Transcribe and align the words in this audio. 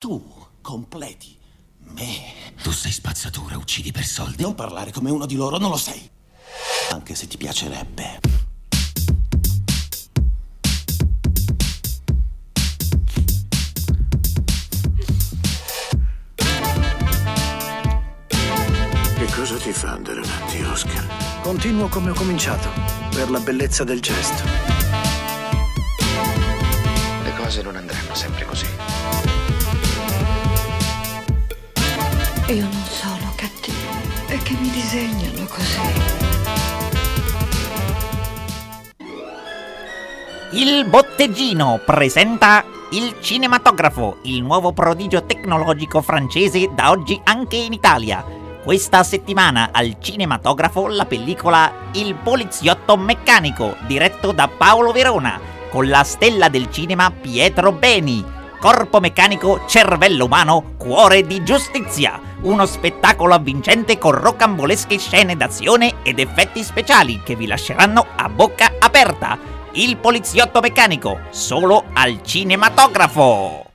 Tu 0.00 0.18
completi 0.62 1.36
me. 1.90 2.54
Tu 2.62 2.70
sei 2.70 2.90
spazzatura, 2.90 3.58
uccidi 3.58 3.92
per 3.92 4.06
soldi. 4.06 4.40
Non 4.40 4.54
parlare 4.54 4.92
come 4.92 5.10
uno 5.10 5.26
di 5.26 5.34
loro, 5.34 5.58
non 5.58 5.68
lo 5.68 5.76
sei. 5.76 6.10
Anche 6.92 7.14
se 7.14 7.26
ti 7.26 7.36
piacerebbe. 7.36 8.20
Che 19.16 19.26
cosa 19.34 19.56
ti 19.58 19.72
fa 19.72 19.90
andare 19.90 20.20
avanti, 20.20 20.62
Oscar? 20.62 21.42
Continuo 21.42 21.88
come 21.88 22.08
ho 22.08 22.14
cominciato, 22.14 22.70
per 23.10 23.28
la 23.28 23.40
bellezza 23.40 23.84
del 23.84 24.00
gesto. 24.00 24.44
Le 27.22 27.34
cose 27.36 27.60
non 27.60 27.76
andranno 27.76 28.14
sempre 28.14 28.46
così. 28.46 28.99
Io 32.50 32.62
non 32.62 32.84
sono 32.84 33.32
cattivo, 33.36 33.76
è 34.26 34.36
che 34.42 34.56
mi 34.58 34.68
disegnano 34.70 35.46
così. 35.46 35.78
Il 40.50 40.84
botteggino 40.86 41.80
presenta 41.86 42.64
il 42.90 43.18
cinematografo, 43.20 44.16
il 44.22 44.42
nuovo 44.42 44.72
prodigio 44.72 45.22
tecnologico 45.22 46.02
francese 46.02 46.68
da 46.74 46.90
oggi 46.90 47.20
anche 47.22 47.54
in 47.54 47.72
Italia. 47.72 48.24
Questa 48.64 49.04
settimana 49.04 49.68
al 49.70 49.98
cinematografo 50.00 50.88
la 50.88 51.06
pellicola 51.06 51.72
Il 51.92 52.16
poliziotto 52.16 52.96
meccanico, 52.96 53.76
diretto 53.86 54.32
da 54.32 54.48
Paolo 54.48 54.90
Verona, 54.90 55.38
con 55.70 55.86
la 55.86 56.02
stella 56.02 56.48
del 56.48 56.68
cinema 56.68 57.12
Pietro 57.12 57.70
Beni. 57.70 58.24
Corpo 58.58 58.98
meccanico, 58.98 59.66
cervello 59.68 60.24
umano, 60.24 60.74
cuore 60.76 61.24
di 61.24 61.44
giustizia. 61.44 62.29
Uno 62.42 62.64
spettacolo 62.64 63.34
avvincente 63.34 63.98
con 63.98 64.12
rocambolesche 64.12 64.96
scene 64.96 65.36
d'azione 65.36 65.96
ed 66.02 66.18
effetti 66.18 66.62
speciali 66.62 67.20
che 67.22 67.36
vi 67.36 67.46
lasceranno 67.46 68.06
a 68.16 68.30
bocca 68.30 68.76
aperta. 68.78 69.38
Il 69.72 69.98
poliziotto 69.98 70.60
meccanico, 70.60 71.20
solo 71.28 71.84
al 71.92 72.22
cinematografo. 72.22 73.66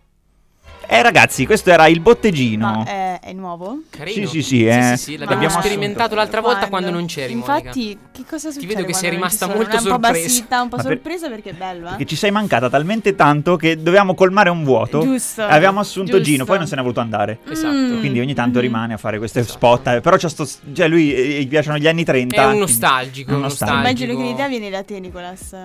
Eh 0.87 1.01
ragazzi, 1.03 1.45
questo 1.45 1.69
era 1.69 1.85
il 1.85 1.99
botteggino. 1.99 2.83
Ma 2.83 3.14
è, 3.19 3.27
è 3.29 3.33
nuovo? 3.33 3.79
Carino. 3.89 4.27
Sì, 4.27 4.41
sì, 4.41 4.43
sì, 4.43 4.65
eh. 4.65 4.93
sì, 4.97 5.03
sì, 5.03 5.17
l'abbiamo 5.17 5.49
sperimentato 5.49 6.15
l'altra 6.15 6.41
volta 6.41 6.67
quando 6.67 6.89
non 6.91 7.05
c'eri, 7.05 7.33
Monica. 7.35 7.57
Infatti, 7.57 7.97
che 8.11 8.23
cosa 8.29 8.51
succede? 8.51 8.73
vedo 8.75 8.85
che 8.87 8.93
sei 8.93 9.09
rimasta 9.09 9.47
molto 9.47 9.61
È 9.75 9.79
un 9.79 9.83
po' 9.83 9.89
sorpresa. 9.89 10.11
bassita, 10.27 10.61
un 10.61 10.69
po' 10.69 10.75
per- 10.77 10.85
sorpresa 10.85 11.29
perché 11.29 11.49
è 11.51 11.53
bello, 11.53 11.85
eh? 11.87 11.89
Perché 11.89 12.05
ci 12.05 12.15
sei 12.15 12.31
mancata 12.31 12.69
talmente 12.69 13.15
tanto 13.15 13.55
che 13.55 13.81
dovevamo 13.81 14.13
colmare 14.15 14.49
un 14.49 14.63
vuoto. 14.63 15.01
Giusto. 15.01 15.43
Avevamo 15.43 15.79
assunto 15.79 16.11
giusto. 16.17 16.23
Gino, 16.25 16.45
poi 16.45 16.57
non 16.57 16.67
se 16.67 16.75
n'è 16.75 16.81
voluto 16.81 16.99
andare. 16.99 17.39
Esatto. 17.49 17.73
Mm. 17.75 17.99
Quindi 17.99 18.19
ogni 18.19 18.33
tanto 18.33 18.57
Mhm. 18.59 18.63
rimane 18.65 18.93
a 18.93 18.97
fare 18.97 19.17
queste 19.17 19.43
spot. 19.43 19.87
eh, 19.87 20.01
Però 20.01 20.17
c'ha 20.17 20.29
sto. 20.29 20.47
Cioè, 20.73 20.87
lui 20.87 21.13
eh, 21.13 21.41
gli 21.41 21.47
piacciono 21.47 21.77
gli 21.77 21.87
anni 21.87 22.03
30. 22.03 22.35
È 22.41 22.45
un 22.45 22.57
nostalgico, 22.59 23.33
un 23.33 23.41
nostalgico. 23.41 23.79
Immagino 23.79 24.15
che 24.15 24.23
l'idea 24.23 24.47
viene 24.47 24.69
da 24.69 24.83
te, 24.83 24.99
Nicolas. 24.99 25.55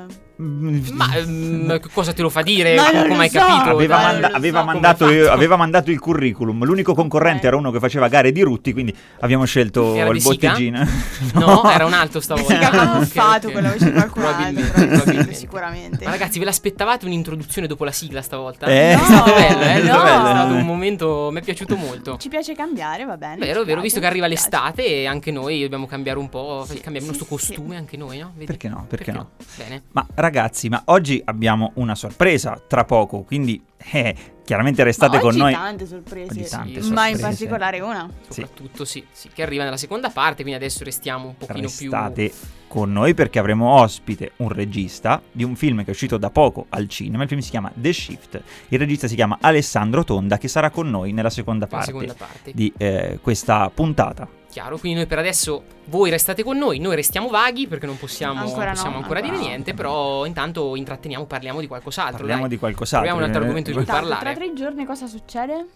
Mm, 0.40 0.78
Ma 0.92 1.06
mm, 1.26 1.70
cosa 1.92 2.12
te 2.12 2.22
lo 2.22 2.30
fa 2.30 2.40
dire? 2.42 2.74
Ma 2.74 2.90
non 2.90 3.02
Come 3.02 3.14
lo 3.16 3.20
hai 3.20 3.28
so. 3.28 3.38
capito? 3.38 3.70
Aveva, 3.70 3.96
manda- 4.00 4.30
aveva 4.32 4.60
so. 4.60 4.64
mandato, 4.64 5.04
aveva 5.30 5.56
mandato 5.56 5.90
il 5.90 5.98
curriculum. 5.98 6.64
L'unico 6.64 6.94
concorrente 6.94 7.39
Ok. 7.40 7.44
era 7.46 7.56
uno 7.56 7.70
che 7.70 7.78
faceva 7.78 8.08
gare 8.08 8.32
di 8.32 8.40
rutti. 8.42 8.72
Quindi 8.72 8.94
abbiamo 9.20 9.44
scelto 9.44 9.94
Era 9.94 10.08
il 10.10 10.20
Sica? 10.20 10.48
botteggino. 10.50 10.86
No, 11.34 11.68
era 11.70 11.84
un 11.86 11.92
altro 11.92 12.20
stavolta. 12.20 12.52
Si 12.52 12.58
chiama 12.58 12.82
Ok, 12.92 12.98
Muffato, 12.98 13.46
ok. 13.48 13.52
con 13.52 13.62
la 13.62 13.70
voce 13.72 13.84
di 13.84 13.92
qualcun 13.92 14.22
altro, 14.22 14.38
Probabilmente, 14.40 14.86
probabilmente, 14.86 15.34
sicuramente. 15.34 16.04
Ma 16.04 16.10
ragazzi, 16.10 16.38
ve 16.38 16.44
l'aspettavate 16.44 17.06
un'introduzione 17.06 17.66
dopo 17.66 17.84
la 17.84 17.92
sigla 17.92 18.22
stavolta? 18.22 18.66
Eh, 18.66 18.92
è 18.92 18.96
No, 18.96 19.02
stato 19.04 19.32
bello, 19.34 19.60
eh? 19.62 19.72
È 19.74 19.78
no. 19.80 19.84
stato 19.86 20.02
bello, 20.04 20.28
è 20.28 20.32
stato 20.34 20.54
un 20.54 20.64
momento. 20.64 21.28
Mi 21.32 21.40
è 21.40 21.42
piaciuto 21.42 21.76
molto. 21.76 22.16
Ci 22.18 22.28
piace 22.28 22.54
cambiare, 22.54 23.04
va 23.04 23.16
bene. 23.16 23.36
Vero, 23.44 23.64
vero, 23.64 23.80
visto 23.80 24.00
che 24.00 24.06
arriva 24.06 24.26
l'estate 24.26 24.84
e 24.86 25.06
anche 25.06 25.30
noi 25.30 25.60
dobbiamo 25.62 25.86
cambiare 25.86 26.18
un 26.18 26.28
po', 26.28 26.64
Sì, 26.68 26.74
cambiare 26.80 27.06
il 27.06 27.12
nostro 27.16 27.26
sì, 27.36 27.44
sì. 27.44 27.52
costume 27.54 27.76
anche 27.76 27.96
noi, 27.96 28.18
no? 28.18 28.32
Vedi? 28.34 28.46
Perché 28.46 28.68
no? 28.68 28.86
Perché 28.88 29.12
no? 29.12 29.30
Bene. 29.56 29.82
Ma 29.92 30.06
ragazzi, 30.14 30.68
ma 30.68 30.82
oggi 30.86 31.20
abbiamo 31.24 31.72
una 31.74 31.94
sorpresa 31.94 32.60
tra 32.66 32.84
poco. 32.84 33.22
Quindi, 33.22 33.62
eh, 33.92 34.14
chiaramente 34.44 34.84
restate 34.84 35.18
con 35.18 35.34
noi. 35.34 35.52
tante 35.52 35.86
sorprese, 35.86 36.40
Oggi 36.40 36.48
tante 36.48 36.80
ma 36.90 37.08
in 37.08 37.16
sorprese. 37.16 37.20
particolare 37.20 37.80
una. 37.80 38.08
Sì. 38.28 38.40
Soprattutto 38.40 38.84
sì, 38.84 39.04
sì, 39.10 39.28
che 39.32 39.42
arriva 39.42 39.64
nella 39.64 39.76
seconda 39.76 40.10
parte, 40.10 40.42
quindi 40.42 40.54
adesso 40.54 40.84
restiamo 40.84 41.28
un 41.28 41.36
pochino 41.36 41.60
Restate 41.62 42.32
con 42.68 42.92
noi 42.92 43.14
perché 43.14 43.38
avremo 43.38 43.80
ospite 43.80 44.32
un 44.36 44.48
regista 44.48 45.20
di 45.32 45.42
un 45.42 45.56
film 45.56 45.80
che 45.80 45.86
è 45.86 45.90
uscito 45.90 46.18
da 46.18 46.30
poco 46.30 46.66
al 46.68 46.88
cinema. 46.88 47.22
Il 47.22 47.28
film 47.28 47.40
si 47.40 47.50
chiama 47.50 47.72
The 47.74 47.92
Shift. 47.92 48.42
Il 48.68 48.78
regista 48.78 49.08
si 49.08 49.14
chiama 49.14 49.38
Alessandro 49.40 50.04
Tonda 50.04 50.38
che 50.38 50.48
sarà 50.48 50.70
con 50.70 50.88
noi 50.88 51.12
nella 51.12 51.30
seconda 51.30 51.66
più 51.66 51.76
parte 51.76 51.92
seconda 51.92 52.14
parte. 52.14 52.52
di 52.54 52.72
eh, 52.76 53.18
questa 53.22 53.70
puntata. 53.70 54.39
Chiaro, 54.50 54.78
quindi 54.78 54.98
noi 54.98 55.06
per 55.06 55.18
adesso 55.18 55.62
voi 55.86 56.10
restate 56.10 56.42
con 56.42 56.58
noi, 56.58 56.80
noi 56.80 56.96
restiamo 56.96 57.28
vaghi 57.28 57.68
perché 57.68 57.86
non 57.86 57.96
possiamo 57.96 58.40
Ancora 58.40 58.66
no, 58.66 58.72
possiamo 58.72 58.96
ancora 58.96 59.20
ancora 59.20 59.20
dire 59.20 59.42
no. 59.42 59.48
niente, 59.48 59.74
però 59.74 60.26
intanto 60.26 60.74
intratteniamo, 60.74 61.24
parliamo 61.24 61.60
di 61.60 61.68
qualcos'altro. 61.68 62.18
Parliamo 62.18 62.42
dai. 62.42 62.50
di 62.50 62.58
qualcos'altro. 62.58 63.08
Troviamo 63.08 63.18
un 63.18 63.24
altro 63.24 63.42
argomento 63.42 63.70
di 63.70 63.76
cui 63.76 63.84
parlare. 63.86 64.20
tra 64.20 64.34
tre 64.34 64.52
giorni 64.52 64.84
cosa 64.84 65.06
succede? 65.06 65.66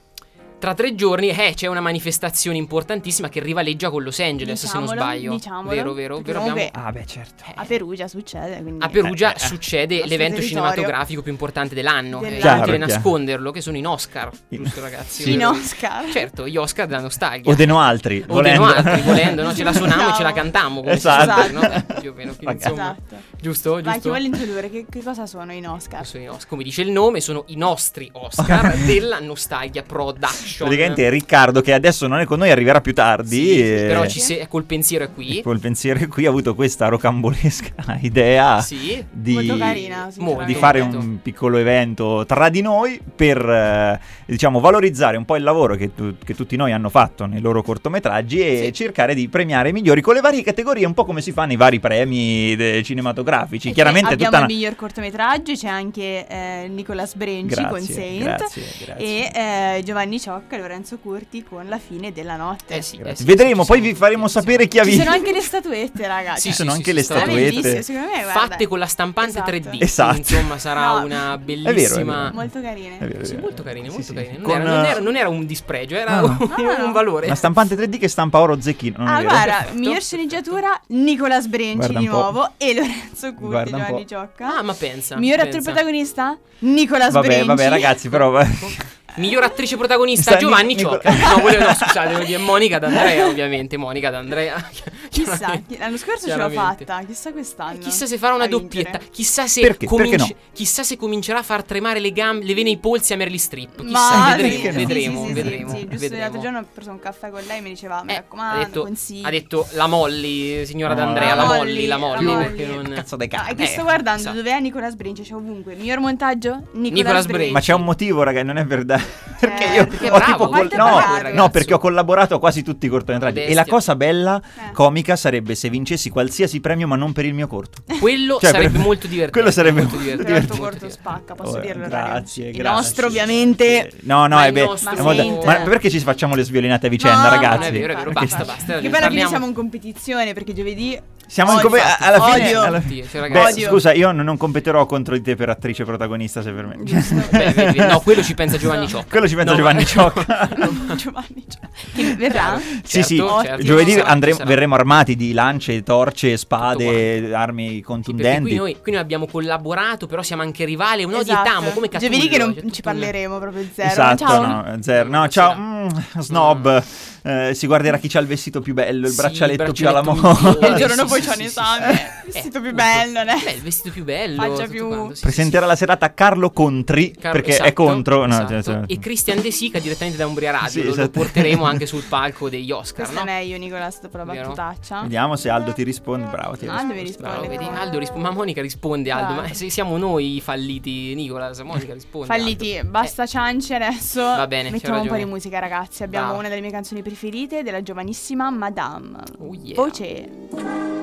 Tra 0.64 0.72
tre 0.72 0.94
giorni 0.94 1.28
eh, 1.28 1.52
c'è 1.54 1.66
una 1.66 1.82
manifestazione 1.82 2.56
importantissima 2.56 3.28
che 3.28 3.38
rivaleggia 3.38 3.90
con 3.90 4.02
Los 4.02 4.18
Angeles, 4.18 4.64
se 4.64 4.70
non 4.72 4.84
Diciamolo, 4.84 4.98
sbaglio. 4.98 5.30
diciamolo, 5.34 5.68
Vero, 5.76 5.92
vero, 5.92 6.18
vero. 6.20 6.40
Abbiamo... 6.40 6.68
Ah, 6.72 6.90
beh, 6.90 7.04
certo. 7.04 7.44
A 7.54 7.64
Perugia 7.66 8.08
succede, 8.08 8.62
quindi... 8.62 8.82
A 8.82 8.88
Perugia 8.88 9.34
Eh, 9.34 9.36
eh, 9.36 9.46
succede 9.46 9.94
nostro 9.96 10.08
l'evento 10.08 10.36
territorio. 10.40 10.48
cinematografico 10.70 11.20
più 11.20 11.32
importante 11.32 11.74
dell'anno. 11.74 12.16
È 12.22 12.28
inutile 12.28 12.38
Chiaro, 12.40 12.76
nasconderlo, 12.78 13.50
che 13.50 13.60
sono 13.60 13.76
in 13.76 13.86
Oscar. 13.86 14.30
In- 14.48 14.62
Giusto, 14.62 14.80
ragazzi? 14.80 15.22
Sì. 15.24 15.32
In? 15.34 15.44
Oscar. 15.44 16.08
Certo, 16.10 16.48
gli 16.48 16.56
Oscar 16.56 16.86
della 16.86 17.02
nostalgia. 17.02 17.50
O 17.50 17.54
de 17.54 17.66
no 17.66 17.78
altri. 17.80 18.24
O 18.26 18.32
volendo. 18.32 18.64
no 18.64 18.72
altri, 18.72 19.00
volendo, 19.02 19.42
no? 19.42 19.54
Ce 19.54 19.64
la 19.64 19.72
suoniamo 19.74 20.08
e 20.08 20.14
ce 20.14 20.22
la 20.22 20.32
cantammo. 20.32 20.80
Come 20.80 20.94
Esatto. 20.94 21.42
si 21.42 21.52
no? 21.52 21.60
Eh, 21.70 21.84
più 22.00 22.10
o 22.12 22.14
meno, 22.14 22.34
quindi, 22.36 22.54
insomma, 22.54 22.96
Esatto. 23.06 23.22
Giusto? 23.38 23.80
Vai, 23.82 24.00
chi 24.00 24.08
vuole 24.08 24.24
introdurre? 24.24 24.70
Che, 24.70 24.86
che 24.88 25.02
cosa 25.02 25.26
sono 25.26 25.52
i 25.52 25.62
Oscar? 25.62 26.06
Sono 26.06 26.22
i 26.22 26.28
Oscar. 26.28 26.48
Come 26.48 26.62
dice 26.62 26.80
il 26.80 26.90
nome, 26.90 27.20
sono 27.20 27.44
i 27.48 27.56
nostri 27.56 28.08
Oscar 28.14 28.74
della 28.86 29.20
Nostalgia 29.20 29.82
Production. 29.82 30.52
Praticamente 30.58 31.08
Riccardo, 31.10 31.60
che 31.60 31.72
adesso 31.72 32.06
non 32.06 32.20
è 32.20 32.24
con 32.24 32.38
noi, 32.38 32.50
arriverà 32.50 32.80
più 32.80 32.92
tardi. 32.94 33.36
Sì, 33.36 33.60
eh, 33.60 33.84
però 33.86 34.06
ci 34.06 34.20
se- 34.20 34.46
col 34.48 34.64
pensiero 34.64 35.04
è 35.04 35.12
qui. 35.12 35.40
Col 35.42 35.58
pensiero 35.60 36.06
qui 36.08 36.26
ha 36.26 36.28
avuto 36.28 36.54
questa 36.54 36.88
rocambolesca 36.88 37.98
idea 38.02 38.60
Sì. 38.60 39.04
di, 39.10 39.34
Molto 39.34 39.56
carina, 39.56 40.08
di 40.46 40.54
fare 40.54 40.80
un 40.80 41.18
piccolo 41.22 41.56
evento 41.58 42.24
tra 42.26 42.48
di 42.48 42.60
noi 42.60 43.00
per 43.14 43.38
eh, 43.38 44.00
diciamo 44.26 44.60
valorizzare 44.60 45.16
un 45.16 45.24
po' 45.24 45.36
il 45.36 45.42
lavoro 45.42 45.74
che, 45.76 45.94
tu- 45.94 46.14
che 46.24 46.34
tutti 46.34 46.56
noi 46.56 46.72
hanno 46.72 46.88
fatto 46.90 47.26
nei 47.26 47.40
loro 47.40 47.62
cortometraggi 47.62 48.40
e 48.40 48.62
Sì. 48.66 48.72
cercare 48.72 49.14
di 49.14 49.28
premiare 49.28 49.70
i 49.70 49.72
migliori 49.72 50.00
con 50.00 50.14
le 50.14 50.20
varie 50.20 50.42
categorie, 50.42 50.86
un 50.86 50.94
po' 50.94 51.04
come 51.04 51.20
si 51.20 51.32
fa 51.32 51.44
nei 51.44 51.56
vari 51.56 51.80
premi 51.80 52.54
de- 52.56 52.82
cinematografici. 52.82 53.70
E 53.70 53.72
Chiaramente 53.72 54.10
c'è- 54.10 54.14
tutta 54.16 54.26
abbiamo 54.28 54.44
una... 54.44 54.52
il 54.52 54.58
miglior 54.60 54.76
cortometraggio, 54.76 55.52
c'è 55.54 55.68
anche 55.68 56.26
eh, 56.26 56.66
Nicolas 56.68 57.14
Brenci 57.14 57.54
con 57.62 57.70
Grazie, 57.70 57.94
Saint 57.94 58.22
grazie, 58.22 58.62
grazie. 58.84 58.96
e 59.32 59.76
eh, 59.78 59.82
Giovanni 59.84 60.20
Ciocca 60.20 60.42
e 60.48 60.58
Lorenzo 60.58 60.98
Curti 60.98 61.42
con 61.42 61.68
La 61.68 61.78
fine 61.78 62.12
della 62.12 62.36
notte. 62.36 62.76
Eh 62.76 62.82
sì, 62.82 62.98
eh 63.02 63.14
sì, 63.16 63.24
Vedremo, 63.24 63.62
ci 63.62 63.68
poi 63.68 63.80
vi 63.80 63.94
faremo 63.94 64.28
sapere 64.28 64.68
chi 64.68 64.78
ha 64.78 64.82
Ci 64.84 64.90
vinto. 64.90 65.04
sono 65.04 65.16
anche 65.16 65.32
le 65.32 65.40
statuette, 65.40 66.06
ragazzi. 66.06 66.40
Sì, 66.40 66.48
Ci 66.48 66.54
sono 66.54 66.70
sì, 66.70 66.76
anche 66.76 66.90
sì, 66.90 66.96
le 66.96 67.02
sì, 67.02 67.12
statuette. 67.12 67.92
me, 67.92 68.22
guarda. 68.22 68.30
Fatte 68.40 68.66
con 68.66 68.78
la 68.78 68.86
stampante 68.86 69.38
Esatto. 69.38 69.50
3D. 69.50 69.76
Esatto. 69.82 70.16
Insomma, 70.16 70.58
sarà 70.58 70.98
No. 70.98 71.04
una 71.04 71.34
È 71.34 71.38
vero, 71.38 71.60
è 71.60 71.64
bellissima. 71.72 72.22
vero. 72.24 72.34
Molto 72.34 72.60
carine. 72.60 72.98
È 72.98 73.06
vero, 73.06 73.20
è 73.20 73.24
Sì, 73.24 73.36
molto 73.36 73.62
carine, 73.62 73.86
Sì, 73.88 73.90
molto 73.92 74.06
sì, 74.06 74.14
carine. 74.14 74.34
sì. 74.34 74.40
Non, 74.40 74.50
Con, 74.50 74.60
era, 74.60 74.70
non 74.70 74.84
eh, 74.84 74.88
era- 74.88 75.00
non 75.00 75.16
era 75.16 75.28
un 75.28 75.46
dispregio, 75.46 75.96
era 75.96 76.20
No, 76.20 76.26
un, 76.26 76.36
No, 76.56 76.84
un 76.86 76.92
valore. 76.92 77.26
Una 77.26 77.34
stampante 77.34 77.74
3D 77.76 77.98
che 77.98 78.08
stampa 78.08 78.40
oro 78.40 78.60
zecchino. 78.60 78.96
non 78.98 79.06
vero? 79.06 79.16
Allora, 79.30 79.42
Perfetto. 79.56 79.78
miglior 79.78 80.02
sceneggiatura 80.02 80.80
Nicolas 80.88 81.46
Brenci 81.46 81.76
Guarda 81.76 81.98
di 81.98 82.06
nuovo 82.06 82.50
e 82.58 82.74
Lorenzo 82.74 83.32
Curti, 83.34 83.46
Guarda 83.50 83.70
Giovanni 83.78 84.02
po'. 84.02 84.08
Ciocca. 84.08 84.56
Ah, 84.58 84.62
ma 84.62 84.74
pensa. 84.74 85.16
miglior 85.16 85.40
attore 85.40 85.62
protagonista 85.62 86.36
Nicolas 86.60 87.12
Vabbè, 87.12 87.26
Brenci. 87.26 87.46
vabbè, 87.46 87.68
ragazzi, 87.68 88.08
però. 88.08 88.32
Miglior 89.16 89.42
attrice 89.44 89.76
protagonista 89.76 90.32
Sta- 90.32 90.40
Giovanni 90.40 90.74
Nicola- 90.74 91.00
Ciocca. 91.00 91.34
No, 91.36 91.40
volevo, 91.42 91.64
no, 91.66 91.74
scusate, 91.74 92.24
dire 92.24 92.38
Monica 92.38 92.78
D'Andrea, 92.78 93.26
ovviamente. 93.26 93.76
Monica 93.76 94.10
D'Andrea. 94.10 94.70
Chissà, 95.14 95.60
l'anno 95.78 95.96
scorso 95.96 96.26
ce 96.26 96.34
l'ho 96.36 96.48
Chiaramente. 96.48 96.84
fatta, 96.84 97.04
chissà 97.06 97.30
quest'anno. 97.32 97.78
Chissà 97.78 98.06
se 98.06 98.18
farà 98.18 98.34
una 98.34 98.48
doppietta. 98.48 98.98
Chissà 99.12 99.46
se, 99.46 99.60
Perché? 99.60 99.86
cominci- 99.86 100.16
Perché 100.16 100.34
no? 100.34 100.38
chissà 100.52 100.82
se 100.82 100.96
comincerà 100.96 101.38
a 101.38 101.42
far 101.44 101.62
tremare 101.62 102.00
le 102.00 102.10
gambe, 102.10 102.44
le 102.44 102.52
vene 102.54 102.70
ai 102.70 102.78
polsi 102.78 103.12
a 103.12 103.16
Meryl 103.16 103.38
Streep. 103.38 103.80
Chissà, 103.84 103.92
Ma 104.16 104.34
vedremo, 104.36 104.64
no? 104.64 104.72
vedremo, 104.72 105.20
sì, 105.20 105.26
sì, 105.26 105.26
sì, 105.28 105.32
vedremo. 105.32 105.68
sì, 105.68 105.74
giusto 105.78 105.96
vedremo. 105.98 106.20
l'altro 106.22 106.40
giorno 106.40 106.58
ho 106.58 106.64
preso 106.74 106.90
un 106.90 106.98
caffè 106.98 107.30
con 107.30 107.42
lei 107.46 107.58
e 107.58 107.60
mi 107.60 107.68
diceva, 107.68 108.02
mi 108.02 108.10
Eh, 108.12 108.16
raccomando, 108.16 108.60
ha 108.60 108.64
detto, 108.64 108.82
consigli. 108.82 109.24
ha 109.24 109.30
detto 109.30 109.66
la 109.72 109.86
Molly, 109.86 110.66
signora 110.66 110.94
No, 110.94 111.00
D'Andrea, 111.00 111.34
la 111.36 111.42
la 111.44 111.54
Molly, 111.54 111.86
la 111.86 111.96
Molly. 111.96 112.24
la 112.24 112.32
Molly. 112.32 112.66
non- 112.66 112.92
Cazzo 112.94 113.14
dei 113.16 113.28
Ah, 113.32 113.42
cani. 113.44 113.54
che 113.54 113.62
Eh, 113.62 113.66
sto 113.66 113.82
guardando, 113.82 114.20
esatto. 114.20 114.36
dove 114.36 114.50
è 114.50 114.58
Nicolas 114.60 114.94
Brenci? 114.96 115.22
C'è 115.22 115.34
ovunque. 115.34 115.74
Miglior 115.76 116.00
montaggio? 116.00 116.62
Nicolas, 116.72 116.92
Nicolas 116.92 117.26
Brenci. 117.26 117.52
Ma 117.52 117.60
c'è 117.60 117.72
un 117.74 117.84
motivo, 117.84 118.22
raga, 118.24 118.42
non 118.42 118.56
è 118.56 118.64
verdad. 118.64 119.02
Perché 119.44 119.64
io 119.74 119.86
perché 119.86 120.08
ho 120.10 120.16
bravo, 120.16 120.32
tipo 120.48 120.52
è 120.70 120.76
no, 120.76 120.94
bravo, 121.18 121.34
no, 121.34 121.50
perché 121.50 121.74
ho 121.74 121.78
collaborato 121.78 122.36
a 122.36 122.38
quasi 122.38 122.62
tutti 122.62 122.86
i 122.86 122.88
cortometraggi. 122.88 123.40
E 123.42 123.52
la 123.52 123.66
cosa 123.66 123.94
bella, 123.94 124.40
Eh. 124.40 124.72
comica, 124.72 125.16
sarebbe 125.16 125.54
se 125.54 125.68
vincessi 125.68 126.08
qualsiasi 126.08 126.60
premio 126.60 126.86
ma 126.86 126.96
non 126.96 127.12
per 127.12 127.26
il 127.26 127.34
mio 127.34 127.46
corto. 127.46 127.82
Quello 128.00 128.38
Cioè, 128.40 128.50
sarebbe 128.52 128.70
per- 128.70 128.80
molto 128.80 129.06
divertente. 129.06 129.32
quello 129.32 129.50
sarebbe 129.50 129.80
molto 129.82 129.96
divertente. 129.98 130.32
molto 130.32 130.56
corto 130.56 130.62
divertente. 130.86 130.94
spacca, 130.94 131.34
posso 131.34 131.56
Oh, 131.58 131.60
dirlo 131.60 131.86
grazie, 131.88 132.46
Il 132.46 132.56
grazie. 132.56 132.74
nostro 132.76 133.06
ovviamente... 133.08 133.90
No, 134.02 134.26
no, 134.26 134.36
Ma 134.36 134.44
è 134.44 134.46
il 134.46 134.52
be- 134.54 134.64
nostro- 134.64 134.90
è 134.96 135.00
molto- 135.02 135.44
Ma 135.44 135.58
ma 135.58 135.64
perché 135.64 135.90
ci 135.90 135.98
facciamo 135.98 136.34
le 136.36 136.42
sviolinate 136.44 136.86
a 136.86 136.90
vicenda, 136.90 137.22
No, 137.24 137.28
ragazzi? 137.28 137.68
È 137.68 137.72
vero, 137.72 137.92
è 137.92 137.96
vero, 137.96 138.10
basta, 138.12 138.44
basta. 138.44 138.72
Che 138.74 138.80
fine 138.80 138.90
Parliamo- 138.98 139.28
siamo 139.28 139.46
in 139.46 139.52
competizione 139.52 140.32
perché 140.32 140.54
giovedì... 140.54 140.98
Siamo 141.26 141.50
in 141.52 141.56
Odio, 141.58 141.68
come 141.68 141.80
infatti, 141.80 142.02
alla 142.04 142.20
fine 142.22 142.46
odio. 142.46 142.60
alla- 142.62 142.80
Sì, 142.80 142.96
cioè, 143.10 143.10
Beh, 143.12 143.20
ragazzi, 143.20 143.52
Odio. 143.54 143.68
scusa, 143.70 143.92
io 143.92 144.12
non, 144.12 144.36
competerò 144.36 144.86
contro 144.86 145.14
di 145.16 145.22
te 145.22 145.34
per 145.36 145.48
attrice 145.48 145.84
protagonista 145.84 146.42
se 146.42 146.52
per 146.52 146.66
me. 146.66 146.76
Beh, 146.76 147.72
no, 147.88 148.00
quello 148.00 148.22
ci 148.22 148.34
pensa 148.34 148.56
Giovanni 148.56 148.86
Ciocca. 148.86 149.06
Quello 149.08 149.26
ci 149.28 149.34
pensa 149.34 149.50
No, 149.52 149.56
Giovanni 149.58 149.86
Ciocca. 149.86 150.48
Giovanni, 150.94 151.44
cioè, 151.48 151.68
che 151.94 152.14
verrà? 152.16 152.60
Sì, 152.84 153.02
sì, 153.02 153.16
Certo, 153.16 153.42
certo. 153.42 153.62
giovedì 153.64 153.92
sarà, 153.92 154.06
andremo- 154.06 154.44
verremo 154.44 154.74
armati 154.74 155.16
di 155.16 155.32
lance, 155.32 155.82
torce, 155.82 156.36
spade, 156.36 157.34
armi 157.34 157.68
Sì, 157.76 157.80
contundenti. 157.82 158.42
qui 158.42 158.54
noi, 158.56 158.76
qui 158.80 158.92
noi 158.92 159.00
abbiamo 159.00 159.26
collaborato, 159.26 160.06
però 160.06 160.22
siamo 160.22 160.42
anche 160.42 160.64
rivali. 160.64 161.04
Un 161.04 161.14
Esatto. 161.14 161.40
odietamo 161.40 161.70
come 161.70 161.88
Catullo. 161.88 162.12
Giovedì 162.12 162.28
che 162.28 162.38
non 162.38 162.72
ci 162.72 162.82
parleremo 162.82 163.38
proprio 163.38 163.64
zero. 163.72 163.88
Esatto, 163.88 164.24
Ciao. 164.24 164.46
no, 164.46 164.76
zero. 164.82 165.08
No, 165.08 165.28
ciao, 165.28 165.54
mm, 165.56 165.88
snob. 166.18 166.82
Eh, 167.26 167.52
si 167.54 167.66
guarderà 167.66 167.96
chi 167.96 168.06
c'ha 168.08 168.18
il 168.20 168.26
vestito 168.26 168.60
più 168.60 168.74
bello, 168.74 169.06
il 169.06 169.12
Sì, 169.12 169.16
braccialetto, 169.16 169.72
più 169.72 169.88
alla 169.88 170.02
moda. 170.02 170.68
il 170.68 170.74
giorno 170.76 171.06
Sì, 171.14 171.20
dopo 171.20 171.22
sì, 171.22 171.22
c'è 171.22 171.30
un 171.30 171.34
sì, 171.36 171.44
esame. 171.44 171.92
sì, 171.94 171.98
sì. 171.98 172.32
Vestito 172.32 172.58
Eh, 172.58 172.60
più 172.60 172.70
appunto. 172.70 172.74
bello, 172.74 173.24
né? 173.24 173.40
Beh, 173.44 173.50
il 173.52 173.62
vestito 173.62 173.90
più 173.90 174.04
bello. 174.04 174.42
Faccia 174.42 174.66
più- 174.68 175.12
sì, 175.12 175.20
Presenterà 175.22 175.62
sì. 175.62 175.68
la 175.68 175.76
serata 175.76 176.14
Carlo 176.14 176.50
Contri, 176.50 177.10
Car- 177.12 177.32
perché 177.32 177.50
è 177.50 177.54
esatto, 177.54 177.72
contro. 177.72 178.26
no, 178.26 178.32
esatto. 178.34 178.48
cioè, 178.48 178.62
cioè- 178.62 178.82
E 178.86 178.98
Christian 178.98 179.40
De 179.40 179.50
Sica 179.50 179.78
direttamente 179.78 180.18
da 180.18 180.26
Umbria 180.26 180.50
Radio. 180.50 180.68
Sì, 180.68 180.78
lo- 180.80 180.84
lo 180.86 180.90
esatto. 180.92 181.10
porteremo 181.20 181.64
anche 181.64 181.86
sul 181.86 182.02
palco 182.08 182.48
degli 182.48 182.70
Oscar. 182.70 183.04
Questa 183.06 183.24
no? 183.24 183.30
è 183.30 183.34
meglio, 183.34 183.56
Nicolas, 183.58 184.00
dopo 184.00 184.16
la 184.16 184.24
battutaccia. 184.24 185.02
Vediamo 185.02 185.36
se 185.36 185.48
Aldo 185.50 185.72
ti 185.72 185.82
risponde. 185.82 186.26
Bravo, 186.30 186.56
ti 186.56 186.66
Ah, 186.66 186.80
risponde. 186.88 187.48
vedi, 187.48 187.64
Aldo 187.72 187.98
risponde. 187.98 188.22
Ma 188.28 188.30
Monica 188.34 188.60
risponde, 188.62 189.10
Aldo. 189.10 189.32
Bravo. 189.34 189.48
Ma 189.48 189.54
se 189.54 189.70
siamo 189.70 189.96
noi 189.96 190.36
i 190.36 190.40
falliti, 190.40 191.14
Nicolas. 191.14 191.58
Monica 191.60 191.92
risponde. 191.94 192.26
Falliti, 192.26 192.76
Aldo. 192.78 192.90
basta 192.90 193.26
ciance 193.26 193.74
adesso. 193.74 194.22
Va 194.22 194.46
bene, 194.46 194.70
Mettiamo 194.70 195.00
un 195.00 195.06
po' 195.08 195.16
di 195.16 195.24
musica, 195.24 195.58
ragazzi. 195.58 196.02
Abbiamo 196.02 196.34
una 196.36 196.48
delle 196.48 196.60
mie 196.60 196.70
canzoni 196.70 197.02
preferite 197.02 197.62
della 197.62 197.82
giovanissima 197.82 198.50
Madame. 198.50 199.18
Oh, 199.38 199.54
yeah. 199.54 199.74
Voce. 199.74 201.02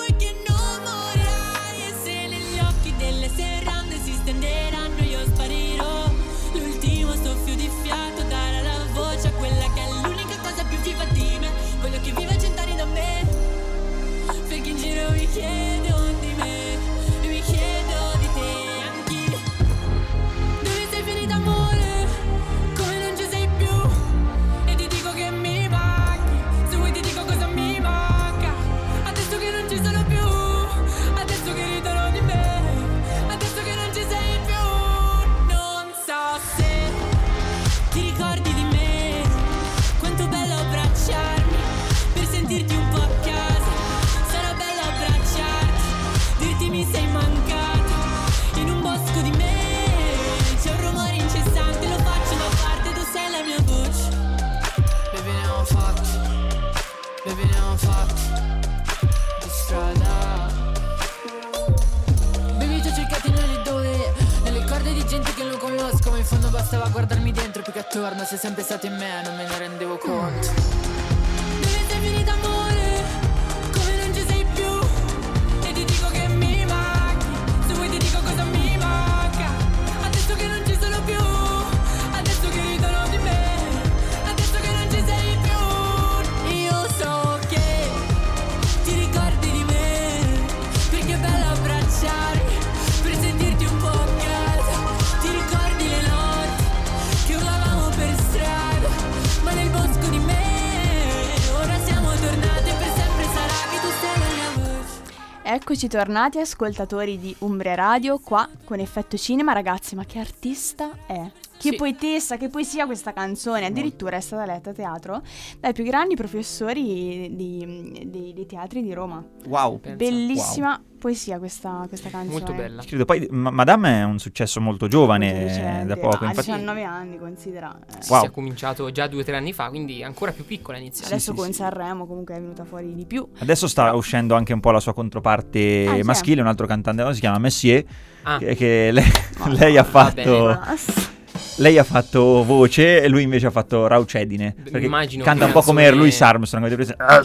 Eccoci 105.83 105.97
tornati 105.97 106.37
ascoltatori 106.37 107.17
di 107.17 107.35
Umbria 107.39 107.73
Radio 107.73 108.19
qua 108.19 108.47
con 108.65 108.79
Effetto 108.79 109.17
Cinema 109.17 109.51
ragazzi 109.51 109.95
ma 109.95 110.05
che 110.05 110.19
artista 110.19 110.91
è? 111.07 111.31
Che 111.61 111.69
Sì. 111.69 111.75
poetessa, 111.75 112.37
che 112.37 112.47
poesia 112.49 112.85
questa 112.87 113.13
canzone. 113.13 113.65
Addirittura 113.65 114.17
è 114.17 114.21
stata 114.21 114.45
letta 114.45 114.71
a 114.71 114.73
teatro 114.73 115.21
dai 115.59 115.73
più 115.73 115.83
grandi 115.83 116.15
professori 116.15 117.35
di, 117.35 118.01
di- 118.07 118.33
di 118.33 118.45
teatri 118.47 118.81
di 118.81 118.93
Roma. 118.93 119.23
Wow. 119.47 119.79
Bellissima 119.95 120.81
poesia 120.99 121.37
questa, 121.39 121.85
questa 121.87 122.09
canzone. 122.09 122.31
Molto 122.39 122.53
bella. 122.53 122.83
Credo. 122.83 123.05
Poi 123.05 123.27
Ma- 123.31 123.49
Madame 123.51 123.99
è 123.99 124.03
un 124.03 124.17
successo 124.19 124.59
molto 124.61 124.87
giovane, 124.87 125.31
Molto 125.31 125.47
recente. 125.47 125.85
da 125.85 125.97
poco. 125.97 126.25
Ha 126.25 126.27
Infatti, 126.29 126.47
19 126.51 126.83
anni, 126.83 127.17
considera. 127.19 127.75
Eh, 127.79 128.01
Sì, 128.03 128.11
Wow. 128.11 128.19
sì, 128.21 128.25
ha 128.27 128.29
cominciato 128.31 128.91
già 128.91 129.07
due 129.07 129.21
o 129.21 129.23
tre 129.23 129.35
anni 129.35 129.53
fa, 129.53 129.69
quindi 129.69 130.03
ancora 130.03 130.31
più 130.31 130.45
piccola 130.45 130.77
inizia. 130.77 131.05
Adesso 131.07 131.31
sì, 131.31 131.37
con 131.37 131.45
sì. 131.47 131.53
Sanremo 131.53 132.05
comunque 132.07 132.35
è 132.35 132.39
venuta 132.39 132.65
fuori 132.65 132.93
di 132.95 133.05
più. 133.05 133.27
adesso 133.39 133.67
sta 133.67 133.93
uscendo 133.93 134.35
anche 134.35 134.53
un 134.53 134.59
po' 134.59 134.71
la 134.71 134.79
sua 134.79 134.93
controparte 134.93 135.85
Ah, 135.87 135.93
chi 135.93 135.99
è? 135.99 136.03
maschile, 136.03 136.41
un 136.41 136.47
altro 136.47 136.65
cantante, 136.67 137.13
si 137.13 137.19
chiama 137.19 137.37
Messier, 137.39 137.83
Ah, 138.23 138.37
che, 138.37 138.55
che 138.55 138.89
lei, 138.91 139.03
lei 139.57 139.77
ha 139.77 139.83
va 139.89 140.11
bene. 140.13 140.55
fatto... 140.55 141.20
Lei 141.57 141.77
ha 141.77 141.83
fatto 141.83 142.43
voce 142.43 143.01
e 143.01 143.07
lui 143.07 143.23
invece 143.23 143.47
ha 143.47 143.51
fatto 143.51 143.87
raucedine. 143.87 144.55
Perché 144.71 144.85
immagino 144.85 145.23
canta 145.23 145.45
un 145.45 145.51
po' 145.51 145.61
come 145.61 145.81
canzone- 145.83 145.99
Louis 146.01 146.21
Armstrong. 146.21 146.65
avete 146.65 146.81
presente? 146.81 147.03
Ah, 147.03 147.21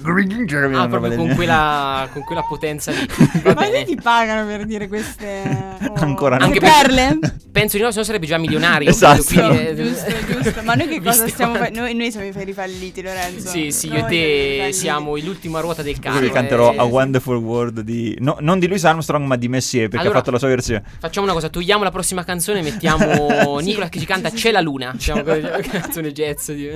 green, 0.00 0.48
cioè, 0.48 0.70
Ah, 0.72 0.88
proprio 0.88 1.14
con 1.16 1.34
quella, 1.34 2.08
con 2.12 2.22
quella 2.22 2.42
potenza 2.42 2.92
lì. 2.92 3.06
Ma 3.54 3.64
se 3.64 3.84
ti 3.84 3.96
pagano 4.00 4.46
per 4.46 4.64
dire 4.64 4.88
queste 4.88 5.42
oh, 5.88 5.94
Ancora 5.96 6.36
no. 6.36 6.44
Anche 6.44 6.58
Anche 6.58 6.60
per- 6.60 6.94
perle? 6.94 7.34
Penso 7.52 7.76
di 7.76 7.82
no, 7.82 7.90
se 7.90 7.98
no 7.98 8.04
sarebbe 8.04 8.26
già 8.26 8.38
milionario. 8.38 8.88
Esatto. 8.88 9.22
quindi, 9.24 9.58
eh, 9.58 9.74
giusto, 9.76 10.10
giusto. 10.42 10.62
Ma 10.62 10.74
noi 10.74 10.88
che 10.88 11.02
cosa 11.02 11.28
stiamo 11.28 11.54
facendo? 11.54 11.80
Noi, 11.80 11.94
noi 11.94 12.10
siamo 12.10 12.26
i 12.26 12.32
ferri 12.32 12.52
falliti, 12.52 13.02
Lorenzo. 13.02 13.48
Sì, 13.48 13.70
sì, 13.72 13.88
io 13.92 14.00
Noi 14.00 14.02
e 14.02 14.08
siamo 14.08 14.16
i 14.16 14.56
ferri 14.58 14.66
te 14.66 14.72
siamo 14.72 15.16
l'ultima 15.16 15.60
ruota 15.60 15.82
del 15.82 15.98
carro. 15.98 16.16
Io 16.16 16.22
vi 16.22 16.30
canterò 16.30 16.72
eh. 16.72 16.78
A 16.78 16.84
Wonderful 16.84 17.36
World 17.36 17.80
di... 17.80 18.16
no, 18.20 18.36
non 18.40 18.58
di 18.58 18.66
Louis 18.66 18.82
Armstrong 18.84 19.26
ma 19.26 19.36
di 19.36 19.48
Messier 19.48 19.82
perché 19.88 19.98
Allora- 19.98 20.14
ha 20.14 20.18
fatto 20.20 20.30
la 20.30 20.38
sua 20.38 20.48
versione. 20.48 20.82
Facciamo 20.98 21.26
una 21.26 21.34
cosa, 21.34 21.48
togliamo 21.48 21.82
la 21.84 21.90
prossima 21.90 22.24
canzone 22.24 22.60
e 22.60 22.62
mettiamo 22.62 23.28
Nicola 23.60 23.88
che 23.88 23.98
ci 23.98 24.06
canta 24.06 24.30
C'è 24.30 24.50
la 24.50 24.60
luna. 24.60 24.90
Diciamo 24.92 25.22
una 25.22 25.58
canzone 25.60 26.12
jazz 26.12 26.50
di 26.50 26.70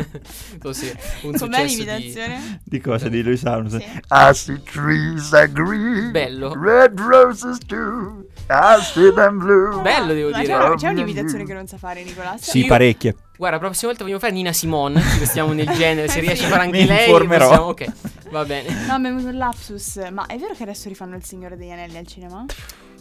so, 0.62 0.72
sì, 0.72 0.92
un 1.22 1.32
Com'è 1.36 1.66
successo 1.68 1.76
di 1.76 1.84
l'imitazione? 1.84 2.60
Di 2.64 2.80
cosa? 2.80 3.08
Di 3.08 3.22
Louis 3.22 3.44
Armstrong? 3.44 3.84
Sì. 3.84 4.00
I 4.10 4.34
see 4.34 4.62
trees 4.62 5.32
are 5.32 5.50
green, 5.50 6.10
bello. 6.12 6.52
red 6.58 6.98
roses 6.98 7.58
too. 7.66 8.25
I 8.48 8.80
see 8.80 9.12
them 9.12 9.38
blue. 9.38 9.80
Bello 9.82 10.12
devo 10.12 10.30
Ma 10.30 10.40
dire. 10.40 10.52
c'è, 10.56 10.75
c'è 10.76 10.88
un'imitazione 10.90 11.44
che 11.44 11.52
non 11.54 11.66
sa 11.66 11.78
fare 11.78 12.02
Nicola? 12.04 12.36
Sì, 12.38 12.60
Io- 12.60 12.66
parecchie. 12.66 13.14
Guarda, 13.36 13.56
la 13.58 13.64
prossima 13.64 13.88
volta 13.88 14.02
vogliamo 14.04 14.20
fare 14.22 14.32
Nina 14.32 14.52
Simone, 14.52 15.02
che 15.18 15.26
stiamo 15.26 15.52
nel 15.52 15.68
genere, 15.76 16.08
se 16.08 16.18
Eh 16.18 16.20
riesce 16.22 16.38
sì. 16.38 16.44
a 16.44 16.48
fare 16.48 16.62
anche 16.62 16.78
Mi 16.78 16.86
lei. 16.86 17.04
informerò. 17.10 17.48
possiamo- 17.48 17.66
Ok, 17.66 18.30
va 18.30 18.44
bene. 18.44 18.86
No, 18.86 18.98
mi 18.98 19.08
è 19.08 19.10
venuto 19.12 19.26
un 19.28 19.36
lapsus. 19.36 19.96
Ma 20.10 20.25
è 20.26 20.36
vero 20.38 20.54
che 20.54 20.62
adesso 20.62 20.88
rifanno 20.88 21.16
Il 21.16 21.25
Signore 21.25 21.56
degli 21.56 21.70
Anelli 21.70 21.98
al 21.98 22.06
cinema? 22.06 22.44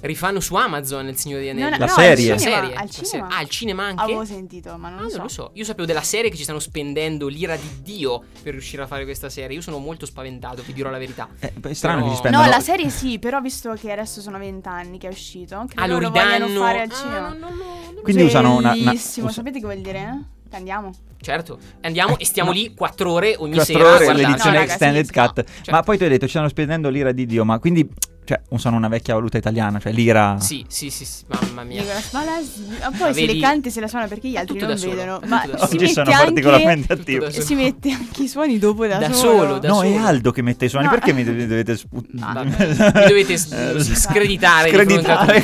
Rifanno 0.06 0.40
su 0.40 0.56
Amazon 0.56 1.08
Il 1.08 1.18
Signore 1.18 1.42
degli 1.42 1.50
Anelli. 1.52 1.70
Non- 1.72 1.80
La 1.80 1.86
no, 1.86 1.92
serie. 1.94 2.32
Al 2.32 2.40
cinema, 2.40 2.62
serie. 2.62 2.76
Al 2.76 2.86
La 2.86 2.92
cinema. 2.92 3.08
serie. 3.08 3.26
Ah, 3.30 3.38
al 3.38 3.50
cinema 3.50 3.84
anche? 3.86 4.04
Avevo 4.04 4.26
sentito, 4.26 4.78
ma 4.78 4.90
non 4.90 5.00
Ah, 5.00 5.02
lo 5.04 5.10
so. 5.10 5.16
non 5.16 5.26
lo 5.26 5.32
so. 5.32 5.50
Io 5.54 5.64
sapevo 5.64 5.86
della 5.88 6.02
serie 6.02 6.30
che 6.30 6.38
ci 6.38 6.44
stanno 6.44 6.60
spendendo 6.60 7.28
l'ira 7.28 7.56
di 7.56 7.70
Dio 7.82 8.24
per 8.44 8.52
riuscire 8.54 8.82
a 8.84 8.88
fare 8.88 9.04
questa 9.04 9.30
serie. 9.30 9.56
Io 9.56 9.62
sono 9.62 9.78
molto 9.80 10.06
spaventato, 10.06 10.62
vi 10.66 10.74
dirò 10.74 10.90
la 10.90 10.98
verità. 10.98 11.28
Eh, 11.40 11.54
è 11.62 11.74
strano 11.74 11.98
Però- 11.98 12.08
che 12.08 12.14
ci 12.14 12.18
spendano... 12.20 12.44
No, 12.44 12.50
la 12.50 12.60
serie 12.60 12.90
sì, 12.90 13.20
però 13.20 13.40
visto 13.42 13.74
che 13.74 13.92
adesso 13.92 14.22
sono 14.22 14.38
vent'anni 14.38 14.98
che 14.98 15.08
è 15.08 15.12
uscito, 15.12 15.66
credo 15.68 15.82
Ah, 15.82 15.88
lo 15.88 15.98
ridanno. 15.98 16.60
fare 16.62 16.82
al 16.82 16.90
Ah, 16.90 16.94
cinema. 16.94 17.28
no, 17.30 17.34
no, 17.34 17.50
no, 17.50 17.56
no. 17.96 18.02
Quindi 18.02 18.24
usano 18.24 18.56
una... 18.58 18.74
una 18.74 18.84
Bellissimo, 18.84 19.26
usa- 19.28 19.36
sapete 19.36 19.60
che 19.60 19.66
vuol 19.66 19.80
dire? 19.82 20.24
Che 20.50 20.56
Andiamo. 20.56 20.92
Certo, 21.20 21.58
andiamo 21.82 22.20
e 22.20 22.26
stiamo 22.26 22.52
lì 22.52 22.74
quattro 22.76 23.12
ore 23.12 23.36
ogni 23.40 23.56
4 23.56 23.74
sera. 23.74 23.90
a 23.90 23.94
ore 23.96 24.04
guardare. 24.06 24.28
l'edizione 24.28 24.58
No, 24.58 24.64
extended 24.64 25.06
sì, 25.06 25.12
cut. 25.12 25.38
no, 25.38 25.44
certo. 25.44 25.72
Ma 25.72 25.82
poi 25.82 25.98
tu 25.98 26.04
hai 26.04 26.10
detto 26.10 26.26
ci 26.26 26.32
stanno 26.32 26.50
spendendo 26.50 26.90
l'ira 26.90 27.12
di 27.12 27.26
Dio, 27.26 27.44
ma 27.44 27.58
quindi 27.58 27.90
cioè 28.26 28.42
usano 28.50 28.76
una 28.76 28.88
vecchia 28.88 29.14
valuta 29.14 29.38
italiana, 29.38 29.80
cioè 29.80 29.92
l'ira 29.94 30.38
Sì, 30.40 30.66
sì, 30.68 30.90
sì, 30.90 31.06
sì, 31.06 31.24
mamma 31.28 31.64
mia. 31.64 31.84
Ma, 32.12 32.24
la- 32.24 32.42
ma 32.82 32.90
poi 32.90 33.00
Ma 33.00 33.14
se 33.14 33.22
vedi- 33.26 33.36
le 33.36 33.40
canta 33.40 33.68
e 33.70 33.72
se 33.72 33.80
la 33.80 33.88
suona 33.88 34.08
perché 34.08 34.28
gli 34.28 34.34
Ma 34.34 34.40
altri 34.42 34.56
tutto 34.56 34.68
non 34.68 34.78
solo, 34.78 34.92
vedono. 34.96 35.20
Ma 35.26 35.42
solo. 35.46 35.64
Oggi 35.64 35.88
sono 35.88 36.12
particolarmente 36.12 36.94
attivo. 36.94 37.30
solo. 37.30 37.42
e 37.42 37.46
si 37.46 37.56
mette 37.56 37.92
anche 37.92 38.24
i 38.24 38.28
suoni 38.28 38.58
dopo 38.58 38.86
da, 38.88 38.98
Da 38.98 39.14
solo, 39.14 39.60
da 39.60 39.68
No, 39.70 39.84
è 39.84 39.92
solo. 39.94 40.06
Aldo 40.06 40.32
che 40.32 40.42
mette 40.42 40.66
i 40.66 40.70
suoni, 40.70 40.86
No. 40.86 40.92
perché 40.92 41.14
mi 41.14 41.24
dov- 41.24 41.38
dovete 41.38 41.78
spu- 41.78 42.04
Vabbè, 42.12 42.44
mi 42.68 43.08
dovete 43.08 43.34
Eh, 43.34 43.84
screditare, 43.84 44.70
Screditare, 44.70 45.44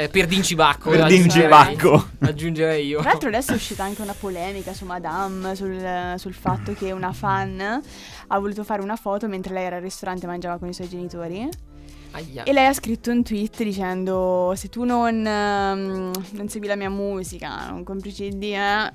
eh, 0.00 0.02
eh, 0.04 0.08
per 0.08 0.26
Dincibacco 0.26 0.90
Per 0.90 1.00
aggiungerei- 1.02 1.22
Dincibacco. 1.22 2.08
aggiungerei 2.20 2.86
io 2.86 3.00
Tra 3.00 3.10
l'altro 3.10 3.28
adesso 3.28 3.52
è 3.52 3.54
uscita 3.54 3.84
anche 3.84 4.02
una 4.02 4.14
polemica 4.18 4.72
su 4.72 4.84
Madame, 4.84 5.54
sul, 5.54 6.14
sul 6.16 6.34
fatto 6.34 6.72
che 6.74 6.90
una 6.92 7.12
fan 7.12 7.80
ha 8.28 8.38
voluto 8.38 8.64
fare 8.64 8.82
una 8.82 8.96
foto 8.96 9.28
mentre 9.28 9.52
lei 9.54 9.64
era 9.64 9.76
al 9.76 9.82
ristorante 9.82 10.24
e 10.24 10.28
mangiava 10.28 10.58
con 10.58 10.68
i 10.68 10.72
suoi 10.74 10.88
genitori. 10.88 11.48
Aia. 12.12 12.44
E 12.44 12.52
lei 12.52 12.66
ha 12.66 12.72
scritto 12.72 13.10
un 13.10 13.22
tweet 13.22 13.62
dicendo 13.62 14.52
se 14.56 14.68
tu 14.68 14.84
non, 14.84 15.26
ehm, 15.26 16.10
non 16.32 16.48
segui 16.48 16.66
la 16.66 16.76
mia 16.76 16.90
musica, 16.90 17.68
non 17.68 17.84
compri 17.84 18.12
CD, 18.12 18.42
eh, 18.42 18.90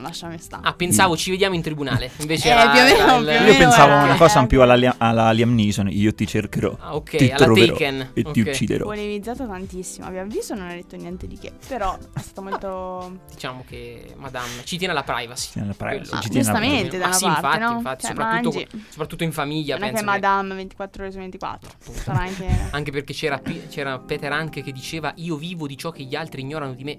lasciami 0.00 0.38
stare. 0.38 0.62
Ah, 0.66 0.74
pensavo 0.74 1.16
ci 1.16 1.30
vediamo 1.30 1.54
in 1.54 1.62
tribunale. 1.62 2.10
Invece 2.18 2.48
Eh, 2.48 2.52
era, 2.52 2.70
più 2.70 2.80
o 2.80 2.84
meno, 2.84 2.96
era 2.98 3.16
il- 3.16 3.24
più 3.24 3.32
o 3.32 3.36
Io 3.36 3.40
meno 3.44 3.58
pensavo 3.58 3.90
era- 3.92 4.02
una 4.04 4.16
cosa 4.16 4.46
più 4.46 4.62
alla, 4.62 4.74
Lia- 4.74 4.94
alla 4.98 5.30
Liam 5.32 5.54
Neeson, 5.54 5.88
io 5.90 6.14
ti 6.14 6.26
cercherò, 6.26 6.76
Ah, 6.80 6.94
ok, 6.94 7.16
ti 7.16 7.30
alla 7.30 7.44
troverò 7.44 7.72
Taken. 7.72 8.10
e 8.14 8.22
ti 8.32 8.40
Ok. 8.40 8.46
ucciderò. 8.48 8.84
Polemizzato 8.84 9.46
tantissimo, 9.46 10.06
abbiamo 10.06 10.30
visto 10.30 10.54
non 10.54 10.68
ha 10.68 10.72
detto 10.74 10.96
niente 10.96 11.26
di 11.26 11.36
che, 11.38 11.52
però 11.66 11.96
è 11.96 12.20
stato 12.20 12.42
molto... 12.42 13.18
Diciamo 13.32 13.64
che 13.66 14.14
Madame 14.16 14.48
ci 14.64 14.76
tiene 14.78 14.92
alla 14.92 15.02
privacy. 15.02 15.50
Sì, 15.52 15.58
alla 15.58 15.74
privacy, 15.74 16.08
Quello. 16.08 16.22
ci 16.22 16.28
tiene 16.30 16.48
alla 16.48 16.58
giustamente, 16.58 16.88
privacy. 16.88 16.98
da 16.98 17.04
Ah, 17.04 17.08
una 17.08 17.16
sì, 17.16 17.24
parte, 17.24 17.46
infatti, 17.46 17.72
no? 17.72 17.76
infatti, 17.78 18.00
Cioè, 18.06 18.10
soprattutto, 18.10 18.50
mangi. 18.56 18.68
soprattutto 18.88 19.24
in 19.24 19.32
famiglia, 19.32 19.76
Non 19.78 19.88
è 19.88 19.92
che 19.92 20.02
Madame 20.02 20.54
24 20.54 21.02
ore 21.02 21.12
su 21.12 21.18
24, 21.18 21.70
sarà 21.80 22.20
anche... 22.20 22.46
Anche 22.70 22.90
perché 22.90 23.12
c'era, 23.12 23.38
P- 23.38 23.68
c'era 23.68 23.98
Peter 23.98 24.32
anche 24.32 24.62
che 24.62 24.72
diceva 24.72 25.12
io 25.16 25.36
vivo 25.36 25.66
di 25.66 25.76
ciò 25.76 25.90
che 25.90 26.02
gli 26.02 26.14
altri 26.14 26.40
ignorano 26.42 26.74
di 26.74 26.84
me. 26.84 26.98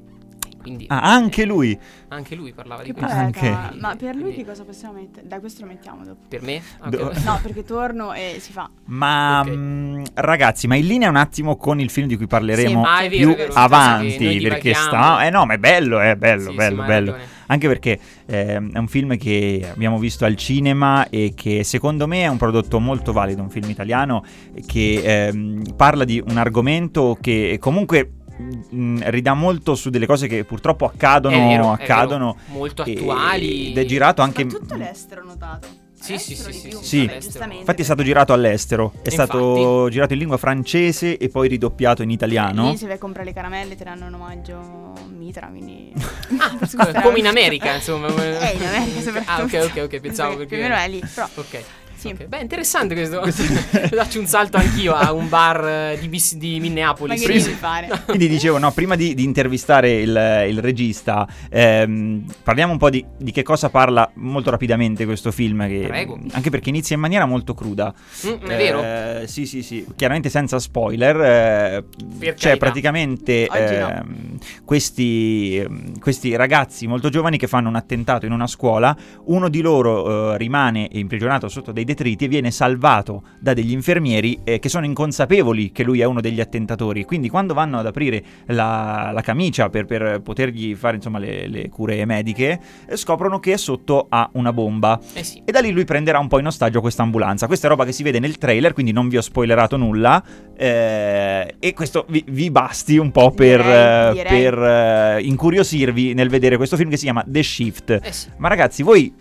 Quindi 0.68 0.86
Ah, 0.90 1.02
anche 1.14 1.46
lui. 1.46 1.78
anche 2.10 2.36
lui 2.36 2.52
parlava 2.52 2.84
di 2.84 2.92
Che 2.94 3.00
questo. 3.00 3.18
Ah, 3.18 3.22
poeta. 3.32 3.48
anche- 3.64 3.80
Ma 3.80 3.96
per 3.96 4.14
lui 4.16 4.24
Quindi- 4.24 4.44
che 4.44 4.46
cosa 4.46 4.64
possiamo 4.66 4.94
mettere? 5.00 5.26
Dai, 5.28 5.40
questo 5.40 5.62
lo 5.62 5.68
mettiamo 5.68 6.04
dopo. 6.04 6.20
Per 6.28 6.42
me? 6.42 6.62
Do-. 6.90 7.12
No, 7.24 7.40
perché 7.42 7.64
torno 7.64 8.14
e 8.14 8.38
si 8.40 8.52
fa. 8.52 8.70
Ma 8.86 9.40
Ok. 9.42 9.48
mh, 9.50 10.04
ragazzi, 10.16 10.68
ma 10.68 10.76
in 10.76 10.86
linea 10.88 11.10
un 11.10 11.16
attimo 11.16 11.56
con 11.56 11.80
il 11.80 11.90
film 11.90 12.08
di 12.08 12.18
cui 12.18 12.28
parleremo 12.28 12.84
Sì, 12.86 13.08
vero, 13.08 13.16
più 13.32 13.36
vero, 13.36 13.54
avanti, 13.54 14.12
sì, 14.40 14.40
perché 14.42 14.74
sta... 14.74 15.26
Eh 15.26 15.30
no, 15.30 15.46
ma 15.46 15.54
è 15.54 15.58
bello, 15.58 16.00
è 16.00 16.16
bello, 16.16 16.42
Sì, 16.44 16.50
sì, 16.50 16.56
bello, 16.56 16.82
hai 16.82 16.88
bello. 16.88 17.16
Anche 17.50 17.68
perché 17.70 17.98
ehm, 18.26 18.74
è 18.74 18.78
un 18.78 18.88
film 18.90 19.16
che 19.18 19.66
abbiamo 19.72 19.98
visto 20.00 20.26
al 20.26 20.36
cinema 20.36 21.08
e 21.10 21.32
che 21.34 21.64
secondo 21.64 22.06
me 22.06 22.24
è 22.24 22.28
un 22.28 22.36
prodotto 22.36 22.78
molto 22.82 23.14
valido, 23.14 23.42
un 23.42 23.50
film 23.50 23.70
italiano 23.70 24.22
che 24.66 25.28
ehm, 25.28 25.74
parla 25.78 26.04
di 26.04 26.22
un 26.28 26.36
argomento 26.36 27.18
che 27.22 27.58
comunque 27.62 28.12
mh, 28.38 29.10
ridà 29.10 29.34
molto 29.34 29.76
su 29.76 29.90
delle 29.90 30.06
cose 30.06 30.28
che 30.28 30.44
purtroppo 30.44 30.86
accadono, 30.86 31.36
È 31.36 31.40
vero, 31.40 31.70
è 31.76 31.84
accadono 31.84 32.38
vero. 32.46 32.58
molto 32.60 32.86
e- 32.86 32.92
attuali. 32.94 33.70
ed 33.72 33.78
è 33.78 33.86
girato 33.86 34.22
anche 34.22 34.44
Soprattutto 34.44 34.76
l'estero, 34.76 35.24
notato. 35.24 35.68
Sì, 36.00 36.18
sì, 36.20 36.36
sì, 36.36 36.52
sì, 36.54 36.78
sì. 36.80 37.10
Infatti 37.58 37.82
è 37.82 37.84
stato 37.84 38.04
girato 38.04 38.32
all'estero, 38.32 38.94
è 39.02 39.10
stato 39.10 39.90
girato 39.90 40.14
in 40.14 40.20
lingua 40.20 40.38
francese 40.38 41.18
e 41.18 41.28
poi 41.28 41.48
ridoppiato 41.50 42.04
in 42.04 42.12
italiano. 42.12 42.70
Lì 42.70 42.78
se 42.78 42.86
vai 42.86 42.96
a 42.96 43.00
comprare 43.00 43.26
le 43.26 43.34
caramelle 43.34 43.76
ti 43.76 43.84
danno 43.84 44.06
un 44.06 44.14
omaggio 44.14 44.94
mitra, 45.18 45.48
quindi... 45.48 45.92
Ah, 46.38 46.56
Scusa, 46.66 47.02
come 47.02 47.18
in 47.20 47.26
America, 47.28 47.74
insomma. 47.74 48.08
Eh, 48.10 48.56
in 48.56 48.64
America 48.66 49.02
soprattutto. 49.02 49.32
Ah, 49.32 49.42
ok, 49.64 49.70
ok, 49.76 49.84
ok, 49.86 50.00
pensavo 50.00 50.36
Più 50.36 50.44
o 50.44 50.46
perché... 50.46 50.62
meno 50.64 50.76
è 50.76 50.88
lì, 50.88 51.02
però... 51.14 51.28
Ok. 51.34 51.64
Sì. 51.98 52.10
ok. 52.10 52.26
Beh, 52.28 52.40
interessante 52.40 52.94
questo. 52.94 53.22
Faccio 53.96 54.20
un 54.20 54.28
salto 54.28 54.58
anch'io 54.58 54.94
a 54.94 55.12
un 55.14 55.28
bar 55.30 55.68
eh, 55.68 55.98
di, 56.00 56.08
Bis- 56.08 56.36
di 56.36 56.60
Minneapolis. 56.60 57.26
devi 57.26 57.40
fare? 57.40 57.90
Quindi 58.06 58.28
dicevo, 58.28 58.58
no, 58.58 58.72
prima 58.72 58.96
di, 58.96 59.14
di 59.16 59.24
intervistare 59.24 59.94
il, 59.94 60.46
il 60.50 60.60
regista, 60.62 61.28
ehm, 61.50 62.24
parliamo 62.44 62.72
un 62.72 62.78
po' 62.78 62.90
di, 62.90 63.04
di 63.18 63.32
che 63.32 63.44
cosa 63.44 63.70
parla 63.70 64.10
molto 64.16 64.50
rapidamente 64.52 65.06
questo 65.06 65.32
film. 65.32 65.68
Che, 65.68 65.86
Prego. 65.88 66.20
Anche 66.32 66.50
perché 66.50 66.70
inizia 66.70 66.96
in 66.96 67.02
maniera 67.02 67.26
molto 67.26 67.54
cruda. 67.54 67.94
Mm, 68.28 68.32
è 68.48 68.58
vero? 68.58 68.84
Eh, 68.84 69.24
sì, 69.28 69.46
sì, 69.46 69.64
sì. 69.64 69.86
Chiaramente 69.96 70.30
senza 70.30 70.60
spoiler. 70.60 71.16
eh, 71.22 71.84
c'è 72.20 72.34
carità. 72.34 72.58
praticamente 72.58 73.48
Oggi 73.50 73.76
no. 73.78 73.90
ehm, 73.90 74.38
questi, 74.64 75.66
questi 76.00 76.36
ragazzi 76.36 76.86
molto 76.88 77.10
giovani 77.10 77.38
che 77.38 77.48
fanno 77.48 77.70
un 77.70 77.76
attentato 77.76 78.26
in 78.26 78.32
una 78.32 78.48
scuola. 78.48 78.96
Uno 79.26 79.50
di 79.50 79.62
loro 79.62 80.34
eh, 80.34 80.38
rimane 80.38 80.88
imprigionato 80.92 81.48
sotto 81.50 81.72
dei 81.72 81.86
detriti 81.88 82.26
e 82.26 82.28
viene 82.28 82.52
salvato 82.52 83.24
da 83.40 83.54
degli 83.54 83.72
infermieri 83.72 84.40
eh, 84.44 84.60
che 84.60 84.68
sono 84.70 84.86
inconsapevoli 84.86 85.72
che 85.72 85.84
lui 85.84 86.02
è 86.02 86.04
uno 86.04 86.22
degli 86.22 86.42
attentatori. 86.42 87.06
Quindi 87.06 87.30
quando 87.30 87.54
vanno 87.54 87.80
ad 87.80 87.86
aprire 87.86 88.22
la, 88.48 89.12
la 89.14 89.22
camicia 89.22 89.70
per, 89.70 89.86
per 89.86 90.22
potergli 90.22 90.76
fare 90.76 90.98
insomma, 90.98 91.18
le, 91.20 91.48
le 91.48 91.70
cure 91.70 92.04
mediche, 92.06 92.60
eh, 92.88 92.98
scoprono 92.98 93.40
che 93.40 93.58
sotto 93.58 94.08
a 94.10 94.30
una 94.34 94.52
bomba. 94.52 95.00
Eh 95.14 95.24
sì. 95.24 95.42
E 95.46 95.52
da 95.52 95.60
lì 95.62 95.72
lui 95.72 95.86
prenderà 95.86 96.20
un 96.20 96.28
po' 96.28 96.40
in 96.40 96.48
ostaggio 96.48 96.82
questa 96.82 97.04
ambulanza. 97.04 97.48
Questa 97.48 97.68
è 97.68 97.70
roba 97.70 97.86
che 97.86 97.94
si 97.94 98.04
vede 98.04 98.20
nel 98.20 98.38
trailer, 98.38 98.74
quindi 98.74 98.92
non 98.92 99.08
vi 99.08 99.18
ho 99.18 99.22
spoilerato 99.22 99.78
nulla. 99.78 100.22
eh, 100.56 101.56
e 101.60 101.74
questo 101.74 102.06
vi, 102.10 102.24
vi 102.28 102.52
basti 102.52 102.98
un 102.98 103.12
po' 103.12 103.32
per, 103.32 103.62
Direi, 103.62 104.10
eh, 104.10 104.14
direi. 104.14 104.44
per, 104.44 104.64
eh, 104.64 105.22
incuriosirvi 105.24 106.14
nel 106.14 106.30
vedere 106.30 106.58
questo 106.58 106.76
film 106.76 106.90
che 106.90 106.98
si 106.98 107.04
chiama 107.06 107.24
The 107.26 107.44
Shift. 107.44 108.10
Sì. 108.10 108.30
Ma 108.38 108.48
ragazzi, 108.50 108.84
voi 108.84 109.14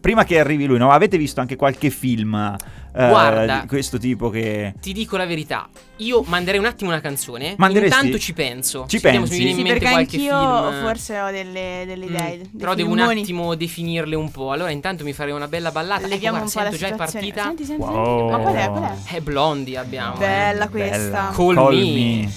prima 0.00 0.24
che 0.24 0.38
arrivi 0.38 0.64
lui, 0.66 0.78
no, 0.78 0.90
avete 0.90 1.18
visto 1.18 1.40
anche 1.40 1.56
qualche 1.56 1.90
film 1.90 2.34
eh, 2.34 3.08
Guarda. 3.08 3.60
di 3.60 3.66
questo 3.68 3.98
tipo 3.98 4.30
che... 4.30 4.74
Ti 4.80 4.92
dico 4.92 5.16
la 5.16 5.26
verità, 5.26 5.68
io 5.96 6.22
manderei 6.26 6.58
un 6.58 6.66
attimo 6.66 6.90
una 6.90 7.00
canzone. 7.00 7.54
Manderesti? 7.58 7.94
Intanto 7.96 8.18
ci 8.18 8.32
penso. 8.32 8.86
Ci 8.88 8.98
se 8.98 9.10
pensi? 9.10 9.32
mi 9.32 9.38
viene 9.38 9.52
Sì, 9.52 9.58
in 9.60 9.62
mente 9.66 9.78
perché 9.78 9.94
qualche 9.94 10.16
anch'io 10.16 10.70
film. 10.70 10.82
forse 10.86 11.20
ho 11.20 11.30
delle, 11.30 11.84
delle 11.86 12.06
Mm, 12.06 12.08
idee. 12.14 12.36
dei 12.38 12.48
Però 12.58 12.74
devo 12.74 12.92
un 12.92 12.98
attimo 13.00 13.54
definirle 13.54 14.16
un 14.16 14.30
po'. 14.30 14.50
Allora, 14.52 14.70
intanto 14.70 15.04
mi 15.04 15.12
farei 15.12 15.32
una 15.32 15.48
bella 15.48 15.70
ballata. 15.70 16.06
Leviamo 16.06 16.38
ecco, 16.38 16.46
un 16.46 16.52
guarda, 16.52 16.70
po' 16.70 16.76
la 16.76 16.78
sento 16.78 16.78
già 16.86 17.04
è 17.04 17.10
partita. 17.12 17.42
Senti, 17.44 17.64
senti, 17.64 17.82
Wow. 17.82 18.18
senti. 18.18 18.32
Ma 18.32 18.38
qual 18.38 18.54
è? 18.54 18.70
Qual 18.70 18.82
è? 18.82 19.14
È 19.16 19.20
Blondie 19.20 19.76
abbiamo. 19.76 20.14
eh. 20.16 20.18
Bella 20.18 20.68
questa. 20.68 21.32
Call 21.34 21.54
Call 21.54 21.76
me. 21.76 21.92
me. 21.92 22.32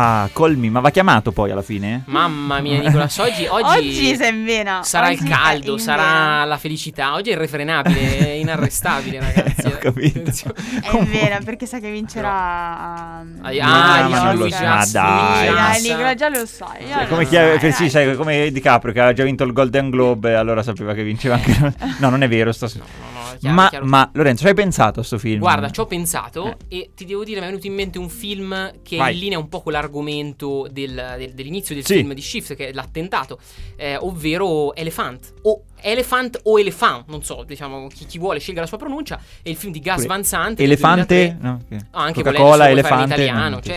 Ah, 0.00 0.28
Colmi, 0.32 0.70
ma 0.70 0.78
va 0.78 0.90
chiamato 0.90 1.32
poi 1.32 1.50
alla 1.50 1.62
fine? 1.62 2.04
Mamma 2.06 2.60
mia, 2.60 2.78
Nicolas, 2.78 3.18
oggi, 3.18 3.46
oggi, 3.50 3.78
Oggi 3.78 4.14
sei 4.16 4.32
in 4.32 4.44
vena. 4.44 4.84
sarà 4.84 5.10
il 5.10 5.18
Oggi 5.18 5.28
caldo, 5.28 5.70
è 5.70 5.72
in 5.72 5.78
sarà 5.80 6.44
la 6.44 6.56
felicità. 6.56 7.14
Oggi 7.14 7.30
è 7.30 7.32
irrefrenabile, 7.32 8.18
è 8.18 8.30
inarrestabile, 8.38 9.18
ragazzi. 9.34 9.66
Ho 9.66 9.76
capito. 9.78 10.20
Vena. 10.30 10.88
È 10.92 10.96
in 10.96 11.10
vena 11.10 11.38
perché 11.44 11.66
sa 11.66 11.80
che 11.80 11.90
vincerà. 11.90 12.30
Ah, 12.30 13.24
Ah, 13.42 14.04
ah, 14.04 14.08
ma 14.08 14.22
non 14.22 14.34
lo 14.36 14.40
lui 14.42 14.50
sa. 14.52 14.58
già- 14.60 14.68
Ma 14.68 14.86
dai. 14.86 15.46
già 15.48 15.52
Dai. 15.54 15.82
Nicola, 15.82 16.14
già 16.14 16.28
lo 16.28 16.46
sai. 16.46 16.86
già 16.86 17.00
lo 17.02 17.06
come, 17.08 17.24
chi 17.26 17.34
sai, 17.34 17.54
ha- 17.56 17.58
sì, 17.58 17.68
dai. 17.82 17.90
sai, 17.90 18.14
come 18.16 18.50
DiCaprio 18.52 18.92
che 18.92 19.00
ha 19.00 19.12
già 19.12 19.24
vinto 19.24 19.42
il 19.42 19.52
Golden 19.52 19.90
Globe 19.90 20.30
e 20.30 20.34
allora 20.34 20.62
sapeva 20.62 20.94
che 20.94 21.02
vinceva 21.02 21.34
anche... 21.34 21.74
No, 21.98 22.08
non 22.08 22.22
è 22.22 22.28
vero. 22.28 22.52
Sto... 22.52 22.70
No, 22.76 22.84
no, 22.84 23.17
no, 23.17 23.17
chiaro, 23.38 23.54
ma, 23.56 23.66
è 23.66 23.68
chiaro. 23.70 23.84
ma, 23.86 24.10
Lorenzo, 24.14 24.42
ci 24.42 24.48
hai 24.48 24.54
pensato 24.54 25.00
a 25.00 25.02
sto 25.02 25.18
film? 25.18 25.38
Guarda, 25.40 25.70
ci 25.70 25.80
ho 25.80 25.86
pensato 25.86 26.56
e 26.68 26.90
ti 26.94 27.04
devo 27.04 27.24
dire, 27.24 27.40
mi 27.40 27.46
è 27.46 27.48
venuto 27.48 27.66
in 27.66 27.74
mente 27.74 27.98
un 27.98 28.08
film 28.08 28.72
che 28.82 28.96
è 28.96 28.98
Vai. 28.98 29.14
in 29.14 29.20
linea 29.20 29.38
un 29.38 29.48
po' 29.48 29.62
con 29.62 29.72
l'argomento 29.72 30.66
del- 30.70 31.14
del- 31.18 31.32
dell'inizio 31.34 31.74
del 31.74 31.84
Sì. 31.84 31.94
film 31.94 32.12
di 32.12 32.20
Shift, 32.22 32.54
che 32.54 32.68
è 32.68 32.72
l'attentato, 32.72 33.38
eh, 33.76 33.96
ovvero 33.96 34.74
Elephant. 34.74 35.34
O 35.42 35.62
Elephant 35.80 36.40
o 36.44 36.58
Elephant, 36.58 37.04
non 37.08 37.22
so, 37.22 37.44
diciamo, 37.46 37.86
chi, 37.88 38.04
chi 38.06 38.18
vuole 38.18 38.38
scelga 38.40 38.60
la 38.62 38.66
sua 38.66 38.78
pronuncia. 38.78 39.20
È 39.42 39.48
il 39.48 39.56
film 39.56 39.72
di 39.72 39.80
Gas 39.80 39.96
Pure- 39.96 40.08
Van 40.08 40.24
Sant. 40.24 40.60
Elefante? 40.60 41.36
2003. 41.36 41.38
No, 41.40 41.60
ok. 41.76 41.86
Ah, 41.92 42.02
anche 42.02 42.22
Coca-Cola, 42.22 42.56
fare 42.56 42.72
in 42.72 42.78
elefante. 42.78 43.14
italiano, 43.14 43.48
no, 43.56 43.60
sì, 43.62 43.68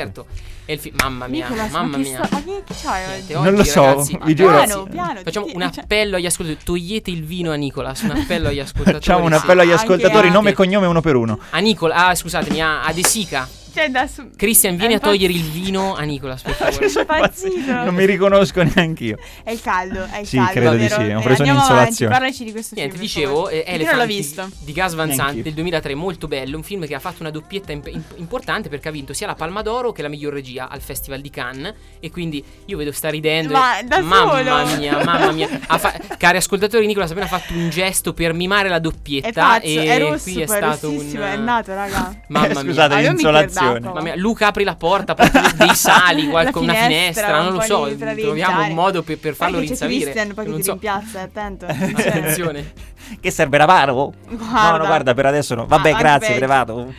È 0.72 0.76
il 0.76 0.80
fi- 0.80 0.94
mamma 1.02 1.28
mia, 1.28 1.44
Nicolas, 1.50 1.70
mamma 1.72 1.90
ma 1.90 1.98
mia. 1.98 2.24
sto- 2.24 2.36
ma 2.36 2.44
che, 2.44 2.64
c'hai 2.82 3.06
Niente, 3.08 3.36
oggi? 3.36 3.44
Non 3.44 3.56
lo 3.56 3.64
so, 3.66 3.84
ragazzi, 3.84 4.18
vi 4.24 4.36
giuro. 4.36 4.56
Piano, 4.64 4.84
piano. 4.84 5.20
Facciamo 5.22 5.46
ti- 5.48 5.52
un 5.56 5.62
appello 5.64 6.16
agli 6.16 6.26
ascoltatori. 6.26 6.64
Togliete 6.64 7.12
il 7.12 7.26
vino 7.26 7.52
a 7.52 7.56
Nicolas. 7.56 8.02
Un 8.04 8.12
appello 8.12 8.48
agli 8.48 8.60
ascoltatori. 8.62 8.94
Facciamo 9.04 9.26
un 9.26 9.34
appello 9.34 9.62
agli 9.64 9.72
ascoltatori, 9.72 10.30
nome 10.30 10.52
e 10.52 10.54
cognome 10.54 10.88
uno 10.88 11.02
per 11.02 11.16
uno. 11.18 11.38
A 11.50 11.60
Nicola, 11.60 12.08
ah, 12.08 12.16
scusatemi, 12.16 12.62
a, 12.62 12.84
a 12.84 12.94
De 12.94 13.04
Sica. 13.04 13.46
Cioè, 13.74 13.90
da 13.90 14.08
su... 14.08 14.30
Cristian, 14.36 14.76
vieni 14.76 14.94
a 14.96 15.00
togliere 15.00 15.32
il 15.32 15.44
vino 15.44 15.96
a 15.96 16.02
Nicolas, 16.02 16.42
per 16.42 16.54
favore. 16.56 16.90
Sono 16.90 17.02
impazzito. 17.10 17.72
Non 17.72 17.94
mi 17.96 18.06
riconosco 18.06 18.62
neanche 18.64 19.04
io. 19.04 19.18
È 19.44 19.52
il 19.52 19.62
caldo, 19.62 20.06
è 20.12 20.20
il 20.20 20.28
Sì, 20.28 20.38
caldo. 20.38 20.52
credo 20.52 20.72
di 20.72 20.78
vero? 20.78 20.96
sì, 20.96 21.02
ho 21.02 21.04
Eh, 21.04 21.24
preso 21.24 21.28
andiamo 21.42 21.52
un'insolazione. 21.60 21.76
avanti, 21.76 22.06
Parlaci 22.06 22.44
di 22.44 22.52
questo 22.52 22.76
Niente, 22.76 22.98
film. 22.98 23.08
per 23.08 23.14
dicevo, 23.16 23.36
favore. 23.36 23.64
eh, 23.64 23.70
non 23.72 23.78
l'ho 23.80 23.84
Elefanti 23.92 24.16
visto. 24.16 24.50
di 24.60 24.72
Gas 24.74 24.94
Van 24.94 25.12
Sant 25.14 25.42
del 25.42 25.54
2003, 25.54 25.96
molto 25.96 26.28
bello, 26.28 26.58
un 26.58 26.64
film 26.64 26.86
che 26.86 26.96
ha 26.96 27.00
fatto 27.00 27.18
una 27.22 27.30
doppietta 27.32 27.72
imp- 27.72 27.88
imp- 27.88 28.14
importante 28.20 28.70
perché 28.70 28.90
ha 28.90 28.92
vinto 28.92 29.14
sia 29.14 29.28
la 29.28 29.36
Palma 29.36 29.62
d'Oro 29.62 29.92
che 29.92 30.02
la 30.02 30.10
miglior 30.10 30.34
regia 30.34 30.68
al 30.70 30.82
Festival 30.82 31.22
di 31.22 31.30
Cannes 31.30 31.74
e 32.00 32.12
quindi 32.12 32.44
io 32.66 32.78
vedo 32.78 32.92
sta 32.92 33.10
ridendo. 33.10 33.54
Ma 33.54 33.80
e- 33.80 33.84
da 33.84 34.00
mamma 34.02 34.66
solo? 34.66 34.78
mia, 34.78 35.04
mamma 35.04 35.32
mia. 35.32 35.50
Ha 35.68 35.78
fa- 35.78 35.94
cari 36.18 36.38
ascoltatori, 36.38 36.86
Nicola 36.86 37.06
ha 37.06 37.10
appena 37.10 37.28
fatto 37.28 37.54
un 37.54 37.70
gesto 37.70 38.14
per 38.14 38.34
mimare 38.34 38.68
la 38.70 38.80
doppietta 38.80 39.28
È 39.30 39.32
pazzo, 39.34 39.66
e 39.66 39.84
è 39.86 40.00
rosso, 40.00 40.24
qui 40.24 40.42
è 40.42 40.46
poi 40.46 40.56
stato 40.58 40.88
rossissimo, 40.92 41.24
un 41.24 41.30
è 41.32 41.36
nato, 41.38 41.74
raga. 41.74 42.22
Mamma 42.28 42.46
Eh, 42.48 42.50
mia. 42.50 42.60
scusate, 42.62 42.94
Ah, 42.94 42.98
mi 42.98 43.04
l'insolazione. 43.04 43.61
Situazione. 43.62 43.80
d'acqua. 43.80 44.00
Mamma 44.00 44.14
mia, 44.14 44.16
Luca 44.22 44.48
apri 44.48 44.64
la 44.64 44.76
porta, 44.76 45.14
porti 45.14 45.40
dei 45.58 45.74
sali, 45.76 46.28
qualche, 46.28 46.52
La 46.54 46.60
una 46.60 46.74
finestra, 46.74 47.42
non 47.42 47.54
lo 47.54 47.62
so, 47.62 47.96
troviamo 47.98 48.64
un 48.66 48.74
modo 48.74 49.02
per, 49.04 49.18
per 49.20 49.34
farlo 49.36 49.60
rinsavire. 49.60 50.12
Christian, 50.12 50.34
poi 50.34 50.44
che 50.46 50.50
Non 50.50 50.60
ti 50.60 50.66
so. 50.66 50.72
rimpiazza, 50.72 51.22
attento. 51.22 51.66
Attenzione. 51.70 52.74
Che 53.20 53.32
serve 53.32 53.58
Ravaro? 53.58 54.14
No, 54.30 54.78
no, 54.78 54.86
guarda, 54.86 55.14
per 55.14 55.26
adesso 55.26 55.56
no. 55.56 55.66
Vabbè, 55.66 55.92
Ah, 55.92 55.98
grazie, 55.98 56.28
peggio. 56.28 56.40
Brevato. 56.40 56.94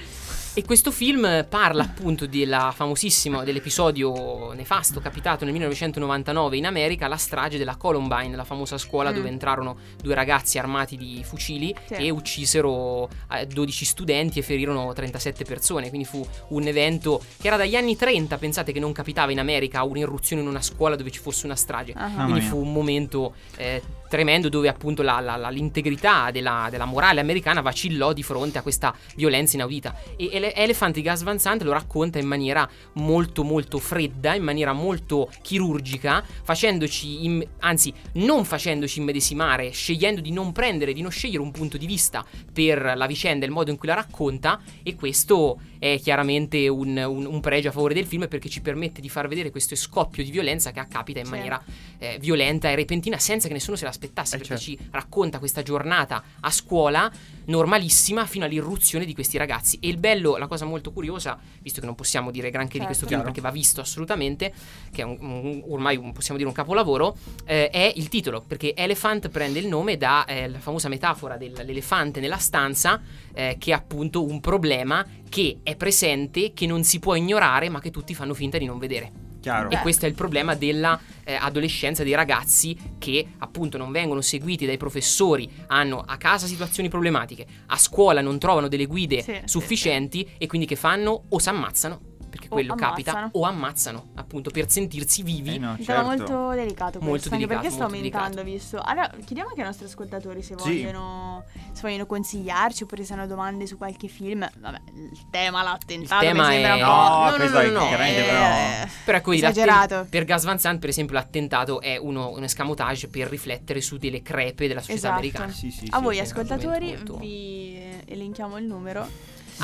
E 0.54 0.64
questo 0.66 0.90
film 0.90 1.46
parla 1.48 1.82
appunto 1.82 2.26
della 2.26 2.72
famosissima, 2.76 3.42
dell'episodio 3.42 4.52
nefasto 4.52 5.00
capitato 5.00 5.44
nel 5.44 5.52
1999 5.54 6.58
in 6.58 6.66
America, 6.66 7.08
la 7.08 7.16
strage 7.16 7.56
della 7.56 7.76
Columbine, 7.76 8.36
la 8.36 8.44
famosa 8.44 8.76
scuola 8.76 9.10
Mm. 9.10 9.14
dove 9.14 9.28
entrarono 9.28 9.76
due 10.02 10.14
ragazzi 10.14 10.58
armati 10.58 10.98
di 10.98 11.22
fucili 11.24 11.74
Sì. 11.86 11.94
e 11.94 12.10
uccisero 12.10 13.08
eh, 13.32 13.46
12 13.46 13.84
studenti 13.86 14.40
e 14.40 14.42
ferirono 14.42 14.92
37 14.92 15.44
persone. 15.46 15.88
Quindi 15.88 16.06
fu 16.06 16.22
un 16.48 16.66
evento 16.66 17.22
che 17.40 17.46
era 17.46 17.56
dagli 17.56 17.74
anni 17.74 17.96
30, 17.96 18.36
pensate 18.36 18.72
che 18.72 18.80
non 18.80 18.92
capitava 18.92 19.32
in 19.32 19.38
America 19.38 19.82
un'irruzione 19.84 20.42
in 20.42 20.48
una 20.48 20.60
scuola 20.60 20.96
dove 20.96 21.10
ci 21.10 21.18
fosse 21.20 21.46
una 21.46 21.56
strage. 21.56 21.94
Mamma 21.94 22.24
Quindi 22.24 22.42
fu 22.42 22.58
un 22.58 22.72
momento 22.74 23.34
eh, 23.56 23.80
tremendo 24.12 24.50
dove 24.50 24.68
appunto 24.68 25.00
la- 25.00 25.20
la- 25.20 25.36
la- 25.36 25.48
l'integrità 25.48 26.30
della, 26.30 26.68
della 26.70 26.84
morale 26.84 27.18
americana 27.20 27.62
vacillò 27.62 28.12
di 28.12 28.22
fronte 28.22 28.58
a 28.58 28.62
questa 28.62 28.94
violenza 29.16 29.56
inaudita. 29.56 29.96
E 30.18 30.28
Ele- 30.30 30.54
Elephant 30.54 30.94
di 30.94 31.00
Gus 31.02 31.22
Van 31.22 31.38
Sant 31.38 31.62
lo 31.62 31.72
racconta 31.72 32.18
in 32.18 32.26
maniera 32.26 32.68
molto 32.96 33.42
molto 33.42 33.78
fredda, 33.78 34.34
in 34.34 34.42
maniera 34.42 34.74
molto 34.74 35.30
chirurgica, 35.40 36.22
facendoci, 36.42 37.24
im- 37.24 37.42
anzi 37.60 37.90
non 38.14 38.44
facendoci 38.44 38.98
immedesimare, 39.00 39.70
scegliendo 39.70 40.20
di 40.20 40.30
non 40.30 40.52
prendere, 40.52 40.92
di 40.92 41.00
non 41.00 41.10
scegliere 41.10 41.42
un 41.42 41.50
punto 41.50 41.78
di 41.78 41.86
vista 41.86 42.22
per 42.52 42.92
la 42.94 43.06
vicenda 43.06 43.46
e 43.46 43.48
il 43.48 43.54
modo 43.54 43.70
in 43.70 43.78
cui 43.78 43.88
la 43.88 43.94
racconta 43.94 44.60
e 44.82 44.94
questo 44.94 45.58
è 45.82 45.98
chiaramente 46.00 46.68
un, 46.68 46.96
un- 46.96 47.26
un 47.26 47.40
pregio 47.40 47.70
a 47.70 47.72
favore 47.72 47.92
del 47.92 48.06
film 48.06 48.28
perché 48.28 48.48
ci 48.48 48.60
permette 48.60 49.00
di 49.00 49.08
far 49.08 49.26
vedere 49.26 49.50
questo 49.50 49.74
scoppio 49.74 50.22
di 50.22 50.30
violenza 50.30 50.70
che 50.70 50.86
capita 50.88 51.18
in 51.18 51.24
Sì. 51.24 51.32
maniera 51.32 51.60
eh, 51.98 52.18
violenta 52.20 52.70
e 52.70 52.76
repentina 52.76 53.18
senza 53.18 53.48
che 53.48 53.52
nessuno 53.54 53.76
se 53.76 53.84
l'aspettasse 53.84 54.36
Eh, 54.36 54.38
perché 54.38 54.56
certo. 54.58 54.62
ci 54.84 54.88
racconta 54.92 55.40
questa 55.40 55.62
giornata 55.64 56.22
a 56.38 56.50
scuola 56.52 57.10
normalissima 57.46 58.26
fino 58.26 58.44
all'irruzione 58.44 59.04
di 59.04 59.14
questi 59.14 59.36
ragazzi 59.38 59.78
e 59.80 59.88
il 59.88 59.98
bello, 59.98 60.36
la 60.36 60.46
cosa 60.46 60.64
molto 60.64 60.92
curiosa 60.92 61.38
visto 61.60 61.80
che 61.80 61.86
non 61.86 61.94
possiamo 61.94 62.30
dire 62.30 62.50
granché 62.50 62.78
di 62.78 62.84
questo 62.84 63.06
Certo. 63.06 63.22
film 63.22 63.32
perché 63.32 63.40
va 63.40 63.50
visto 63.50 63.80
assolutamente 63.80 64.52
che 64.92 65.02
è 65.02 65.04
un- 65.04 65.16
un- 65.20 65.62
ormai 65.68 65.96
un- 65.96 66.12
possiamo 66.12 66.36
dire 66.36 66.48
un 66.48 66.54
capolavoro 66.54 67.16
eh, 67.44 67.68
è 67.70 67.92
il 67.96 68.08
titolo 68.08 68.42
perché 68.46 68.74
Elephant 68.74 69.28
prende 69.28 69.58
il 69.58 69.66
nome 69.66 69.96
dalla 69.96 70.24
famosa 70.58 70.88
metafora 70.88 71.36
dell'elefante 71.36 72.20
nella 72.20 72.38
stanza 72.38 73.00
eh, 73.34 73.56
che 73.58 73.70
è 73.70 73.74
appunto 73.74 74.24
un 74.24 74.40
problema 74.40 75.04
che 75.28 75.58
è 75.62 75.76
presente 75.76 76.52
che 76.52 76.66
non 76.66 76.84
si 76.84 76.98
può 76.98 77.14
ignorare 77.14 77.68
ma 77.68 77.80
che 77.80 77.90
tutti 77.90 78.14
fanno 78.14 78.34
finta 78.34 78.58
di 78.58 78.66
non 78.66 78.78
vedere 78.78 79.21
Chiaro. 79.42 79.70
e 79.70 79.78
questo 79.80 80.06
è 80.06 80.08
il 80.08 80.14
problema 80.14 80.54
della 80.54 80.98
eh, 81.24 81.34
adolescenza 81.34 82.04
dei 82.04 82.14
ragazzi 82.14 82.76
che 82.98 83.26
appunto 83.38 83.76
non 83.76 83.90
vengono 83.90 84.20
seguiti 84.20 84.66
dai 84.66 84.76
professori, 84.76 85.50
hanno 85.66 86.02
a 86.06 86.16
casa 86.16 86.46
situazioni 86.46 86.88
problematiche, 86.88 87.44
a 87.66 87.76
scuola 87.76 88.20
non 88.20 88.38
trovano 88.38 88.68
delle 88.68 88.86
guide 88.86 89.20
Sì, 89.22 89.32
sì, 89.32 89.40
sufficienti 89.44 90.28
e 90.38 90.46
quindi 90.46 90.66
che 90.66 90.76
fanno 90.76 91.24
o 91.28 91.38
si 91.38 91.48
ammazzano, 91.48 92.00
perché 92.32 92.46
O 92.46 92.50
quello 92.50 92.74
capita, 92.74 93.10
ammazzano. 93.10 93.30
o 93.32 93.44
ammazzano, 93.46 94.06
appunto 94.14 94.50
per 94.50 94.70
sentirsi 94.70 95.22
vivi. 95.22 95.54
Eh 95.54 95.58
no, 95.58 95.70
Un 95.78 95.84
tema 95.84 95.84
certo. 95.84 96.04
molto 96.32 96.50
delicato 96.56 96.98
Molto 96.98 97.08
questo, 97.10 97.28
anche 97.34 97.46
delicato, 97.46 97.60
perché 97.60 97.70
sta 97.70 97.82
molto 97.82 97.94
aumentando, 97.96 98.42
visto. 98.42 98.80
Allora, 98.82 99.10
chiediamo 99.24 99.48
anche 99.50 99.60
ai 99.60 99.66
nostri 99.66 99.84
ascoltatori 99.86 100.42
se 100.42 100.54
Sì. 100.58 100.62
vogliono, 100.82 101.44
se 101.72 101.80
vogliono 101.82 102.06
consigliarci 102.06 102.82
oppure 102.84 103.04
se 103.04 103.12
hanno 103.12 103.26
domande 103.26 103.66
su 103.66 103.76
qualche 103.76 104.08
film. 104.08 104.48
Vabbè, 104.58 104.80
il 104.94 105.26
tema 105.30 105.62
l'attentato 105.62 106.24
Il 106.24 106.30
tema 106.30 106.46
mi 106.48 106.52
sembra 106.54 106.70
è- 106.74 106.80
un 106.80 106.84
po'... 106.86 106.90
No, 106.92 107.20
No, 107.22 107.30
no, 107.30 107.36
questo 107.36 107.56
no, 107.56 107.60
è 107.62 107.66
no, 107.70 107.78
no. 107.80 107.86
chiaramente 107.88 108.20
Eh, 108.20 108.24
però... 108.26 108.86
Però 109.04 109.18
ecco, 109.18 109.32
Esagerato. 109.32 110.06
per 110.08 110.24
Gas 110.24 110.44
Van 110.44 110.58
Sant, 110.58 110.78
per 110.80 110.88
esempio, 110.88 111.14
l'attentato 111.14 111.80
è 111.80 111.96
uno, 111.96 112.30
un 112.30 112.42
escamotage 112.44 113.08
per 113.08 113.28
riflettere 113.28 113.80
su 113.80 113.96
delle 113.98 114.22
crepe 114.22 114.66
della 114.68 114.80
società 114.80 114.96
Esatto. 114.98 115.14
americana. 115.14 115.52
Sì, 115.52 115.70
sì, 115.70 115.86
A 115.90 115.98
sì, 115.98 116.02
voi 116.02 116.14
sì. 116.16 116.20
ascoltatori 116.22 116.86
molto- 116.94 117.16
vi 117.18 118.00
elenchiamo 118.06 118.56
il 118.58 118.64
numero. 118.64 119.06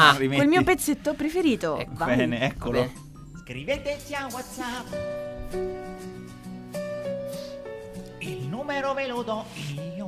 Ah, 0.00 0.14
Rimetti. 0.16 0.40
Col 0.40 0.48
mio 0.48 0.62
pezzetto 0.62 1.14
preferito. 1.14 1.76
Ecco. 1.76 1.90
Vai. 1.94 2.16
Bene, 2.16 2.40
eccolo. 2.42 2.78
Vabbè. 2.80 2.92
Scriveteci 3.42 4.14
a 4.14 4.28
WhatsApp. 4.30 4.92
Il 8.20 8.46
numero 8.46 8.94
ve 8.94 9.06
lo 9.08 9.22
do 9.22 9.44
io. 9.96 10.06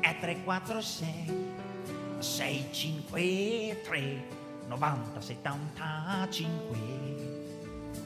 È 0.00 0.16
346 0.20 1.34
653 2.18 4.22
90 4.68 5.20
75. 5.20 6.78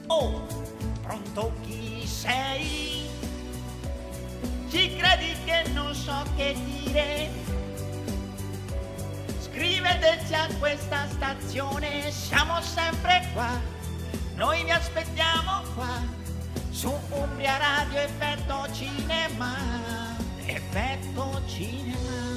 Oh, 0.07 0.45
pronto 1.01 1.53
chi 1.61 2.05
sei? 2.05 3.07
Ci 4.69 4.95
credi 4.97 5.33
che 5.45 5.69
non 5.71 5.93
so 5.93 6.25
che 6.35 6.55
dire? 6.83 7.38
Scriveteci 9.79 10.33
a 10.33 10.45
questa 10.59 11.07
stazione, 11.07 12.11
siamo 12.11 12.59
sempre 12.59 13.29
qua. 13.31 13.61
Noi 14.35 14.61
vi 14.65 14.71
aspettiamo 14.71 15.61
qua 15.73 16.03
su 16.69 16.93
Umbria 17.11 17.55
Radio 17.55 17.99
Effetto 17.99 18.67
Cinema. 18.73 19.55
Effetto 20.45 21.41
Cinema. 21.47 22.28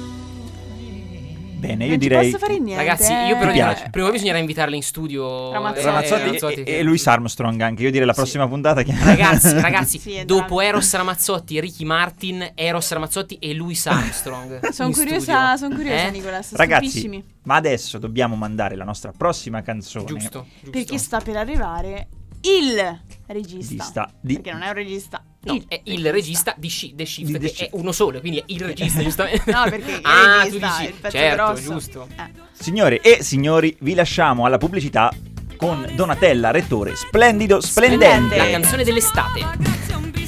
Bene, 1.67 1.83
io 1.85 1.89
Non 1.91 1.97
direi... 1.99 2.25
posso 2.31 2.37
fare 2.45 2.59
niente. 2.59 2.83
Ragazzi, 2.83 3.11
io 3.13 3.37
però 3.37 3.49
eh. 3.49 3.53
direi, 3.53 3.73
piace. 3.73 3.89
prima 3.89 4.09
bisognerà 4.11 4.37
invitarla 4.37 4.75
in 4.75 4.83
studio. 4.83 5.51
Ramazzotti. 5.53 5.79
eh, 5.79 5.85
Ramazzotti 5.85 6.21
Ramazzotti 6.23 6.53
e, 6.59 6.63
che- 6.63 6.77
e 6.79 6.83
Louis 6.83 7.07
Armstrong 7.07 7.61
anche. 7.61 7.83
Io 7.83 7.91
direi 7.91 8.05
la 8.05 8.13
Sì. 8.13 8.19
prossima 8.19 8.47
puntata 8.49 8.83
che... 8.83 8.93
Ragazzi, 9.01 9.53
ragazzi, 9.61 9.97
Sì, 9.99 10.15
entrambi. 10.15 10.41
dopo 10.41 10.59
Eros 10.61 10.93
Ramazzotti, 10.93 11.59
Ricky 11.61 11.85
Martin, 11.85 12.51
Eros 12.53 12.91
Ramazzotti 12.91 13.37
e 13.39 13.53
Louis 13.53 13.85
Armstrong. 13.87 14.67
Sono 14.71 14.91
curiosa, 14.91 15.55
studio. 15.55 15.69
son 15.69 15.77
curiosa 15.77 16.07
Eh? 16.07 16.11
Nicolas. 16.11 16.53
Ragazzi, 16.53 17.23
ma 17.43 17.55
adesso 17.55 17.97
dobbiamo 17.97 18.35
mandare 18.35 18.75
la 18.75 18.83
nostra 18.83 19.13
prossima 19.15 19.61
canzone. 19.61 20.05
Giusto, 20.05 20.45
giusto. 20.61 20.69
Perché 20.71 20.97
sta 20.97 21.19
per 21.21 21.37
arrivare 21.37 22.07
il 22.41 22.99
regista. 23.27 23.73
Di 23.73 23.79
sta- 23.79 24.11
di- 24.19 24.33
Perché 24.33 24.51
non 24.51 24.63
è 24.63 24.67
un 24.67 24.73
regista. 24.73 25.23
No, 25.43 25.61
è 25.67 25.81
il 25.85 26.09
regista 26.11 26.53
di 26.57 26.69
Shi- 26.69 26.93
The 26.95 27.05
Shift, 27.05 27.31
Di 27.31 27.39
The 27.39 27.47
Shift. 27.47 27.61
è 27.63 27.69
uno 27.73 27.91
solo, 27.91 28.19
quindi 28.21 28.39
è 28.39 28.43
il 28.47 28.61
regista, 28.61 29.01
giustamente. 29.03 29.51
No, 29.51 29.63
perché 29.63 29.91
il 29.91 29.99
ah, 30.03 30.43
regista 30.43 30.67
tu 30.67 30.77
dici, 30.77 30.89
il 30.89 30.93
pezzo 30.99 31.17
certo, 31.17 31.43
grosso. 31.43 31.61
giusto. 31.61 32.07
Eh. 32.17 32.31
Signore 32.53 33.01
e 33.01 33.23
signori, 33.23 33.75
vi 33.79 33.93
lasciamo 33.93 34.45
alla 34.45 34.57
pubblicità 34.57 35.13
con 35.57 35.85
Donatella 35.95 36.51
Rettore, 36.51 36.95
splendido, 36.95 37.59
splendente. 37.61 38.37
La 38.37 38.49
canzone 38.49 38.83
dell'estate. 38.83 40.22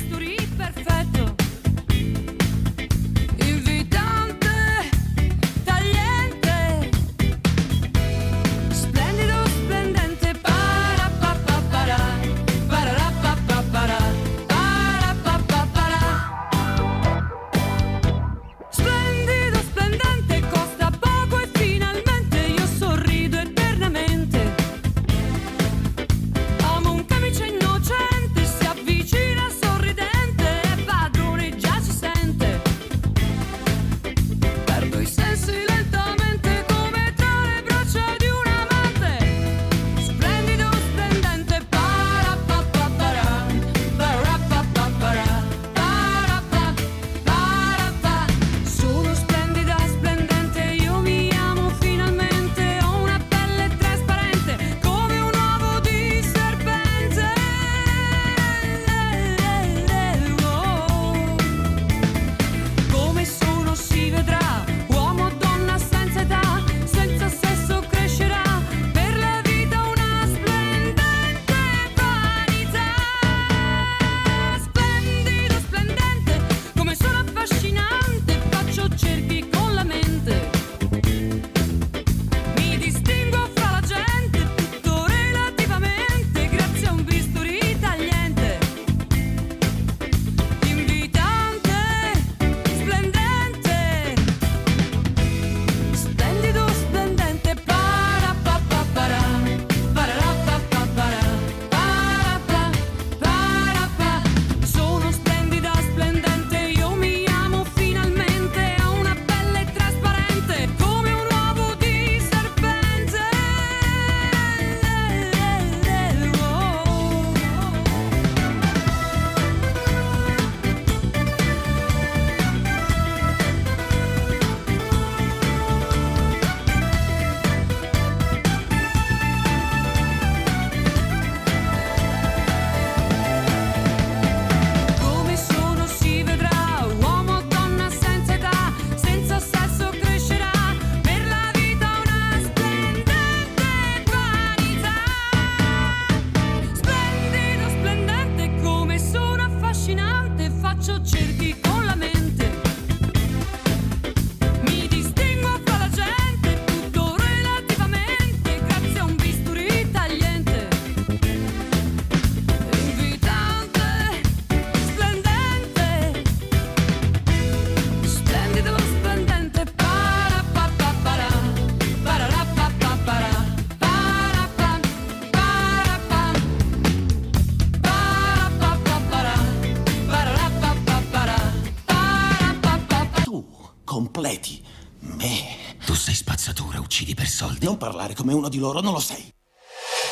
Come 188.16 188.34
uno 188.34 188.50
di 188.50 188.58
loro, 188.58 188.80
non 188.80 188.94
lo 188.94 189.00
sei. 189.00 189.32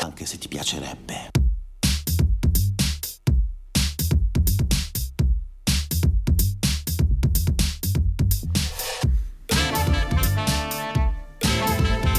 Anche 0.02 0.26
se 0.26 0.38
ti 0.38 0.48
piacerebbe. 0.48 1.32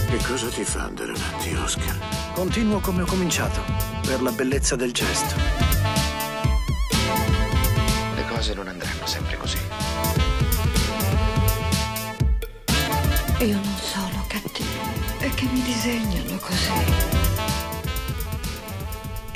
Che 0.08 0.24
cosa 0.26 0.48
ti 0.48 0.64
fa 0.64 0.84
andare 0.84 1.12
avanti, 1.12 1.54
Oscar? 1.54 2.32
Continuo 2.34 2.80
come 2.80 3.02
ho 3.02 3.06
cominciato, 3.06 3.60
per 4.06 4.22
la 4.22 4.32
bellezza 4.32 4.76
del 4.76 4.92
gesto. 4.92 5.43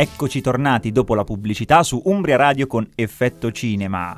Eccoci 0.00 0.40
tornati 0.40 0.92
dopo 0.92 1.16
la 1.16 1.24
pubblicità 1.24 1.82
su 1.82 2.00
Umbria 2.04 2.36
Radio 2.36 2.68
con 2.68 2.88
Effetto 2.94 3.50
Cinema. 3.50 4.16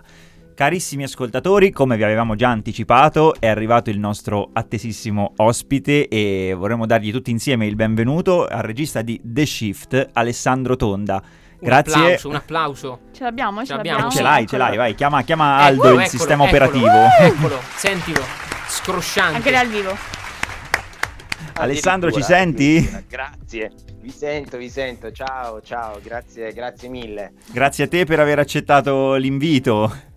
Carissimi 0.54 1.04
ascoltatori, 1.04 1.70
come 1.70 1.96
vi 1.96 2.02
avevamo 2.04 2.34
già 2.34 2.50
anticipato, 2.50 3.34
è 3.40 3.46
arrivato 3.46 3.88
il 3.88 3.98
nostro 3.98 4.50
attesissimo 4.52 5.32
ospite 5.36 6.06
e 6.08 6.52
vorremmo 6.54 6.84
dargli 6.84 7.10
tutti 7.10 7.30
insieme 7.30 7.64
il 7.66 7.76
benvenuto 7.76 8.46
al 8.46 8.60
regista 8.60 9.00
di 9.00 9.18
The 9.24 9.46
Shift, 9.46 10.10
Alessandro 10.12 10.76
Tonda. 10.76 11.22
Grazie. 11.58 11.94
Un 11.94 12.02
applauso, 12.02 12.28
un 12.28 12.34
applauso. 12.34 13.00
Ce 13.12 13.22
l'abbiamo, 13.22 13.60
ce, 13.60 13.66
Ce 13.68 13.72
l'abbiamo. 13.72 13.98
l'abbiamo. 14.00 14.16
Ce 14.18 14.22
l'hai, 14.22 14.46
ce 14.46 14.56
l'hai, 14.58 14.76
vai, 14.76 14.94
chiama, 14.94 15.22
chiama 15.22 15.66
Eccolo, 15.66 15.66
Aldo, 15.66 15.82
il 15.82 15.92
eccolo, 15.92 16.08
sistema 16.08 16.44
eccolo, 16.44 16.64
operativo. 16.66 17.06
Eccolo, 17.20 17.58
sentilo. 17.74 18.22
Scrosciante. 18.66 19.36
Anche 19.36 19.50
dal 19.50 19.68
vivo. 19.68 20.19
Alessandro, 21.54 22.10
ci 22.10 22.22
senti? 22.22 22.88
Grazie, 23.08 23.70
vi 24.00 24.10
sento, 24.10 24.56
vi 24.56 24.68
sento. 24.68 25.10
Ciao, 25.12 25.60
ciao, 25.60 26.00
grazie, 26.02 26.52
grazie 26.52 26.88
mille. 26.88 27.32
Grazie 27.52 27.84
a 27.84 27.88
te 27.88 28.04
per 28.04 28.20
aver 28.20 28.38
accettato 28.38 29.14
l'invito. 29.14 30.08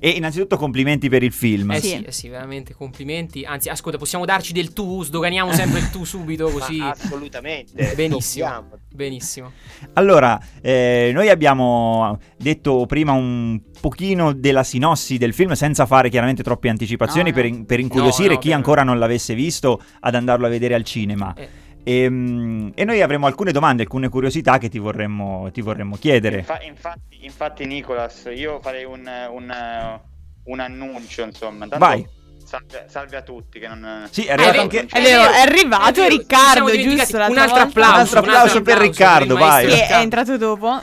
E 0.00 0.10
innanzitutto 0.10 0.56
complimenti 0.56 1.08
per 1.08 1.22
il 1.22 1.32
film. 1.32 1.70
Eh 1.72 1.80
sì. 1.80 2.02
eh 2.04 2.12
sì, 2.12 2.28
veramente 2.28 2.74
complimenti. 2.74 3.44
Anzi, 3.44 3.68
ascolta, 3.68 3.98
possiamo 3.98 4.24
darci 4.24 4.52
del 4.52 4.72
tu? 4.72 5.02
Sdoganiamo 5.02 5.52
sempre 5.52 5.80
il 5.80 5.90
tu 5.90 6.04
subito 6.06 6.48
così. 6.50 6.76
Ma 6.78 6.90
assolutamente. 6.90 7.92
Benissimo. 7.94 8.46
dobbiamo. 8.46 8.78
Benissimo. 8.94 9.52
Allora, 9.94 10.40
eh, 10.60 11.10
noi 11.12 11.28
abbiamo 11.28 12.18
detto 12.36 12.86
prima 12.86 13.12
un 13.12 13.60
pochino 13.80 14.32
della 14.32 14.64
sinossi 14.64 15.18
del 15.18 15.32
film 15.32 15.52
senza 15.52 15.86
fare 15.86 16.08
chiaramente 16.10 16.42
troppe 16.42 16.68
anticipazioni 16.68 17.30
No, 17.30 17.34
Per, 17.36 17.44
no. 17.48 17.56
in- 17.56 17.66
per 17.66 17.78
incuriosire 17.80 18.28
No, 18.28 18.34
no, 18.34 18.38
chi 18.40 18.48
per- 18.48 18.56
ancora 18.56 18.82
non 18.82 18.98
l'avesse 18.98 19.34
visto 19.34 19.80
ad 20.00 20.14
andarlo 20.14 20.46
a 20.46 20.48
vedere 20.48 20.74
al 20.74 20.84
cinema. 20.84 21.32
Eh. 21.36 21.48
Ehm, 21.88 22.72
E, 22.74 22.84
noi 22.84 23.00
avremo 23.00 23.26
alcune 23.26 23.50
domande, 23.50 23.82
alcune 23.82 24.08
curiosità 24.10 24.58
che 24.58 24.68
ti 24.68 24.78
vorremmo, 24.78 25.48
ti 25.52 25.62
vorremmo 25.62 25.96
chiedere. 25.96 26.38
Infa- 26.38 26.60
infatti, 26.62 27.24
infatti, 27.24 27.64
Nicolas, 27.64 28.28
io 28.34 28.60
farei 28.60 28.84
un, 28.84 29.08
un, 29.30 30.00
un 30.44 30.60
annuncio, 30.60 31.22
insomma. 31.22 31.66
Tanto 31.66 31.78
Vai. 31.78 32.06
Salve, 32.44 32.86
salve 32.88 33.16
a 33.16 33.22
tutti. 33.22 33.58
Che 33.58 33.68
non... 33.68 34.06
Sì, 34.10 34.24
è 34.24 34.32
arrivato 34.32 34.56
Eh, 34.56 34.60
anche... 34.60 34.86
È 34.86 35.02
vero, 35.02 35.30
è 35.30 35.40
arrivato 35.40 36.00
vero, 36.00 36.10
ci 36.10 36.16
Riccardo, 36.18 36.76
giusto? 36.76 37.16
Un 37.16 37.38
altro 37.38 37.60
applauso. 37.60 37.92
Un 37.92 38.00
altro 38.00 38.18
applauso 38.20 38.62
per 38.62 38.78
Riccardo, 38.78 39.32
il 39.34 39.38
vai. 39.40 39.66
Che 39.66 39.72
è 39.72 39.80
Riccardo. 39.80 40.02
entrato 40.02 40.36
dopo. 40.36 40.80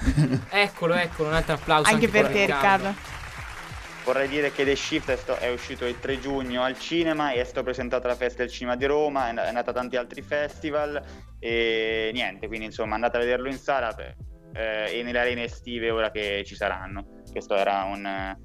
Eccolo, 0.49 0.93
eccolo, 0.95 1.29
un 1.29 1.35
altro 1.35 1.53
applauso 1.53 1.89
Anche 1.89 2.07
per 2.07 2.23
per 2.23 2.31
te, 2.31 2.45
Riccardo. 2.45 2.95
Vorrei 4.05 4.27
dire 4.27 4.51
che 4.51 4.63
The 4.63 4.75
Shift 4.75 5.31
è, 5.39 5.49
uscito 5.49 5.83
il 5.87 5.99
3 5.99 6.19
giugno 6.19 6.61
al 6.61 6.77
cinema 6.77 7.31
e 7.31 7.41
è 7.41 7.43
stato 7.43 7.63
presentato 7.63 8.05
alla 8.05 8.15
Festa 8.15 8.43
del 8.43 8.51
Cinema 8.51 8.75
di 8.75 8.85
Roma, 8.85 9.29
è, 9.29 9.47
andato 9.47 9.71
a 9.71 9.73
tanti 9.73 9.95
altri 9.95 10.21
festival 10.21 11.01
e 11.39 12.11
niente, 12.13 12.45
quindi 12.45 12.67
insomma 12.67 12.93
andate 12.93 13.17
a 13.17 13.21
vederlo 13.21 13.47
in 13.47 13.57
sala 13.57 13.95
eh, 14.53 14.91
e 14.99 15.01
nelle 15.01 15.17
arene 15.17 15.45
estive 15.45 15.89
ora 15.89 16.11
che 16.11 16.43
ci 16.45 16.53
saranno. 16.53 17.23
Questo 17.31 17.55
era 17.55 17.83
un, 17.85 18.35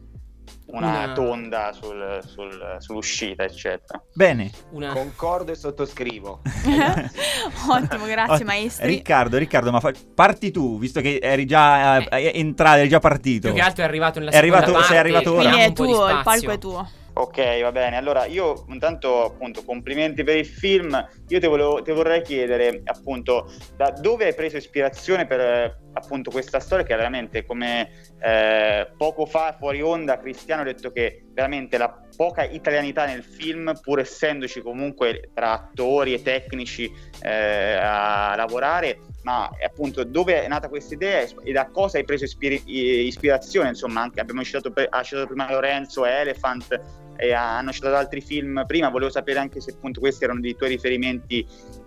una 0.67 0.89
Una- 1.05 1.13
tonda 1.13 1.73
sul- 1.73 2.21
sul- 2.27 2.77
sull'uscita, 2.79 3.43
eccetera. 3.45 4.03
Bene. 4.15 4.51
Una... 4.71 4.93
Concordo 4.93 5.53
e 5.53 5.55
sottoscrivo. 5.57 6.43
Ottimo, 7.71 8.07
grazie 8.07 8.45
maestri. 8.45 8.87
Riccardo, 8.87 9.37
Riccardo, 9.39 9.71
ma 9.71 9.81
fa- 9.81 9.93
parti 10.15 10.51
tu, 10.51 10.79
visto 10.79 11.01
che 11.01 11.19
eri 11.21 11.47
già 11.47 11.99
eh, 11.99 12.27
eh, 12.27 12.33
entrato, 12.35 12.79
eri 12.79 12.89
già 12.89 12.99
partito. 12.99 13.49
Più 13.49 13.57
che 13.57 13.63
altro 13.65 13.83
è 13.83 13.87
arrivato 13.87 14.19
nella 14.19 14.31
È 14.31 14.37
arrivato- 14.37 14.67
seconda 14.67 14.87
sei 14.87 14.95
parte, 14.97 15.09
arrivato 15.09 15.33
ora. 15.33 15.49
Quindi 15.49 15.61
è 15.61 15.73
tuo, 15.73 16.09
il 16.11 16.21
palco 16.23 16.51
è 16.51 16.59
tuo. 16.59 16.91
Ok, 17.21 17.61
va 17.61 17.71
bene. 17.71 17.99
Allora, 17.99 18.25
io 18.25 18.65
intanto 18.69 19.27
appunto 19.27 19.63
complimenti 19.63 20.25
per 20.25 20.39
il 20.39 20.47
film. 20.47 21.07
Io 21.29 21.39
ti, 21.39 21.47
volevo- 21.47 21.83
ti 21.83 21.93
vorrei 21.93 22.23
chiedere 22.23 22.81
appunto 22.83 23.53
da 23.77 23.91
dove 23.91 24.25
hai 24.25 24.35
preso 24.35 24.57
ispirazione 24.57 25.27
per 25.27 25.39
eh, 25.39 25.77
appunto 25.93 26.31
questa 26.31 26.61
storia 26.61 26.83
che 26.83 26.97
veramente 26.97 27.45
come 27.45 27.91
eh, 28.23 28.91
poco 28.97 29.27
fa 29.27 29.55
fuori 29.59 29.83
onda 29.83 30.19
Cristiano 30.19 30.63
ha 30.63 30.65
detto 30.65 30.93
che 30.93 31.25
veramente 31.35 31.77
la 31.77 31.95
poca 32.17 32.43
italianità 32.45 33.05
nel 33.05 33.23
film 33.23 33.79
pur 33.83 33.99
essendoci 33.99 34.63
comunque 34.63 35.31
tra 35.35 35.53
attori 35.53 36.15
e 36.15 36.23
tecnici 36.23 36.91
eh, 37.21 37.75
a 37.75 38.35
lavorare 38.35 38.99
ma 39.23 39.51
appunto 39.65 40.05
dove 40.05 40.43
è 40.45 40.49
nata 40.49 40.69
questa 40.69 40.95
idea? 40.95 41.27
E 41.43 41.53
da 41.53 41.69
cosa 41.71 41.99
hai 41.99 42.05
preso 42.05 42.25
ispiri- 42.25 42.63
i- 42.67 43.07
ispirazione? 43.07 43.69
Insomma 43.69 44.01
anche 44.03 44.21
abbiamo 44.21 44.43
citato, 44.43 44.71
pre- 44.73 44.87
ha 44.89 45.03
citato 45.03 45.27
prima 45.27 45.51
Lorenzo 45.51 46.05
Elephant 46.07 46.81
e 47.17 47.33
hanno 47.35 47.71
citato 47.73 47.97
altri 47.97 48.21
film 48.21 48.65
prima. 48.67 48.89
Volevo 48.89 49.11
sapere 49.11 49.39
anche 49.39 49.61
se 49.61 49.73
appunto 49.73 50.01
questi 50.01 50.25
erano 50.25 50.41
dei 50.41 50.57
tuoi 50.57 50.71
riferimenti 50.71 51.47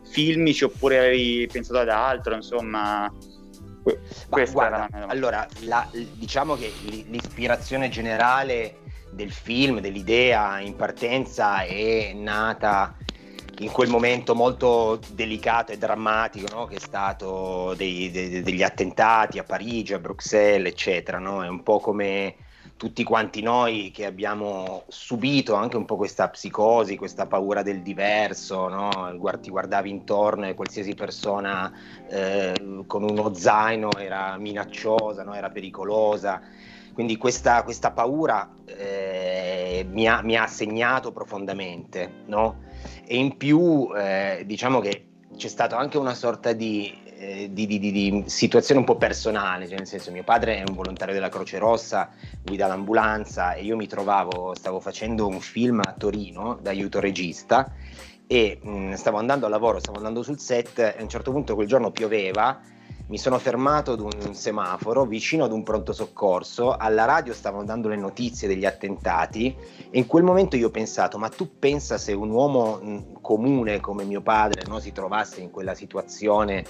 filmici 0.10 0.63
oppure 0.63 1.00
avevi 1.00 1.48
pensato 1.52 1.80
ad 1.80 1.89
altro 1.89 2.36
insomma. 2.36 3.12
Que- 3.82 4.00
Ma 4.30 4.43
guarda, 4.46 4.88
era 4.93 5.08
allora, 5.08 5.46
la- 5.62 5.89
diciamo 5.91 6.56
che 6.56 6.72
l'i- 6.86 7.06
l'ispirazione 7.10 7.89
generale 7.89 8.78
del 9.12 9.32
film, 9.32 9.80
dell'idea 9.80 10.60
in 10.60 10.76
partenza 10.76 11.63
è 11.63 12.13
nata 12.13 12.96
in 13.60 13.72
quel 13.72 13.89
momento 13.89 14.36
molto 14.36 15.00
delicato 15.12 15.72
e 15.72 15.78
drammatico 15.78 16.54
no? 16.54 16.66
che 16.66 16.76
è 16.76 16.80
stato 16.80 17.74
dei- 17.76 18.10
de- 18.12 18.42
degli 18.42 18.63
attentati 18.63 19.38
a 19.39 19.44
Parigi, 19.44 19.94
a 19.94 20.00
Bruxelles, 20.00 20.72
eccetera. 20.72 21.20
No? 21.20 21.44
È 21.44 21.48
un 21.48 21.62
po' 21.63 21.80
come 21.80 22.36
tutti 22.78 23.04
quanti 23.04 23.42
noi 23.42 23.92
che 23.92 24.06
abbiamo 24.06 24.84
subito 24.88 25.54
anche 25.54 25.78
un 25.78 25.86
po' 25.86 25.96
questa 25.96 26.30
psicosi, 26.30 26.98
questa 26.98 27.28
paura 27.28 27.62
del 27.62 27.82
diverso, 27.82 28.68
no? 28.68 28.89
Ti 29.42 29.50
guardavi 29.50 29.89
intorno 29.89 30.48
e 30.48 30.54
qualsiasi 30.54 30.94
persona 30.96 31.72
eh, 32.10 32.84
con 32.88 33.04
uno 33.04 33.34
zaino 33.34 33.89
era 33.98 34.38
minacciosa, 34.38 35.26
era 35.34 35.50
pericolosa. 35.50 36.42
Quindi 36.93 37.17
questa, 37.17 37.63
questa 37.63 37.91
paura 37.91 38.58
eh, 38.65 39.86
mi, 39.89 40.08
ha, 40.08 40.21
mi 40.21 40.38
ha 40.38 40.45
segnato 40.47 41.12
profondamente, 41.12 42.23
no? 42.27 42.62
E 43.06 43.17
in 43.17 43.36
più 43.38 43.89
eh, 43.95 44.43
diciamo 44.45 44.79
che 44.79 45.08
c'è 45.36 45.47
stata 45.47 45.77
anche 45.77 45.97
una 45.97 46.13
sorta 46.13 46.53
di, 46.53 46.95
eh, 47.17 47.49
di- 47.51 47.65
di- 47.65 47.79
di- 47.79 48.23
situazione 48.27 48.79
un 48.79 48.86
po' 48.86 48.97
personale, 48.97 49.67
cioè 49.67 49.77
nel 49.77 49.88
senso 49.88 50.12
mio 50.12 50.23
padre 50.23 50.58
è 50.58 50.63
un 50.67 50.75
volontario 50.75 51.13
della 51.13 51.29
Croce 51.29 51.58
Rossa, 51.58 52.10
guida 52.41 52.67
l'ambulanza 52.67 53.53
e 53.53 53.63
io 53.63 53.75
mi 53.75 53.88
trovavo, 53.88 54.53
stavo 54.53 54.79
facendo 54.79 55.27
un 55.27 55.39
film 55.39 55.79
a 55.79 55.93
Torino 55.93 56.58
da 56.62 56.69
aiuto 56.69 56.99
regista 56.99 57.71
e 58.27 58.60
mh, 58.62 58.93
stavo 58.93 59.17
andando 59.17 59.45
al 59.45 59.51
lavoro, 59.51 59.79
stavo 59.79 59.97
andando 59.97 60.21
sul 60.23 60.39
set 60.39 60.79
e 60.79 60.95
a 60.97 61.01
un 61.01 61.10
certo 61.10 61.32
punto 61.32 61.56
quel 61.56 61.67
giorno 61.67 61.91
pioveva, 61.91 62.60
mi 63.08 63.18
sono 63.18 63.38
fermato 63.38 63.92
ad 63.92 64.00
un 64.00 64.34
semaforo 64.34 65.06
vicino 65.06 65.44
ad 65.44 65.52
un 65.52 65.63
pronto 65.63 65.92
soccorso, 65.94 66.76
alla 66.76 67.06
radio 67.06 67.34
stavano 67.34 67.66
dando 67.66 67.89
le 67.89 67.98
notizie 67.98 68.48
degli 68.48 68.66
attentati 68.66 69.56
e 69.89 69.98
in 70.00 70.08
quel 70.08 70.24
momento 70.24 70.56
io 70.56 70.68
ho 70.68 70.72
pensato, 70.72 71.18
ma 71.18 71.30
tu 71.30 71.60
pensa 71.60 71.98
se 71.98 72.13
un 72.13 72.30
uomo 72.30 72.80
mh, 72.82 73.22
comune 73.22 73.80
come 73.80 74.06
mio 74.06 74.22
padre 74.22 74.63
no, 74.68 74.80
si 74.80 74.92
trovasse 74.92 75.42
in 75.42 75.52
quella 75.52 75.76
situazione 75.76 76.63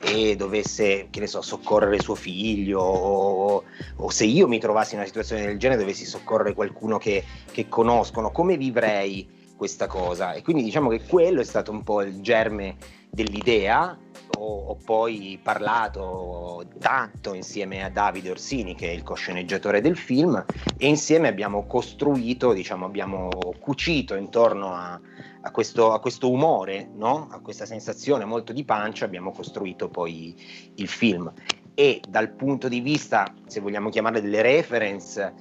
e 0.00 0.36
dovesse, 0.36 1.08
che 1.10 1.20
ne 1.20 1.26
so, 1.26 1.40
soccorrere 1.40 2.00
suo 2.00 2.14
figlio 2.14 2.80
o, 2.80 3.62
o 3.96 4.10
se 4.10 4.24
io 4.24 4.46
mi 4.46 4.58
trovassi 4.58 4.92
in 4.92 4.98
una 4.98 5.08
situazione 5.08 5.46
del 5.46 5.58
genere 5.58 5.80
dovessi 5.80 6.04
soccorrere 6.04 6.52
qualcuno 6.52 6.98
che, 6.98 7.24
che 7.50 7.68
conoscono, 7.68 8.30
come 8.30 8.56
vivrei 8.56 9.28
questa 9.56 9.86
cosa? 9.86 10.34
E 10.34 10.42
quindi 10.42 10.62
diciamo 10.62 10.90
che 10.90 11.02
quello 11.08 11.40
è 11.40 11.44
stato 11.44 11.70
un 11.70 11.82
po' 11.82 12.02
il 12.02 12.20
germe 12.20 12.76
dell'idea. 13.10 13.98
Ho, 14.38 14.66
ho 14.66 14.74
poi 14.74 15.38
parlato 15.42 16.64
tanto 16.78 17.32
insieme 17.34 17.84
a 17.84 17.90
Davide 17.90 18.30
Orsini, 18.30 18.74
che 18.74 18.88
è 18.88 18.92
il 18.92 19.02
cosceneggiatore 19.02 19.80
del 19.80 19.96
film, 19.96 20.44
e 20.76 20.86
insieme 20.86 21.28
abbiamo 21.28 21.66
costruito, 21.66 22.52
diciamo, 22.52 22.84
abbiamo 22.84 23.28
cucito 23.58 24.14
intorno 24.14 24.74
a, 24.74 25.00
a 25.40 25.50
questo, 25.50 25.92
a 25.92 26.00
questo 26.00 26.30
umore, 26.30 26.88
no? 26.94 27.28
a 27.30 27.40
questa 27.40 27.66
sensazione 27.66 28.24
molto 28.24 28.52
di 28.52 28.64
pancia, 28.64 29.04
abbiamo 29.04 29.32
costruito 29.32 29.88
poi 29.88 30.34
il 30.74 30.88
film. 30.88 31.32
E 31.74 32.00
dal 32.08 32.30
punto 32.30 32.68
di 32.68 32.80
vista, 32.80 33.32
se 33.46 33.60
vogliamo 33.60 33.90
chiamarle 33.90 34.20
delle 34.20 34.42
reference, 34.42 35.32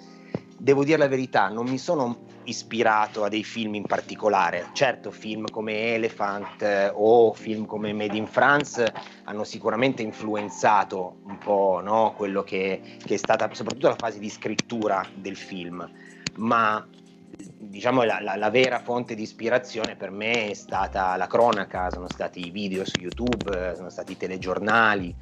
devo 0.58 0.84
dire 0.84 0.98
la 0.98 1.08
verità, 1.08 1.50
non 1.50 1.66
mi 1.68 1.78
sono 1.78 2.25
ispirato 2.46 3.24
a 3.24 3.30
dei 3.30 3.44
film 3.44 3.76
in 3.76 3.84
particolare. 3.84 4.70
Certo, 4.74 5.12
film 5.12 5.46
come 5.50 5.94
Elephant 5.94 6.62
eh, 6.62 6.92
o 6.94 7.34
film 7.34 7.66
come 7.66 7.94
Made 7.94 8.16
in 8.16 8.28
France 8.28 8.92
hanno 9.26 9.44
sicuramente 9.44 10.02
influenzato 10.02 11.18
un 11.26 11.38
po' 11.38 11.82
no, 11.84 12.14
quello 12.16 12.44
che, 12.44 12.98
che, 13.04 13.14
è 13.14 13.18
stata 13.18 13.50
soprattutto 13.54 13.88
la 13.88 13.96
fase 13.98 14.20
di 14.20 14.30
scrittura 14.30 15.06
del 15.14 15.36
film, 15.36 15.90
ma 16.36 16.86
diciamo 17.58 18.04
la, 18.04 18.20
la, 18.22 18.36
la, 18.36 18.50
vera 18.50 18.80
fonte 18.80 19.16
di 19.16 19.24
ispirazione 19.24 19.96
per 19.96 20.12
me 20.12 20.50
è 20.50 20.54
stata 20.54 21.16
la 21.18 21.28
cronaca, 21.28 21.90
sono 21.92 22.08
stati 22.08 22.48
i 22.48 22.52
video 22.52 22.86
su 22.86 23.00
YouTube, 23.00 23.74
sono 23.76 23.90
stati 23.90 24.14
i 24.14 24.18
telegiornali, 24.18 25.14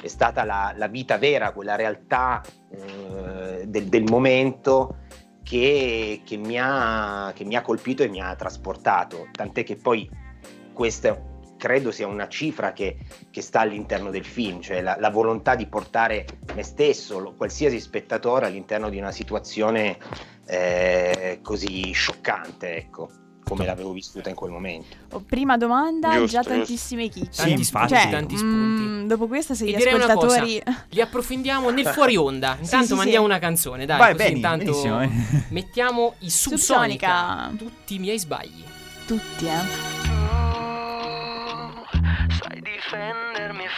è 0.00 0.08
stata 0.08 0.44
la, 0.44 0.74
la 0.76 0.88
vita 0.88 1.16
vera, 1.16 1.52
quella 1.52 1.76
realtà 1.76 2.42
eh, 2.70 3.64
del, 3.66 3.86
del 3.86 4.04
momento 4.04 4.96
che, 5.42 6.22
che, 6.24 6.36
mi 6.36 6.58
ha, 6.58 7.32
che 7.34 7.44
mi 7.44 7.56
ha 7.56 7.62
colpito 7.62 8.02
e 8.02 8.08
mi 8.08 8.20
ha 8.20 8.34
trasportato, 8.34 9.28
tant'è 9.32 9.64
che 9.64 9.76
poi 9.76 10.08
questa 10.72 11.30
credo 11.56 11.92
sia 11.92 12.08
una 12.08 12.26
cifra 12.26 12.72
che, 12.72 12.98
che, 13.30 13.40
sta 13.40 13.60
all'interno 13.60 14.10
del 14.10 14.24
film, 14.24 14.60
cioè 14.60 14.80
la, 14.80 14.96
la, 14.98 15.10
volontà 15.10 15.54
di 15.54 15.66
portare 15.66 16.26
me 16.54 16.64
stesso, 16.64 17.20
lo, 17.20 17.34
qualsiasi 17.34 17.78
spettatore 17.78 18.46
all'interno 18.46 18.88
di 18.88 18.98
una 18.98 19.12
situazione 19.12 19.96
eh, 20.46 21.38
così 21.40 21.92
scioccante, 21.92 22.76
ecco 22.76 23.21
come 23.52 23.66
l'avevo 23.66 23.92
vissuta 23.92 24.28
in 24.28 24.34
quel 24.34 24.50
momento. 24.50 24.96
Oh, 25.10 25.20
prima 25.20 25.56
domanda, 25.56 26.10
Giusto, 26.10 26.26
già 26.26 26.40
giusto. 26.40 26.56
tantissime 26.56 27.08
chicche. 27.08 27.28
Sì. 27.30 27.64
Cioè, 27.64 28.10
tanti 28.10 28.34
mm, 28.34 28.38
spunti. 28.38 29.06
dopo 29.06 29.26
questa, 29.26 29.54
se 29.54 29.64
E 29.64 29.70
gli 29.70 29.76
direi 29.76 29.94
una 29.94 30.04
ascoltatori. 30.06 30.62
cosa, 30.64 30.84
li 30.88 31.00
approfondiamo 31.00 31.70
nel 31.70 31.86
fuori 31.86 32.16
onda. 32.16 32.56
Intanto 32.60 32.86
sì, 32.86 32.94
mandiamo 32.94 33.24
sì. 33.26 33.30
una 33.30 33.38
canzone, 33.38 33.86
dai, 33.86 33.98
Vai, 33.98 34.12
così 34.12 34.24
bene, 34.24 34.36
intanto 34.36 35.00
eh. 35.00 35.10
mettiamo 35.50 36.14
i 36.20 36.30
Subsonica. 36.30 37.48
Subsonica. 37.50 37.50
Tutti 37.56 37.94
i 37.94 37.98
miei 37.98 38.18
sbagli. 38.18 38.64
Tutti, 39.06 39.46
eh. 39.46 40.00
Sai 42.38 42.60
difendermi 42.60 43.64
e 43.64 43.68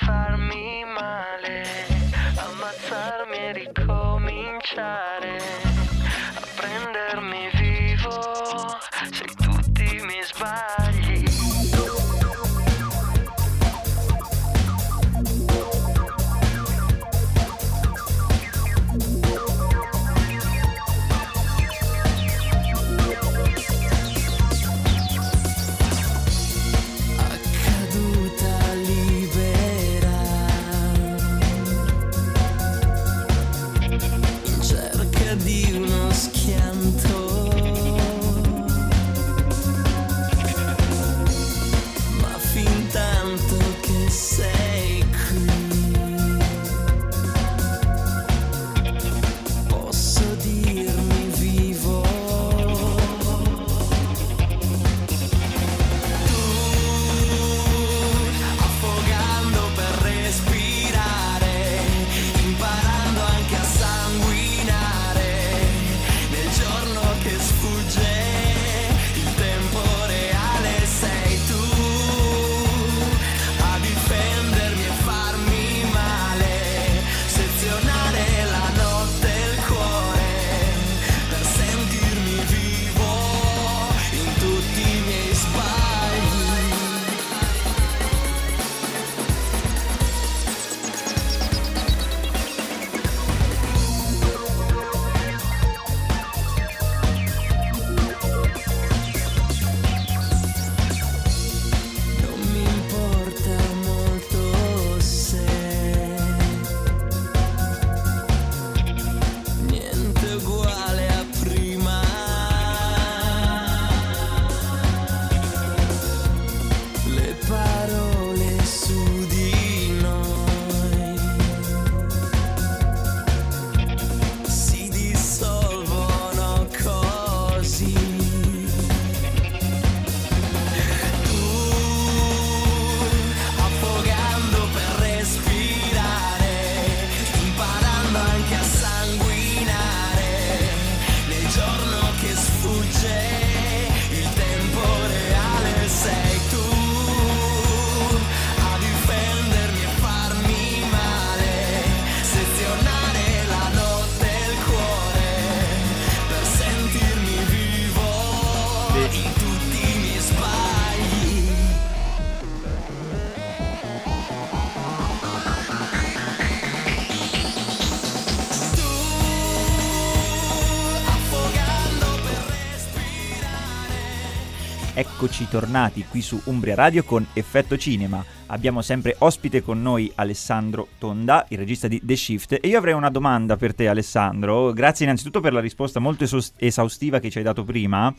Eccoci 174.96 175.48
tornati 175.48 176.04
qui 176.08 176.22
su 176.22 176.40
Umbria 176.44 176.76
Radio 176.76 177.02
con 177.02 177.26
Effetto 177.32 177.76
Cinema. 177.76 178.24
Abbiamo 178.46 178.80
sempre 178.80 179.16
ospite 179.18 179.60
con 179.60 179.82
noi 179.82 180.12
Alessandro 180.14 180.86
Tonda, 180.98 181.46
il 181.48 181.58
regista 181.58 181.88
di 181.88 182.00
The 182.00 182.14
Shift. 182.14 182.58
E 182.62 182.68
io 182.68 182.78
avrei 182.78 182.94
una 182.94 183.10
domanda 183.10 183.56
per 183.56 183.74
te, 183.74 183.88
Alessandro. 183.88 184.72
Grazie 184.72 185.04
innanzitutto 185.04 185.40
per 185.40 185.52
la 185.52 185.58
risposta 185.58 185.98
molto 185.98 186.22
esaus- 186.22 186.52
esaustiva 186.58 187.18
che 187.18 187.28
ci 187.28 187.38
hai 187.38 187.44
dato 187.44 187.64
prima. 187.64 188.14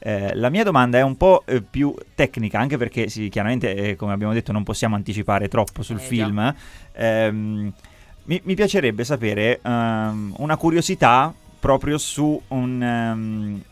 Eh, 0.00 0.34
la 0.34 0.50
mia 0.50 0.64
domanda 0.64 0.98
è 0.98 1.02
un 1.02 1.16
po' 1.16 1.44
eh, 1.46 1.62
più 1.62 1.94
tecnica, 2.16 2.58
anche 2.58 2.76
perché 2.76 3.08
sì, 3.08 3.28
chiaramente, 3.28 3.72
eh, 3.76 3.94
come 3.94 4.12
abbiamo 4.12 4.32
detto, 4.32 4.50
non 4.50 4.64
possiamo 4.64 4.96
anticipare 4.96 5.46
troppo 5.46 5.84
sul 5.84 5.98
Eh, 5.98 6.00
film. 6.00 6.54
Ehm, 6.94 7.72
mi, 8.24 8.40
mi 8.42 8.54
piacerebbe 8.56 9.04
sapere 9.04 9.60
ehm, 9.62 10.34
una 10.38 10.56
curiosità 10.56 11.32
proprio 11.60 11.98
su 11.98 12.42
un... 12.48 12.82
ehm, 12.82 13.62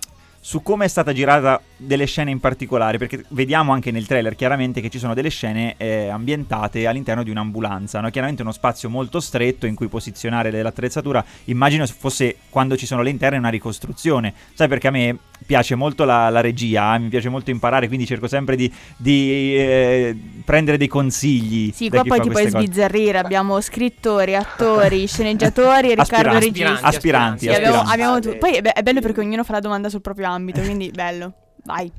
su 0.45 0.63
come 0.63 0.85
è 0.85 0.89
stata 0.89 1.15
girata 1.15 1.59
delle 1.77 2.07
scene 2.07 2.31
in 2.31 2.41
particolare, 2.41 2.99
perché 2.99 3.25
vediamo 3.29 3.73
anche 3.73 3.91
nel 3.91 4.07
trailer 4.07 4.35
chiaramente 4.37 4.81
che 4.81 4.91
ci 4.91 4.99
sono 4.99 5.15
delle 5.15 5.29
scene 5.29 5.75
eh, 5.77 6.09
ambientate 6.09 6.87
all'interno 6.87 7.23
di 7.23 7.31
un'ambulanza, 7.31 8.01
no? 8.01 8.11
chiaramente 8.11 8.43
uno 8.43 8.53
spazio 8.53 8.89
molto 8.89 9.21
stretto 9.21 9.67
in 9.67 9.75
cui 9.75 9.89
posizionare 9.89 10.51
dell'attrezzatura, 10.51 11.25
immagino 11.45 11.87
fosse 11.87 12.37
quando 12.49 12.77
ci 12.77 12.87
sono 12.87 13.03
le 13.03 13.11
interne 13.11 13.39
una 13.39 13.49
ricostruzione, 13.49 14.33
sai 14.55 14.69
perché 14.69 14.89
a 14.89 14.91
me 14.91 15.19
piace 15.47 15.75
molto 15.75 16.05
la, 16.05 16.31
la 16.31 16.41
regia, 16.41 16.95
eh, 16.95 16.99
mi 16.99 17.09
piace 17.09 17.29
molto 17.29 17.51
imparare, 17.51 17.89
quindi 17.89 18.07
cerco 18.07 18.29
sempre 18.29 18.57
di, 18.57 18.73
di, 18.97 19.57
eh, 19.57 20.17
prendere 20.45 20.77
dei 20.79 20.89
consigli. 20.89 21.73
Sì, 21.73 21.89
qua 21.89 22.03
poi 22.05 22.21
ti 22.21 22.31
puoi 22.31 22.45
cose. 22.45 22.59
sbizzarrire. 22.59 23.19
Abbiamo 23.19 23.61
scrittori, 23.61 24.35
attori, 24.35 25.07
sceneggiatori 25.07 25.91
e 25.91 25.95
Riccardo 25.97 26.31
Aspiranti, 26.31 26.63
Regista. 26.63 26.87
aspiranti, 26.87 27.39
Sì, 27.41 27.49
abbiamo- 27.49 27.81
aspiranti. 27.81 27.93
abbiamo 27.93 28.21
tu- 28.21 28.39
Poi 28.39 28.55
è, 28.55 28.63
be- 28.63 28.73
è 28.73 28.83
bello 28.83 29.01
perché 29.01 29.21
ognuno 29.21 29.45
fa 29.45 29.53
la 29.53 29.61
domanda 29.61 29.89
sul 29.89 30.01
proprio 30.01 30.29
ambito, 30.29 30.61
quindi 30.61 30.91
bello. 30.91 31.33
Vai. 31.65 31.91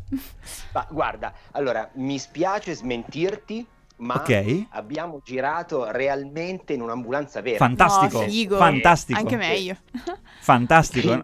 Ma 0.74 0.88
guarda, 0.90 1.34
allora 1.52 1.90
mi 1.96 2.20
spiace 2.20 2.74
smentirti, 2.76 3.66
ma 3.98 4.16
Ok. 4.16 4.66
abbiamo 4.72 5.22
girato 5.24 5.90
realmente 5.92 6.74
in 6.74 6.82
un'ambulanza 6.82 7.42
vera. 7.42 7.58
Fantastico, 7.58 8.22
No, 8.22 8.28
figo. 8.28 8.58
fantastico. 8.58 9.20
Anche 9.20 9.38
meglio. 9.38 9.76
Fantastico. 10.40 11.24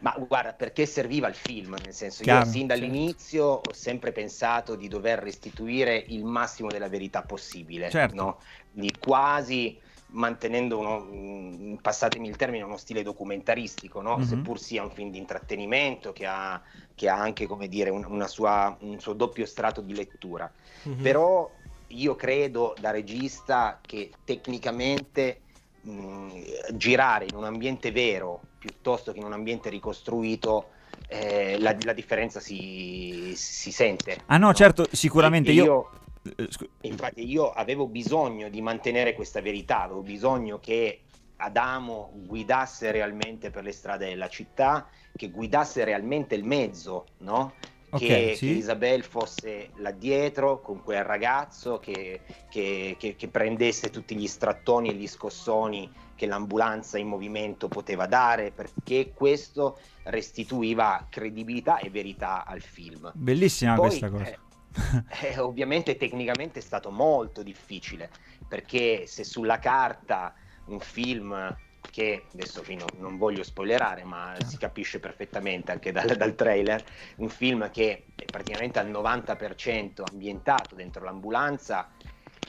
Ma 0.00 0.14
guarda, 0.26 0.52
perché 0.52 0.84
serviva 0.84 1.28
il 1.28 1.34
film? 1.34 1.76
Nel 1.82 1.94
senso, 1.94 2.22
Chiaro, 2.22 2.44
io 2.44 2.50
sin 2.50 2.66
dall'inizio 2.66 3.44
ho 3.44 3.72
sempre 3.72 4.12
pensato 4.12 4.74
di 4.74 4.88
dover 4.88 5.20
restituire 5.20 5.96
il 6.08 6.24
massimo 6.24 6.68
della 6.68 6.88
verità 6.88 7.22
possibile, 7.22 7.88
Certo. 7.88 8.14
no? 8.14 8.38
Quindi 8.72 8.92
quasi 8.98 9.78
mantenendo 10.12 10.78
uno, 10.78 10.98
mh, 11.00 11.78
passatemi 11.80 12.28
il 12.28 12.36
termine, 12.36 12.64
uno 12.64 12.76
stile 12.76 13.02
documentaristico, 13.02 14.00
no? 14.00 14.16
Mhm. 14.18 14.22
seppur 14.24 14.58
sia 14.58 14.82
un 14.82 14.90
film 14.90 15.10
di 15.10 15.18
intrattenimento 15.18 16.12
che 16.12 16.26
ha, 16.26 16.60
che 16.94 17.08
ha 17.08 17.16
anche, 17.16 17.46
come 17.46 17.68
dire, 17.68 17.90
un, 17.90 18.04
una 18.04 18.26
sua- 18.26 18.76
un 18.80 18.98
suo 19.00 19.12
doppio 19.12 19.46
strato 19.46 19.80
di 19.80 19.94
lettura. 19.94 20.50
Mhm. 20.84 21.02
Però 21.02 21.50
io 21.88 22.14
credo 22.14 22.74
da 22.78 22.90
regista 22.90 23.80
che 23.84 24.10
tecnicamente 24.24 25.40
mh, 25.82 26.40
girare 26.74 27.26
in 27.28 27.34
un 27.36 27.44
ambiente 27.44 27.90
vero 27.90 28.42
piuttosto 28.58 29.12
che 29.12 29.18
in 29.18 29.24
un 29.24 29.32
ambiente 29.32 29.70
ricostruito 29.70 30.70
eh, 31.08 31.58
la, 31.58 31.74
la 31.82 31.92
differenza 31.92 32.40
si, 32.40 33.32
si 33.34 33.72
sente. 33.72 34.22
Ah 34.26 34.36
no, 34.36 34.52
certo, 34.54 34.86
sicuramente 34.92 35.50
E 35.50 35.54
io... 35.54 35.90
eh, 36.22 36.48
Infatti 36.82 37.28
io 37.28 37.50
avevo 37.50 37.86
bisogno 37.86 38.48
di 38.48 38.60
mantenere 38.60 39.14
questa 39.14 39.40
verità, 39.40 39.82
avevo 39.82 40.02
bisogno 40.02 40.58
che 40.58 41.02
Adamo 41.36 42.12
guidasse 42.14 42.90
realmente 42.90 43.50
per 43.50 43.64
le 43.64 43.72
strade 43.72 44.08
della 44.08 44.28
città, 44.28 44.88
che 45.16 45.30
guidasse 45.30 45.84
realmente 45.84 46.34
il 46.34 46.44
mezzo, 46.44 47.06
no? 47.18 47.54
Che, 47.90 48.34
sì. 48.36 48.46
che 48.46 48.52
Isabel 48.52 49.02
fosse 49.02 49.70
là 49.78 49.90
dietro 49.90 50.60
con 50.60 50.80
quel 50.84 51.02
ragazzo, 51.02 51.78
che, 51.80 52.20
che- 52.48 52.94
che- 52.98 53.16
che 53.16 53.28
prendesse 53.28 53.90
tutti 53.90 54.14
gli 54.14 54.28
strattoni 54.28 54.90
e 54.90 54.94
gli 54.94 55.08
scossoni 55.08 55.90
che 56.14 56.26
l'ambulanza 56.26 56.98
in 56.98 57.08
movimento 57.08 57.66
poteva 57.66 58.06
dare, 58.06 58.52
perché 58.52 59.12
questo 59.12 59.78
restituiva 60.04 61.06
credibilità 61.10 61.78
e 61.78 61.90
verità 61.90 62.44
al 62.44 62.60
film. 62.60 63.10
Bellissima 63.14 63.74
Poi, 63.74 63.88
questa 63.88 64.10
cosa. 64.10 64.24
eh, 64.26 64.38
eh, 65.22 65.38
ovviamente 65.38 65.96
tecnicamente 65.96 66.60
è 66.60 66.62
stato 66.62 66.90
molto 66.90 67.42
difficile 67.42 68.10
perché 68.46 69.06
se 69.06 69.24
sulla 69.24 69.58
carta 69.58 70.34
un 70.66 70.80
film 70.80 71.56
che 71.90 72.24
adesso 72.34 72.62
fino, 72.62 72.84
non 72.98 73.16
voglio 73.16 73.42
spoilerare 73.42 74.04
ma 74.04 74.36
si 74.46 74.58
capisce 74.58 75.00
perfettamente 75.00 75.72
anche 75.72 75.92
dal, 75.92 76.14
dal 76.16 76.34
trailer 76.34 76.84
un 77.16 77.28
film 77.28 77.70
che 77.70 78.04
è 78.14 78.24
praticamente 78.26 78.78
al 78.78 78.90
90% 78.90 80.02
ambientato 80.10 80.74
dentro 80.74 81.04
l'ambulanza 81.04 81.90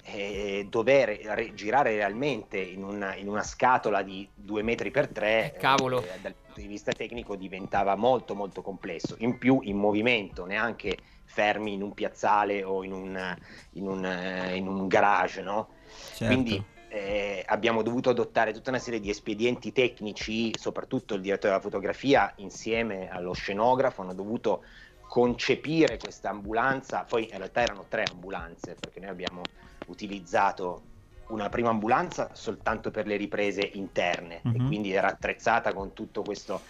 eh, 0.04 0.68
dover 0.70 1.10
re- 1.10 1.54
girare 1.54 1.96
realmente 1.96 2.58
in 2.58 2.84
una, 2.84 3.16
in 3.16 3.28
una 3.28 3.44
scatola 3.44 4.02
di 4.02 4.28
due 4.34 4.64
metri 4.64 4.92
per 4.92 5.08
tre 5.08 5.54
Eh, 5.54 5.58
cavolo. 5.58 6.02
eh, 6.02 6.20
dal 6.22 6.34
punto 6.34 6.60
di 6.60 6.68
vista 6.68 6.92
tecnico 6.92 7.36
diventava 7.36 7.96
molto 7.96 8.36
molto 8.36 8.62
complesso 8.62 9.16
in 9.20 9.38
più 9.38 9.60
in 9.62 9.78
movimento 9.78 10.46
neanche 10.46 10.98
fermi 11.32 11.74
in 11.74 11.82
un 11.82 11.94
piazzale 11.94 12.64
o 12.64 12.84
in 12.84 12.92
un, 12.92 13.38
in 13.74 13.88
un, 13.88 14.06
eh, 14.06 14.56
in 14.56 14.68
un 14.68 14.88
garage 14.88 15.42
no? 15.42 15.70
Certo. 16.14 16.26
quindi 16.26 16.64
eh, 16.90 17.44
abbiamo 17.46 17.84
dovuto 17.84 18.10
adottare 18.10 18.52
tutta 18.52 18.70
una 18.70 18.80
serie 18.80 19.00
di 19.00 19.10
espedienti 19.10 19.72
tecnici, 19.72 20.58
soprattutto 20.58 21.16
il 21.16 21.22
direttore 21.22 21.54
della 21.54 21.64
fotografia 21.64 22.34
insieme 22.38 23.10
allo 23.10 23.32
scenografo 23.32 24.02
hanno 24.02 24.14
dovuto 24.14 24.64
concepire 25.08 25.98
questa 25.98 26.30
ambulanza, 26.30 27.06
poi 27.08 27.30
in 27.32 27.38
realtà 27.38 27.62
erano 27.62 27.86
tre 27.88 28.04
ambulanze 28.12 28.76
perché 28.76 29.00
noi 29.00 29.10
abbiamo 29.10 29.42
utilizzato 29.86 30.82
una 31.28 31.48
prima 31.50 31.70
ambulanza 31.70 32.30
soltanto 32.34 32.92
per 32.92 33.08
le 33.08 33.16
riprese 33.16 33.62
interne 33.74 34.42
e 34.44 34.60
Mhm. 34.60 34.68
quindi 34.68 34.92
era 34.92 35.08
attrezzata 35.08 35.74
con 35.74 35.94
tutto 35.94 36.24
questo, 36.24 36.62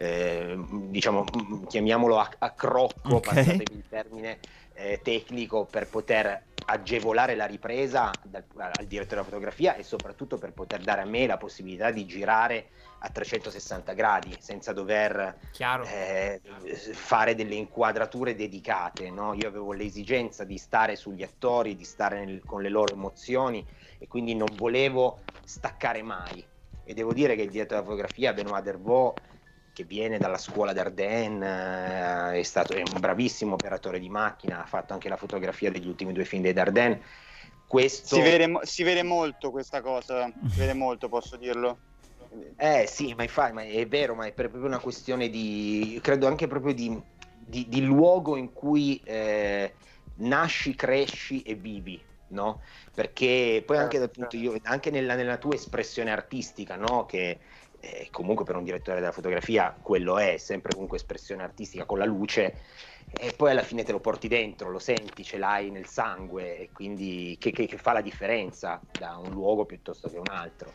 eh, 0.00 0.56
diciamo, 0.88 1.28
mm, 1.36 1.64
chiamiamolo 1.66 2.18
a, 2.18 2.30
a 2.38 2.50
crocco, 2.52 3.16
Ok. 3.16 3.24
passatemi 3.24 3.74
il 3.74 3.84
termine 3.86 4.38
eh, 4.72 5.00
tecnico, 5.02 5.66
per 5.66 5.88
poter 5.88 6.46
agevolare 6.64 7.34
la 7.34 7.44
ripresa 7.46 8.18
dal- 8.22 8.44
al 8.56 8.86
direttore 8.86 9.16
della 9.16 9.24
fotografia 9.24 9.74
e 9.74 9.82
soprattutto 9.82 10.38
per 10.38 10.52
poter 10.52 10.82
dare 10.82 11.02
a 11.02 11.04
me 11.04 11.26
la 11.26 11.36
possibilità 11.36 11.90
di 11.90 12.06
girare 12.06 12.70
a 13.00 13.08
360 13.10 13.92
gradi 13.92 14.36
senza 14.40 14.72
dover 14.72 15.36
Chiaro. 15.50 15.84
eh, 15.84 16.40
fare 16.92 17.34
delle 17.34 17.56
inquadrature 17.56 18.34
dedicate. 18.34 19.10
no? 19.10 19.34
Io 19.34 19.48
avevo 19.48 19.72
l'esigenza 19.72 20.44
di 20.44 20.56
stare 20.56 20.96
sugli 20.96 21.22
attori, 21.22 21.74
di 21.76 21.84
stare 21.84 22.24
nel- 22.24 22.44
con 22.44 22.62
le 22.62 22.68
loro 22.70 22.92
emozioni 22.92 23.66
e 23.98 24.06
quindi 24.06 24.34
non 24.34 24.56
volevo 24.56 25.18
staccare 25.42 26.02
mai. 26.02 26.46
E 26.84 26.94
devo 26.94 27.12
dire 27.12 27.36
che 27.36 27.42
il 27.42 27.50
direttore 27.50 27.80
della 27.80 27.90
fotografia, 27.92 28.32
Benoît 28.32 28.62
Dervaux, 28.62 29.18
che 29.80 29.84
viene 29.84 30.18
dalla 30.18 30.36
scuola 30.36 30.72
d'Ardennes, 30.72 32.34
eh, 32.34 32.38
è 32.38 32.42
stato 32.42 32.74
è 32.74 32.82
un 32.82 33.00
bravissimo 33.00 33.54
operatore 33.54 33.98
di 33.98 34.08
macchina, 34.10 34.62
ha 34.62 34.66
fatto 34.66 34.92
anche 34.92 35.08
la 35.08 35.16
fotografia 35.16 35.70
degli 35.70 35.86
ultimi 35.86 36.12
due 36.12 36.24
film 36.24 36.42
dei 36.42 36.52
Dardennes. 36.52 36.98
Questo... 37.66 38.16
Si 38.16 38.20
vede, 38.20 38.58
si 38.62 38.82
vede 38.82 39.02
molto 39.02 39.50
questa 39.50 39.80
cosa, 39.80 40.30
si 40.48 40.58
vede 40.58 40.74
molto, 40.74 41.08
posso 41.08 41.36
dirlo. 41.36 41.78
Eh 42.56 42.86
sì, 42.86 43.14
ma 43.14 43.22
infatti 43.22 43.52
ma 43.52 43.62
è 43.62 43.86
vero, 43.86 44.14
ma 44.14 44.26
è 44.26 44.32
proprio 44.32 44.64
una 44.64 44.78
questione 44.78 45.28
di, 45.30 45.98
credo 46.02 46.26
anche 46.26 46.46
proprio 46.46 46.74
di, 46.74 47.00
di- 47.38 47.68
di 47.68 47.80
luogo 47.82 48.36
in 48.36 48.52
cui 48.52 49.00
eh, 49.04 49.72
nasci, 50.16 50.74
cresci 50.74 51.42
e 51.42 51.54
vivi, 51.54 52.00
no? 52.28 52.60
Perché 52.94 53.62
poi 53.64 53.78
anche, 53.78 53.98
dal 53.98 54.10
punto 54.10 54.36
io- 54.36 54.58
anche 54.64 54.90
nella, 54.90 55.14
nella 55.14 55.38
tua 55.38 55.54
espressione 55.54 56.10
artistica, 56.10 56.76
no? 56.76 57.06
Che 57.06 57.38
eh, 57.80 58.08
comunque 58.10 58.44
per 58.44 58.56
un 58.56 58.64
direttore 58.64 59.00
della 59.00 59.12
fotografia 59.12 59.76
quello 59.80 60.18
è, 60.18 60.36
sempre 60.36 60.72
comunque 60.72 60.98
espressione 60.98 61.42
artistica 61.42 61.84
con 61.84 61.98
la 61.98 62.04
luce, 62.04 62.56
e 63.12 63.32
poi 63.32 63.50
alla 63.50 63.62
fine 63.62 63.82
te 63.82 63.92
lo 63.92 64.00
porti 64.00 64.28
dentro, 64.28 64.70
lo 64.70 64.78
senti, 64.78 65.24
ce 65.24 65.38
l'hai 65.38 65.70
nel 65.70 65.86
sangue, 65.86 66.58
e 66.58 66.70
quindi 66.72 67.36
che, 67.40 67.50
che- 67.50 67.66
che 67.66 67.76
fa 67.78 67.92
la 67.92 68.00
differenza 68.00 68.80
da 68.92 69.16
un 69.16 69.32
luogo 69.32 69.64
piuttosto 69.64 70.08
che 70.08 70.18
un 70.18 70.28
altro. 70.28 70.72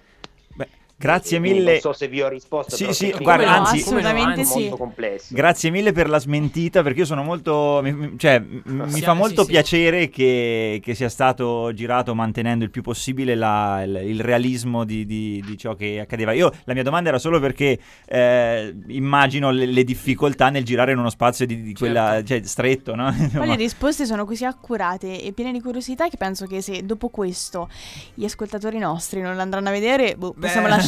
Grazie 0.97 1.39
quindi 1.39 1.57
mille. 1.59 1.71
Non 1.73 1.79
so 1.81 1.93
se 1.93 2.07
vi 2.07 2.21
ho 2.21 2.29
risposto. 2.29 2.75
Sì, 2.75 2.93
sì, 2.93 3.13
guarda, 3.19 3.43
è 3.43 3.47
anzi- 3.47 3.83
molto- 3.91 4.07
Assolutamente 4.07 4.43
sì. 4.45 5.33
Grazie 5.33 5.69
mille 5.69 5.91
per 5.91 6.07
la 6.07 6.19
smentita 6.19 6.83
perché 6.83 6.99
io 6.99 7.05
sono 7.05 7.21
molto, 7.21 7.83
cioè, 8.17 8.39
m- 8.39 8.61
mi 8.65 8.91
Sì, 8.91 9.01
fa 9.01 9.11
sì, 9.11 9.17
molto 9.17 9.43
sì. 9.43 9.49
piacere 9.51 10.09
che, 10.09 10.79
che 10.81 10.95
sia 10.95 11.09
stato 11.09 11.73
girato 11.73 12.15
mantenendo 12.15 12.63
il 12.63 12.69
più 12.71 12.81
possibile 12.81 13.35
la- 13.35 13.83
il, 13.83 13.95
il 14.05 14.21
realismo 14.21 14.85
di, 14.85 15.05
di- 15.05 15.43
di 15.45 15.57
ciò 15.57 15.75
che 15.75 15.99
accadeva. 15.99 16.31
Io 16.31 16.49
la 16.63 16.73
mia 16.73 16.83
domanda 16.83 17.09
era 17.09 17.19
solo 17.19 17.39
perché 17.41 17.77
eh, 18.05 18.73
immagino 18.87 19.51
le, 19.51 19.65
le 19.65 19.83
difficoltà 19.83 20.49
nel 20.49 20.63
girare 20.63 20.93
in 20.93 20.97
uno 20.99 21.09
spazio 21.09 21.45
di, 21.45 21.61
di 21.61 21.73
quella, 21.73 22.11
Certo. 22.23 22.27
cioè, 22.27 22.41
stretto, 22.43 22.95
no? 22.95 23.13
Poi 23.35 23.47
le 23.47 23.55
risposte 23.57 24.05
sono 24.05 24.23
così 24.25 24.45
accurate 24.45 25.21
e 25.21 25.33
piene 25.33 25.51
di 25.51 25.59
curiosità 25.61 26.07
che 26.07 26.15
penso 26.17 26.45
che 26.45 26.61
se 26.61 26.85
dopo 26.85 27.09
questo 27.09 27.67
gli 28.13 28.23
ascoltatori 28.23 28.77
nostri 28.77 29.19
non 29.19 29.35
l'andranno 29.35 29.67
a 29.69 29.71
vedere, 29.71 30.15
boh, 30.15 30.33
possiamo 30.39 30.67
lasciare 30.67 30.83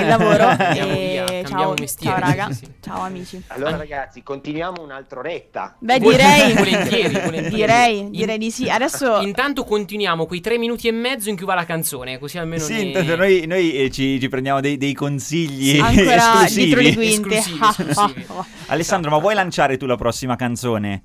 il 0.00 0.06
lavoro. 0.06 0.44
Andiamo 0.46 0.92
e 0.92 1.08
via, 1.08 1.26
ciao, 1.26 1.42
cambiamo 1.42 1.74
mestiere, 1.78 2.20
ciao 2.20 2.28
raga, 2.30 2.46
sì, 2.48 2.54
sì. 2.64 2.72
ciao 2.80 3.00
amici. 3.02 3.42
Allora 3.48 3.76
ragazzi, 3.76 4.22
continuiamo 4.22 4.82
un'altra 4.82 5.20
oretta. 5.20 5.76
Beh, 5.78 5.98
direi, 5.98 6.52
volentieri, 6.56 7.14
volentieri. 7.14 7.48
direi, 7.54 8.10
direi 8.10 8.38
di 8.38 8.50
sì. 8.50 8.68
Adesso 8.68 9.20
Intanto 9.20 9.64
continuiamo 9.64 10.26
quei 10.26 10.40
tre 10.40 10.58
minuti 10.58 10.88
e 10.88 10.92
mezzo 10.92 11.28
in 11.28 11.36
cui 11.36 11.46
va 11.46 11.54
la 11.54 11.64
canzone, 11.64 12.18
così 12.18 12.38
almeno 12.38 12.62
Sì, 12.62 12.72
ne- 12.72 12.80
intanto 12.80 13.16
noi, 13.16 13.46
noi, 13.46 13.72
eh, 13.72 13.90
ci, 13.90 14.18
ci 14.20 14.28
prendiamo 14.28 14.60
dei, 14.60 14.76
dei 14.76 14.94
consigli 14.94 15.78
ancora 15.78 16.44
dietro 16.48 16.80
le 16.80 16.88
esclusivi. 16.88 16.94
quinte. 16.94 17.36
Esclusivi. 17.36 18.26
Alessandro, 18.66 19.10
ma 19.10 19.18
vuoi 19.18 19.34
lanciare 19.34 19.76
tu 19.76 19.86
la 19.86 19.96
prossima 19.96 20.36
canzone? 20.36 21.02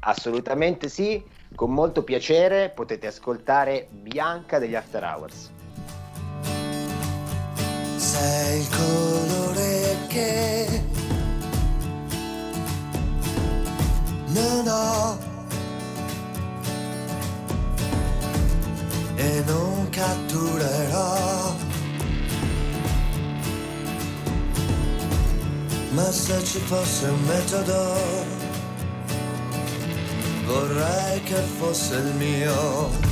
Assolutamente 0.00 0.88
sì, 0.88 1.22
con 1.54 1.70
molto 1.72 2.02
piacere 2.02 2.70
potete 2.74 3.06
ascoltare 3.06 3.86
Bianca 3.90 4.58
degli 4.58 4.74
After 4.74 5.02
Hours 5.04 5.50
sei 8.12 8.60
il 8.60 8.68
colore 8.68 9.96
che 10.08 10.82
non 14.26 14.68
ho 14.68 15.18
e 19.16 19.42
non 19.46 19.88
catturerò. 19.88 21.54
Ma 25.92 26.10
se 26.10 26.44
ci 26.44 26.58
fosse 26.58 27.06
un 27.06 27.22
metodo, 27.24 27.94
vorrei 30.44 31.22
che 31.22 31.40
fosse 31.58 31.94
il 31.96 32.14
mio. 32.16 33.11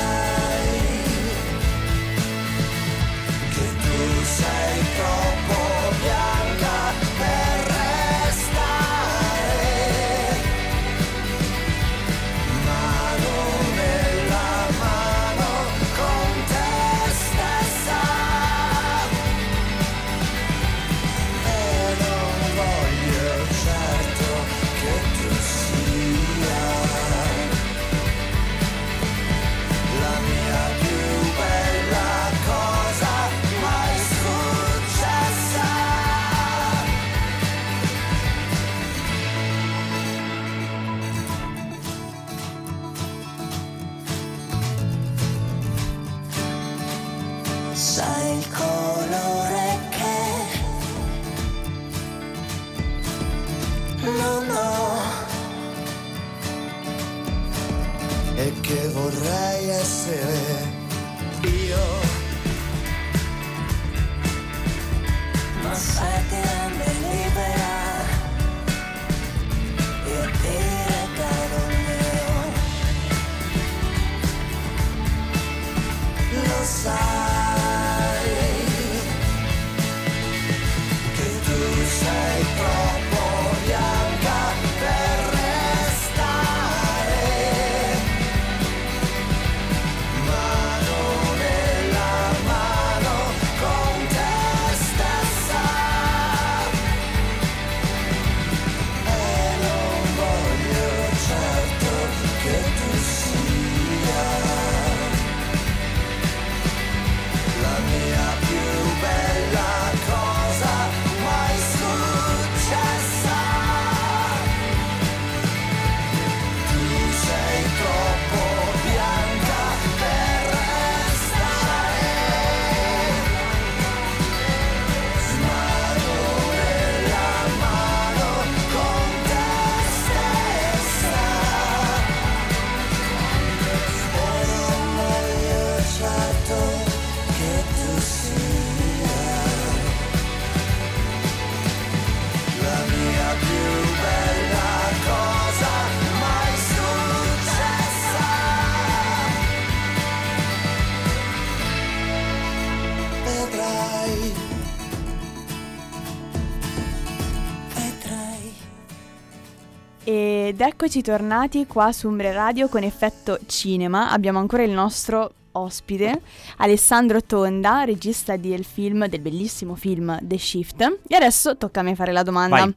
eccoci 160.71 161.01
tornati 161.01 161.67
qua 161.67 161.91
su 161.91 162.07
Umbre 162.07 162.31
Radio 162.31 162.69
con 162.69 162.81
effetto 162.83 163.37
cinema. 163.45 164.09
Abbiamo 164.09 164.39
ancora 164.39 164.63
il 164.63 164.71
nostro 164.71 165.33
ospite, 165.51 166.21
Alessandro 166.57 167.21
Tonda, 167.21 167.83
regista 167.83 168.37
del 168.37 168.63
film, 168.63 169.05
del 169.07 169.19
bellissimo 169.19 169.75
film 169.75 170.17
The 170.21 170.37
Shift. 170.37 170.99
E 171.09 171.15
adesso 171.15 171.57
tocca 171.57 171.81
a 171.81 171.83
me 171.83 171.93
fare 171.93 172.13
la 172.13 172.23
domanda. 172.23 172.55
Vai. 172.55 172.73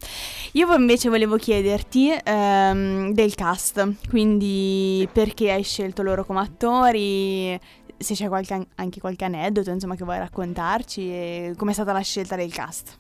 Io 0.53 0.75
invece 0.75 1.09
volevo 1.09 1.37
chiederti 1.37 2.13
ehm, 2.25 3.13
del 3.13 3.35
cast, 3.37 4.09
quindi 4.09 5.09
perché 5.13 5.53
hai 5.53 5.63
scelto 5.63 6.03
loro 6.03 6.25
come 6.25 6.41
attori, 6.41 7.59
se 7.97 8.15
c'è 8.15 8.27
qualche- 8.27 8.67
anche 8.75 8.99
qualche 8.99 9.25
aneddoto 9.25 9.71
insomma, 9.71 9.95
che 9.95 10.03
vuoi 10.03 10.19
raccontarci 10.19 11.01
e 11.09 11.55
com'è 11.57 11.73
stata 11.73 11.93
la 11.93 12.01
scelta 12.01 12.35
del 12.35 12.53
cast. 12.53 12.99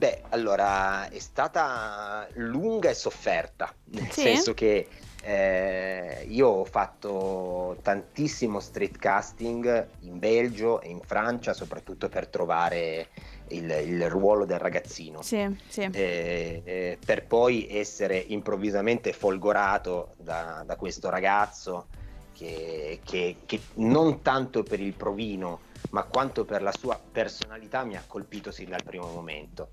Beh, 0.00 0.22
allora 0.30 1.10
è 1.10 1.18
stata 1.18 2.26
lunga 2.36 2.88
e 2.88 2.94
sofferta, 2.94 3.70
nel 3.90 4.10
Sì? 4.10 4.22
senso 4.22 4.54
che 4.54 4.88
eh, 5.22 6.24
io 6.26 6.48
ho 6.48 6.64
fatto 6.64 7.78
tantissimo 7.82 8.60
street 8.60 8.96
casting 8.96 9.96
in 9.98 10.18
Belgio 10.18 10.80
e 10.80 10.88
in 10.88 11.02
Francia, 11.02 11.52
soprattutto 11.52 12.08
per 12.08 12.28
trovare 12.28 13.10
il, 13.48 13.68
il 13.70 14.08
ruolo 14.08 14.46
del 14.46 14.58
ragazzino. 14.58 15.20
Sì, 15.20 15.46
sì. 15.68 15.82
Eh, 15.92 16.62
eh, 16.64 16.98
per 17.04 17.26
poi 17.26 17.68
essere 17.68 18.16
improvvisamente 18.16 19.12
folgorato 19.12 20.14
da, 20.16 20.62
da 20.64 20.76
questo 20.76 21.10
ragazzo 21.10 21.88
che, 22.32 23.02
che- 23.04 23.36
che 23.44 23.60
non 23.74 24.22
tanto 24.22 24.62
per 24.62 24.80
il 24.80 24.94
provino 24.94 25.60
ma 25.90 26.04
quanto 26.04 26.44
per 26.46 26.62
la 26.62 26.72
sua 26.72 26.98
personalità 27.12 27.84
mi 27.84 27.96
ha 27.96 28.04
colpito 28.06 28.50
sin 28.50 28.70
dal 28.70 28.82
primo 28.82 29.08
momento. 29.08 29.72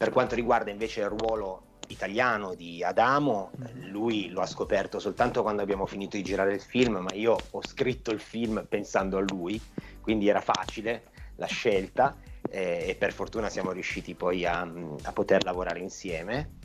Per 0.00 0.12
quanto 0.12 0.34
riguarda 0.34 0.70
invece 0.70 1.02
il 1.02 1.10
ruolo 1.10 1.82
italiano 1.88 2.54
di 2.54 2.82
Adamo, 2.82 3.50
lui 3.90 4.30
lo 4.30 4.40
ha 4.40 4.46
scoperto 4.46 4.98
soltanto 4.98 5.42
quando 5.42 5.60
abbiamo 5.60 5.84
finito 5.84 6.16
di 6.16 6.22
girare 6.22 6.54
il 6.54 6.62
film, 6.62 6.96
ma 6.96 7.12
io 7.12 7.36
ho 7.50 7.62
scritto 7.62 8.10
il 8.10 8.18
film 8.18 8.64
pensando 8.66 9.18
a 9.18 9.20
lui, 9.20 9.60
quindi 10.00 10.26
era 10.26 10.40
facile 10.40 11.02
la 11.36 11.44
scelta 11.44 12.16
eh, 12.48 12.86
e 12.88 12.94
per 12.94 13.12
fortuna 13.12 13.50
siamo 13.50 13.72
riusciti 13.72 14.14
poi 14.14 14.46
a, 14.46 14.62
a 14.62 15.12
poter 15.12 15.44
lavorare 15.44 15.80
insieme. 15.80 16.59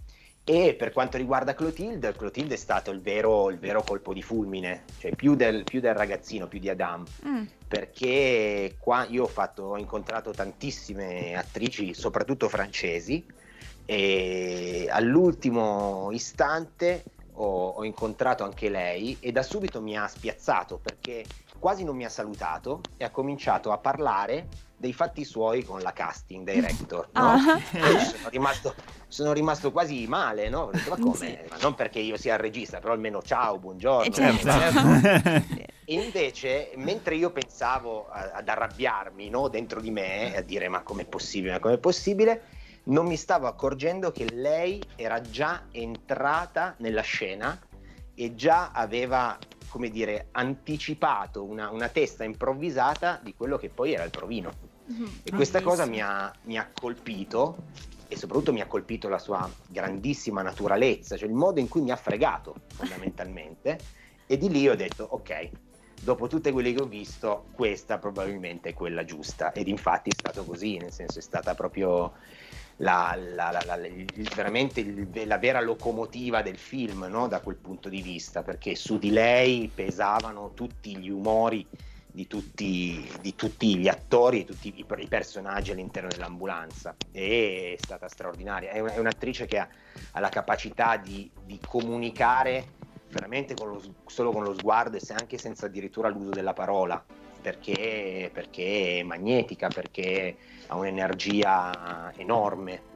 E 0.48 0.76
per 0.76 0.94
quanto 0.94 1.18
riguarda 1.18 1.56
Clotilde, 1.56 2.14
Clotilde 2.14 2.54
è 2.54 2.58
stato 2.58 2.92
il 2.92 3.02
vero, 3.02 3.50
il 3.50 3.58
vero 3.58 3.82
colpo 3.82 4.14
di 4.14 4.22
fulmine, 4.22 4.84
cioè 5.00 5.16
più 5.16 5.34
del, 5.34 5.64
più 5.64 5.80
del 5.80 5.96
ragazzino, 5.96 6.48
più 6.48 6.60
di 6.60 6.70
Adam, 6.70 7.04
Mm. 7.26 7.46
perché 7.68 8.76
qua 8.78 9.08
io 9.10 9.24
ho, 9.24 9.28
fatto, 9.28 9.64
ho 9.64 9.78
incontrato 9.78 10.30
tantissime 10.30 11.36
attrici, 11.36 11.96
soprattutto 11.96 12.48
francesi, 12.48 13.26
e 13.86 14.88
all'ultimo 14.92 16.10
istante 16.12 17.04
ho, 17.34 17.70
ho 17.70 17.84
incontrato 17.84 18.44
anche 18.44 18.70
lei 18.70 19.18
e 19.20 19.32
da 19.32 19.42
subito 19.42 19.82
mi 19.82 19.98
ha 19.98 20.08
spiazzato 20.08 20.78
perché 20.78 21.26
quasi 21.58 21.84
non 21.84 21.96
mi 21.96 22.06
ha 22.06 22.10
salutato 22.10 22.82
e 22.98 23.04
ha 23.04 23.10
cominciato 23.10 23.72
a 23.72 23.78
parlare 23.78 24.48
dei 24.78 24.94
fatti 24.94 25.24
suoi 25.24 25.64
con 25.64 25.82
la 25.82 25.94
casting 25.94 26.50
director. 26.50 27.10
No? 27.14 27.22
Ah. 27.22 27.60
E 27.76 28.00
sono, 28.00 28.30
rimasto, 28.30 28.76
sono 29.08 29.34
rimasto 29.34 29.72
quasi 29.72 30.06
male, 30.08 30.50
no? 30.50 30.70
Detto, 30.72 30.90
ma 30.90 30.98
come? 30.98 31.16
Sì. 31.16 31.38
Ma 31.50 31.58
non 31.62 31.76
perché 31.76 32.00
io 32.00 32.18
sia 32.18 32.34
il 32.34 32.40
regista, 32.40 32.80
però 32.80 32.94
almeno 32.94 33.22
ciao, 33.22 33.58
buongiorno. 33.58 34.06
Eh, 34.06 34.12
certo. 34.12 35.74
E 35.88 35.94
invece, 35.94 36.72
mentre 36.78 37.14
io 37.14 37.30
pensavo 37.30 38.08
ad 38.10 38.50
arrabbiarmi 38.50 39.30
no, 39.30 39.50
dentro 39.50 39.80
di 39.80 39.92
me 39.92 40.36
a 40.36 40.42
dire 40.42 40.68
ma 40.68 40.82
com'è 40.82 41.06
possibile, 41.06 41.52
ma 41.54 41.60
com'è 41.60 41.78
possibile, 41.78 42.42
non 42.86 43.06
mi 43.06 43.16
stavo 43.16 43.46
accorgendo 43.46 44.12
che 44.12 44.26
lei 44.34 44.82
era 44.96 45.22
già 45.22 45.68
entrata 45.72 46.74
nella 46.80 47.02
scena 47.02 47.60
e 48.16 48.34
già 48.34 48.72
aveva, 48.72 49.38
come 49.68 49.90
dire, 49.90 50.30
anticipato 50.32 51.44
una, 51.44 51.70
una 51.70 51.90
testa 51.90 52.24
improvvisata 52.24 53.20
di 53.22 53.36
quello 53.36 53.58
che 53.58 53.70
poi 53.70 53.94
era 53.94 54.04
il 54.04 54.12
provino. 54.12 54.65
E 55.24 55.32
questa 55.32 55.62
cosa 55.62 55.86
mi 55.86 56.02
ha, 56.02 56.32
mi 56.44 56.58
ha 56.58 56.70
colpito 56.72 57.58
e 58.08 58.16
soprattutto 58.16 58.54
mi 58.54 58.62
ha 58.62 58.68
colpito 58.68 59.10
la 59.10 59.18
sua 59.18 59.50
grandissima 59.68 60.42
naturalezza, 60.44 61.18
cioè 61.18 61.28
il 61.28 61.34
modo 61.34 61.60
in 61.60 61.68
cui 61.68 61.82
mi 61.82 61.92
ha 61.92 61.96
fregato 61.96 62.56
fondamentalmente. 62.74 63.80
E 64.28 64.38
di 64.40 64.50
lì 64.50 64.68
ho 64.68 64.76
detto, 64.76 65.04
ok, 65.04 65.50
dopo 66.02 66.26
tutte 66.26 66.52
quelle 66.52 66.74
che 66.74 66.82
ho 66.82 66.88
visto, 66.88 67.46
questa 67.52 68.00
probabilmente 68.00 68.70
è 68.70 68.74
quella 68.74 69.06
giusta. 69.06 69.52
Ed 69.54 69.68
infatti 69.68 70.10
è 70.10 70.14
stato 70.16 70.44
così, 70.46 70.78
nel 70.78 70.92
senso 70.92 71.20
è 71.20 71.22
stata 71.22 71.54
proprio 71.54 72.12
la, 72.78 73.16
la- 73.16 73.52
la- 73.52 73.62
la- 73.64 73.86
il- 73.86 74.28
veramente 74.36 74.80
il- 74.80 75.28
la 75.28 75.38
vera 75.38 75.62
locomotiva 75.62 76.42
del 76.42 76.58
film 76.58 77.06
no? 77.08 77.28
da 77.28 77.40
quel 77.40 77.58
punto 77.58 77.88
di 77.88 78.02
vista, 78.02 78.42
perché 78.42 78.74
su 78.74 78.98
di 78.98 79.12
lei 79.12 79.70
pesavano 79.72 80.54
tutti 80.56 80.98
gli 80.98 81.10
umori 81.10 81.68
di 82.16 82.28
tutti, 82.28 83.08
di 83.20 83.36
tutti 83.36 83.76
gli 83.76 83.90
attori 83.90 84.42
e 84.42 84.46
tutti 84.46 84.74
i, 84.74 84.86
i 84.88 85.08
personaggi 85.08 85.72
all'interno 85.72 86.10
dell'ambulanza. 86.10 86.96
E 87.12 87.74
è 87.78 87.80
stata 87.80 88.08
straordinaria. 88.08 88.72
È, 88.72 88.80
un- 88.80 88.90
è 88.90 88.98
un'attrice 88.98 89.46
che 89.46 89.60
ha, 89.60 89.68
ha 90.12 90.20
la 90.22 90.30
capacità 90.30 90.96
di, 90.96 91.30
di 91.46 91.60
comunicare 91.64 92.72
veramente 93.10 93.54
con 93.56 93.70
lo 93.70 93.82
solo 94.08 94.32
con 94.32 94.44
lo 94.44 94.54
sguardo 94.54 94.96
e 94.96 95.00
se- 95.02 95.14
anche 95.14 95.38
senza 95.38 95.66
addirittura 95.66 96.08
l'uso 96.08 96.32
della 96.32 96.54
parola. 96.54 97.04
Perché, 97.42 98.32
perché 98.34 99.00
è 99.00 99.04
magnetica, 99.04 99.70
perché 99.70 100.36
ha 100.68 100.76
un'energia 100.76 102.12
enorme. 102.16 102.95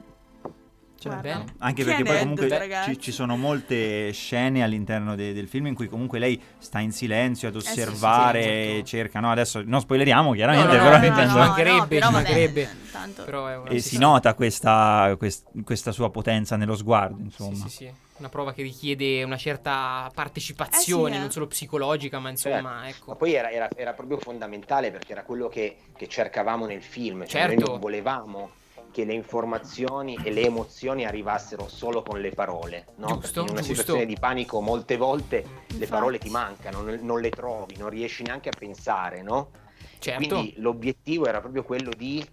Certo. 1.00 1.44
Anche 1.58 1.82
Che 1.82 1.88
perché 1.88 2.02
poi 2.04 2.18
comunque 2.18 2.68
ci, 2.84 3.00
ci 3.00 3.10
sono 3.10 3.34
molte 3.38 4.12
scene 4.12 4.62
all'interno 4.62 5.14
de- 5.14 5.32
del 5.32 5.48
film 5.48 5.66
in 5.68 5.74
cui 5.74 5.88
comunque 5.88 6.18
lei 6.18 6.38
sta 6.58 6.78
in 6.80 6.92
silenzio 6.92 7.48
ad 7.48 7.54
Eh, 7.54 7.60
sì, 7.60 7.68
osservare, 7.70 8.42
sì, 8.42 8.76
sì, 8.76 8.84
cerca, 8.84 9.18
no? 9.18 9.30
Adesso 9.30 9.62
non 9.64 9.80
spoileriamo 9.80 10.32
chiaramente, 10.34 10.76
No, 10.76 10.82
no, 10.82 10.90
però 10.90 10.98
no, 11.08 11.24
no, 11.26 11.38
mancherebbe, 11.38 11.86
però 11.86 12.10
vabbè, 12.10 12.22
mancherebbe. 12.22 12.68
tanto- 12.92 13.24
Però 13.24 13.64
e 13.64 13.80
si 13.80 13.96
nota 13.96 14.34
questa, 14.34 15.14
quest- 15.16 15.46
questa 15.64 15.90
sua 15.90 16.10
potenza 16.10 16.56
nello 16.56 16.76
sguardo, 16.76 17.22
insomma. 17.22 17.54
Sì, 17.54 17.60
sì, 17.62 17.68
sì. 17.70 17.92
Una 18.18 18.28
prova 18.28 18.52
che 18.52 18.60
richiede 18.60 19.22
una 19.22 19.38
certa 19.38 20.10
partecipazione, 20.14 21.08
Eh 21.08 21.12
sì, 21.12 21.16
eh. 21.16 21.20
non 21.20 21.30
solo 21.30 21.46
psicologica, 21.46 22.18
ma 22.18 22.28
insomma, 22.28 22.80
Certo. 22.82 22.98
ecco. 22.98 23.10
Ma 23.12 23.16
poi 23.16 23.32
era, 23.32 23.50
era- 23.50 23.68
era 23.74 23.94
proprio 23.94 24.18
fondamentale 24.18 24.90
perché 24.90 25.12
era 25.12 25.22
quello 25.22 25.48
che, 25.48 25.78
che 25.96 26.06
cercavamo 26.06 26.66
nel 26.66 26.82
film. 26.82 27.20
Cioè 27.20 27.28
Certo. 27.40 27.54
Noi 27.60 27.68
non 27.70 27.80
volevamo 27.80 28.50
che 28.92 29.04
le 29.04 29.12
informazioni 29.14 30.18
e 30.22 30.32
le 30.32 30.42
emozioni 30.42 31.04
arrivassero 31.04 31.68
solo 31.68 32.02
con 32.02 32.20
le 32.20 32.30
parole. 32.30 32.86
No? 32.96 33.06
Giusto, 33.06 33.20
Perché 33.20 33.38
in 33.40 33.48
una 33.50 33.54
giusto. 33.60 33.74
situazione 33.74 34.06
di 34.06 34.16
panico 34.18 34.60
molte 34.60 34.96
volte 34.96 35.36
le 35.36 35.72
Infatti. 35.72 35.86
parole 35.86 36.18
ti 36.18 36.30
mancano, 36.30 36.80
non, 36.82 36.98
non 37.02 37.20
le 37.20 37.30
trovi, 37.30 37.76
non 37.76 37.88
riesci 37.88 38.22
neanche 38.22 38.48
a 38.48 38.52
pensare, 38.56 39.22
no? 39.22 39.50
Certo. 39.98 40.26
Quindi 40.26 40.54
l'obiettivo 40.58 41.26
era 41.26 41.40
proprio 41.40 41.62
quello 41.62 41.90
di 41.96 42.24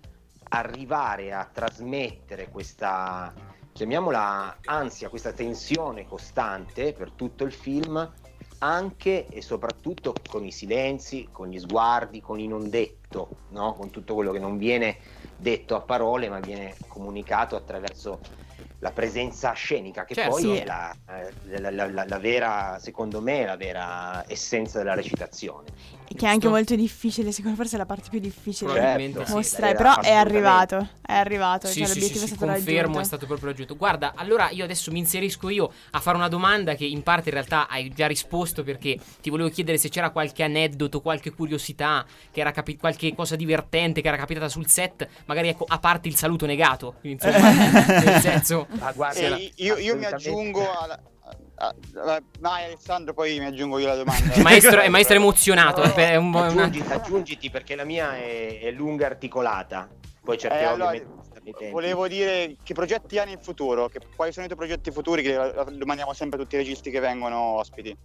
arrivare 0.50 1.34
a 1.34 1.50
trasmettere 1.52 2.50
questa, 2.50 3.34
chiamiamola 3.74 4.60
ansia, 4.66 5.10
questa 5.10 5.34
tensione 5.34 6.08
costante 6.08 6.94
per 6.94 7.12
tutto 7.12 7.44
il 7.44 7.52
film, 7.52 8.14
anche 8.60 9.28
e 9.28 9.42
soprattutto 9.42 10.14
con 10.30 10.46
i 10.46 10.52
silenzi, 10.52 11.28
con 11.32 11.50
gli 11.50 11.60
sguardi, 11.60 12.22
con 12.22 12.40
il 12.40 12.48
non 12.48 12.70
detto, 12.70 13.30
no? 13.50 13.74
con 13.74 13.90
tutto 13.92 14.16
quello 14.16 14.32
che 14.32 14.40
non 14.40 14.58
viene 14.58 14.98
detto 15.38 15.76
a 15.76 15.84
parole 15.84 16.30
ma 16.30 16.40
viene 16.40 16.82
comunicato 16.88 17.56
attraverso 17.56 18.24
la 18.80 18.92
presenza 18.92 19.52
scenica 19.54 20.06
che 20.06 20.14
Certo. 20.14 20.32
poi 20.32 20.42
Sì. 20.42 20.56
è 20.56 20.66
la, 20.66 20.96
eh, 21.10 21.60
la- 21.60 21.72
la- 21.72 21.88
la- 21.90 22.06
la 22.08 22.20
vera, 22.20 22.78
secondo 22.80 23.22
me, 23.22 23.46
la 23.46 23.56
vera 23.58 24.24
essenza 24.28 24.78
della 24.80 24.94
recitazione. 24.94 25.96
Che 26.08 26.26
è 26.26 26.30
anche 26.30 26.48
molto 26.48 26.74
difficile, 26.76 27.32
secondo 27.32 27.58
me 27.58 27.64
forse 27.64 27.76
è 27.76 27.80
la 27.80 27.86
parte 27.86 28.08
più 28.10 28.20
difficile 28.20 28.74
da 28.74 28.80
Certo. 28.98 29.26
sì. 29.26 29.32
mostrare, 29.34 29.74
era 29.74 29.78
però 29.96 30.02
è 30.02 30.14
arrivato, 30.14 30.88
è 31.06 31.14
arrivato, 31.14 31.68
Sì, 31.68 31.80
cioè 31.80 31.88
sì, 31.88 31.94
l'obiettivo 31.96 32.20
sì, 32.20 32.26
è 32.26 32.28
sì, 32.30 32.36
stato 32.36 32.52
confermo, 32.54 32.78
raggiunto. 32.80 33.00
è 33.00 33.04
stato 33.04 33.26
proprio 33.26 33.48
raggiunto. 33.50 33.76
Guarda, 33.76 34.14
allora 34.16 34.50
io 34.52 34.64
adesso 34.64 34.92
mi 34.92 35.00
inserisco 35.00 35.50
io 35.50 35.70
a 35.92 36.00
fare 36.00 36.16
una 36.16 36.30
domanda 36.30 36.76
che 36.76 36.86
in 36.86 37.04
parte 37.04 37.28
in 37.30 37.34
realtà 37.36 37.68
hai 37.68 37.90
già 37.94 38.08
risposto 38.08 38.64
perché 38.64 38.98
ti 39.22 39.30
volevo 39.30 39.50
chiedere 39.50 39.78
se 39.78 39.90
c'era 39.90 40.10
qualche 40.12 40.44
aneddoto, 40.44 41.02
qualche 41.02 41.32
curiosità, 41.32 42.06
che 42.32 42.40
era 42.40 42.52
capi- 42.52 42.78
qualche 42.78 43.14
cosa 43.14 43.36
divertente 43.36 44.00
che 44.02 44.08
era 44.08 44.18
capitata 44.18 44.48
sul 44.48 44.68
set, 44.68 45.06
magari 45.26 45.50
ecco, 45.50 45.66
a 45.68 45.78
parte 45.78 46.08
il 46.08 46.16
saluto 46.16 46.46
negato, 46.46 46.96
quindi 47.02 47.22
insomma, 47.26 47.52
nel 48.04 48.22
senso... 48.48 48.68
Ah, 48.80 48.92
guarda, 48.94 49.20
E 49.20 49.52
io, 49.56 49.78
io 49.78 49.96
mi 49.96 50.06
aggiungo 50.06 50.62
alla... 50.80 51.00
vai 52.40 52.66
Alessandro, 52.66 53.14
poi 53.14 53.40
mi 53.40 53.46
aggiungo 53.46 53.80
io 53.80 53.88
la 53.88 53.96
domanda. 53.96 54.42
Maestro, 54.42 54.82
il 54.84 54.90
maestro 54.90 55.16
è 55.16 55.20
emozionato, 55.20 55.86
No, 55.86 55.94
è 55.94 56.16
un- 56.16 56.36
aggiungiti, 56.36 56.92
aggiungiti 56.92 57.50
perché 57.50 57.76
la 57.76 57.84
mia 57.84 58.16
è, 58.16 58.60
è 58.60 58.72
lunga 58.72 59.06
articolata. 59.08 59.90
Poi 60.24 60.36
Eh, 60.36 60.40
cercherò 60.40 60.74
allora, 60.74 60.92
di. 60.92 61.04
Volevo 61.72 62.08
dire 62.10 62.58
che 62.62 62.74
progetti 62.74 63.18
hai 63.18 63.32
in 63.32 63.40
futuro, 63.40 63.88
che, 63.88 64.00
quali 64.16 64.34
sono 64.34 64.46
i 64.46 64.50
tuoi 64.50 64.60
progetti 64.60 64.92
futuri, 64.92 65.22
che 65.22 65.34
lo 65.34 65.66
domandiamo 65.72 66.12
sempre 66.14 66.38
a 66.38 66.42
tutti 66.44 66.56
i 66.56 66.58
registi 66.58 66.90
che 66.92 67.00
vengono 67.00 67.38
ospiti. 67.40 67.96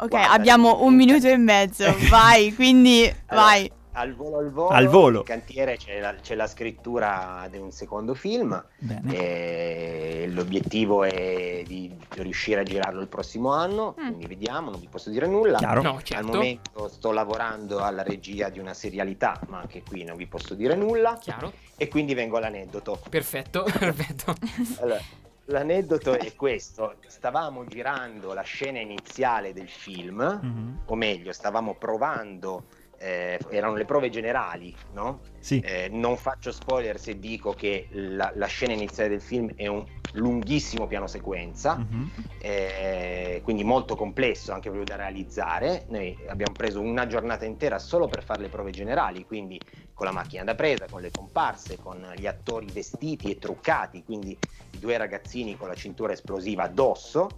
Ok, 0.00 0.08
Guarda, 0.08 0.30
abbiamo 0.32 0.82
un 0.82 0.94
minuto 0.94 1.28
e 1.28 1.36
mezzo, 1.36 1.94
vai, 2.08 2.52
quindi 2.54 3.04
Allora, 3.26 3.46
vai. 3.46 3.72
Al 3.98 4.14
volo 4.14 4.38
al 4.38 4.50
volo, 4.52 4.68
Al 4.68 4.86
volo. 4.86 5.18
in 5.18 5.24
cantiere 5.24 5.76
c'è 5.76 5.98
la, 6.00 6.14
c'è 6.14 6.34
la 6.34 6.46
scrittura 6.46 7.46
di 7.50 7.58
un 7.58 7.70
secondo 7.72 8.14
film. 8.14 8.62
Bene. 8.78 9.12
e 9.16 10.28
l'obiettivo 10.30 11.02
è 11.04 11.62
di 11.66 11.92
riuscire 12.10 12.60
a 12.60 12.62
girarlo 12.62 13.00
il 13.00 13.08
prossimo 13.08 13.52
anno. 13.52 13.94
Mm. 14.00 14.06
Quindi 14.06 14.26
vediamo, 14.26 14.70
non 14.70 14.78
vi 14.80 14.86
posso 14.88 15.10
dire 15.10 15.26
nulla. 15.26 15.58
No, 15.58 15.96
Al 15.96 16.02
certo. 16.04 16.26
momento 16.26 16.88
sto 16.88 17.10
lavorando 17.12 17.78
alla 17.80 18.02
regia 18.02 18.48
di 18.50 18.58
una 18.58 18.74
serialità, 18.74 19.40
ma 19.48 19.58
anche 19.58 19.82
qui 19.82 20.04
non 20.04 20.16
vi 20.16 20.26
posso 20.26 20.54
dire 20.54 20.74
nulla. 20.76 21.16
Chiaro, 21.20 21.52
E 21.76 21.88
quindi 21.88 22.14
vengo 22.14 22.36
all'aneddoto. 22.36 23.00
perfetto, 23.10 23.64
perfetto. 23.78 24.34
Allora, 24.80 25.00
l'aneddoto 25.46 26.12
è 26.18 26.34
questo: 26.34 26.94
stavamo 27.06 27.64
girando 27.66 28.32
la 28.32 28.42
scena 28.42 28.78
iniziale 28.80 29.52
del 29.52 29.68
film, 29.68 30.22
Mhm. 30.42 30.80
o 30.86 30.94
meglio, 30.94 31.32
stavamo 31.32 31.74
provando. 31.74 32.64
Eh, 32.98 33.38
erano 33.50 33.74
le 33.74 33.84
prove 33.84 34.10
generali, 34.10 34.74
no? 34.92 35.20
Sì. 35.38 35.60
Eh, 35.60 35.88
non 35.88 36.16
faccio 36.16 36.50
spoiler 36.52 36.98
se 36.98 37.18
dico 37.18 37.52
che 37.52 37.86
la, 37.90 38.30
la 38.34 38.46
scena 38.46 38.72
iniziale 38.72 39.08
del 39.08 39.20
film 39.20 39.52
è 39.54 39.66
un 39.66 39.84
lunghissimo 40.12 40.86
piano 40.86 41.06
sequenza, 41.06 41.76
Mhm. 41.76 42.10
eh, 42.40 43.40
quindi 43.44 43.62
molto 43.62 43.94
complesso 43.94 44.52
anche 44.52 44.70
proprio 44.70 44.84
da 44.84 44.96
realizzare. 44.96 45.84
Noi 45.88 46.16
abbiamo 46.28 46.52
preso 46.52 46.80
una 46.80 47.06
giornata 47.06 47.44
intera 47.44 47.78
solo 47.78 48.08
per 48.08 48.24
fare 48.24 48.40
le 48.42 48.48
prove 48.48 48.70
generali, 48.70 49.24
quindi 49.24 49.60
con 49.94 50.06
la 50.06 50.12
macchina 50.12 50.44
da 50.44 50.54
presa, 50.54 50.86
con 50.90 51.00
le 51.00 51.10
comparse, 51.10 51.76
con 51.78 52.12
gli 52.16 52.26
attori 52.26 52.66
vestiti 52.72 53.30
e 53.30 53.38
truccati, 53.38 54.02
quindi 54.04 54.36
i 54.70 54.78
due 54.78 54.96
ragazzini 54.96 55.56
con 55.56 55.68
la 55.68 55.74
cintura 55.74 56.12
esplosiva 56.12 56.64
addosso. 56.64 57.28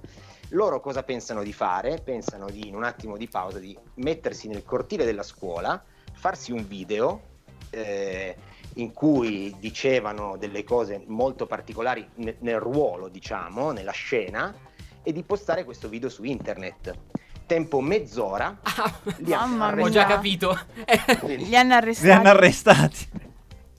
Loro 0.51 0.81
cosa 0.81 1.03
pensano 1.03 1.43
di 1.43 1.53
fare? 1.53 2.01
Pensano 2.03 2.51
di, 2.51 2.67
in 2.69 2.75
un 2.75 2.85
attimo 2.85 3.17
di 3.17 3.29
pausa, 3.29 3.59
di 3.59 3.77
mettersi 3.95 4.49
nel 4.49 4.65
cortile 4.65 5.05
della 5.05 5.23
scuola, 5.23 5.83
farsi 6.13 6.51
un 6.53 6.67
video 6.67 7.21
eh, 7.71 8.35
in 8.75 8.93
cui 8.93 9.55
dicevano 9.61 10.37
delle 10.37 10.65
cose 10.65 11.03
molto 11.07 11.47
particolari 11.47 12.09
ne- 12.17 12.37
nel 12.41 12.59
ruolo, 12.59 13.09
diciamo, 13.09 13.71
nella 13.71 13.93
scena, 13.93 14.53
e 15.03 15.13
di 15.13 15.23
postare 15.23 15.65
questo 15.65 15.89
video 15.89 16.09
su 16.09 16.25
internet. 16.25 16.95
Tempo 17.47 17.81
mezz'ora, 17.81 18.59
Ah, 18.63 19.01
li 19.19 19.33
hanno 19.33 19.57
Mamma 19.57 19.73
mia. 19.75 19.85
ho 19.85 19.89
già 19.89 20.07
arrestati. 20.07 20.37
capito. 20.39 20.59
Li 21.45 21.57
hanno 21.57 21.75
arrestati. 21.75 22.07
Li 22.09 22.13
hanno 22.13 22.29
arrestati. 22.29 23.09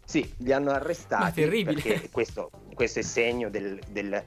Sì, 0.05 0.33
li 0.37 0.51
hanno 0.53 0.71
arrestati 0.71 1.23
Ma 1.23 1.31
terribile. 1.31 1.81
perché 1.81 2.09
questo, 2.11 2.49
questo 2.73 2.99
è 2.99 3.01
segno 3.01 3.49
del- 3.49 3.79
del- 3.89 4.23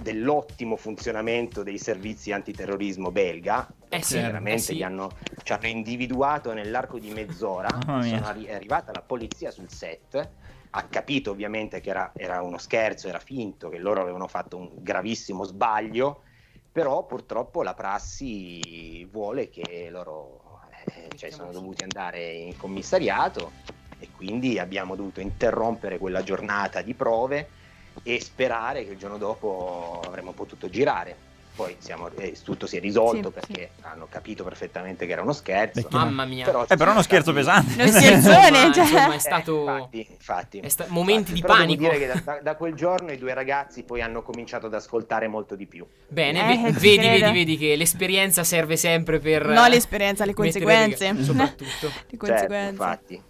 dell'ottimo 0.00 0.76
funzionamento 0.76 1.62
dei 1.62 1.78
servizi 1.78 2.32
antiterrorismo 2.32 3.10
belga. 3.10 3.68
Eh 3.88 4.02
sì, 4.02 4.16
veramente 4.16 4.62
eh 4.62 4.64
sì. 4.64 4.74
li 4.74 4.82
hanno, 4.82 5.16
ci 5.42 5.52
hanno 5.52 5.66
individuato 5.66 6.52
nell'arco 6.52 6.98
di 6.98 7.10
mezz'ora. 7.10 7.68
Sono 8.02 8.26
arri- 8.26 8.44
è 8.44 8.54
arrivata 8.54 8.92
la 8.92 9.02
polizia 9.02 9.50
sul 9.50 9.70
set, 9.70 10.30
ha 10.70 10.82
capito 10.84 11.30
ovviamente 11.30 11.80
che 11.80 11.90
era, 11.90 12.12
era 12.16 12.42
uno 12.42 12.58
scherzo, 12.58 13.08
era 13.08 13.18
finto, 13.20 13.68
che 13.68 13.78
loro 13.78 14.00
avevano 14.00 14.26
fatto 14.26 14.56
un 14.56 14.70
gravissimo 14.74 15.44
sbaglio, 15.44 16.22
però 16.72 17.04
purtroppo 17.06 17.62
la 17.62 17.74
prassi 17.74 19.04
vuole 19.04 19.48
che 19.48 19.88
loro 19.90 20.60
eh, 20.86 21.16
cioè 21.16 21.30
sono 21.30 21.52
dovuti 21.52 21.82
andare 21.84 22.32
in 22.32 22.56
commissariato 22.56 23.52
e 23.98 24.08
quindi 24.14 24.58
abbiamo 24.58 24.96
dovuto 24.96 25.20
interrompere 25.20 25.98
quella 25.98 26.22
giornata 26.22 26.82
di 26.82 26.94
prove 26.94 27.48
e 28.02 28.20
sperare 28.20 28.84
che 28.84 28.92
il 28.92 28.98
giorno 28.98 29.18
dopo 29.18 30.00
avremmo 30.06 30.32
potuto 30.32 30.68
girare. 30.68 31.32
Poi 31.54 31.76
siamo- 31.78 32.10
eh, 32.16 32.36
tutto 32.42 32.66
si 32.66 32.78
è 32.78 32.80
risolto 32.80 33.28
Sì, 33.32 33.32
perché 33.46 33.70
hanno 33.82 34.08
capito 34.10 34.42
perfettamente 34.42 35.06
che 35.06 35.12
era 35.12 35.22
uno 35.22 35.32
scherzo. 35.32 35.86
No. 35.88 35.98
Mamma 35.98 36.24
mia. 36.24 36.44
Però 36.44 36.66
Eh, 36.68 36.74
però 36.76 36.90
uno 36.90 37.00
scherzo 37.02 37.30
stati- 37.30 37.46
pesante. 37.46 37.80
Uno 37.80 37.92
scherzone, 37.94 38.16
Insomma, 38.48 38.72
cioè. 38.72 38.82
insomma, 38.82 39.12
è 39.12 39.14
Eh, 39.14 39.18
stato 39.20 39.60
infatti, 39.60 40.06
infatti. 40.10 40.58
è 40.58 40.68
sta- 40.68 40.86
momenti 40.88 41.32
di 41.32 41.40
Però 41.42 41.52
devo 41.54 41.66
panico. 41.66 41.82
dire 41.94 41.98
che 42.12 42.22
da, 42.24 42.40
da- 42.42 42.56
quel 42.56 42.74
giorno 42.74 43.12
i 43.12 43.18
due 43.18 43.34
ragazzi 43.34 43.84
poi 43.84 44.00
hanno 44.02 44.22
cominciato 44.22 44.66
ad 44.66 44.74
ascoltare 44.74 45.28
molto 45.28 45.54
di 45.54 45.66
più. 45.66 45.86
Bene, 46.08 46.40
Eh, 46.66 46.72
vedi, 46.72 46.96
vedi, 47.06 47.32
vedi 47.32 47.56
che 47.56 47.76
l'esperienza 47.76 48.42
serve 48.42 48.76
sempre 48.76 49.20
per 49.20 49.46
No, 49.46 49.64
eh, 49.64 49.68
l'esperienza, 49.68 50.24
le 50.24 50.34
conseguenze. 50.34 51.14
soprattutto. 51.22 51.86
Le 51.86 51.90
Certo, 51.92 52.16
conseguenze. 52.16 52.70
infatti. 52.70 53.22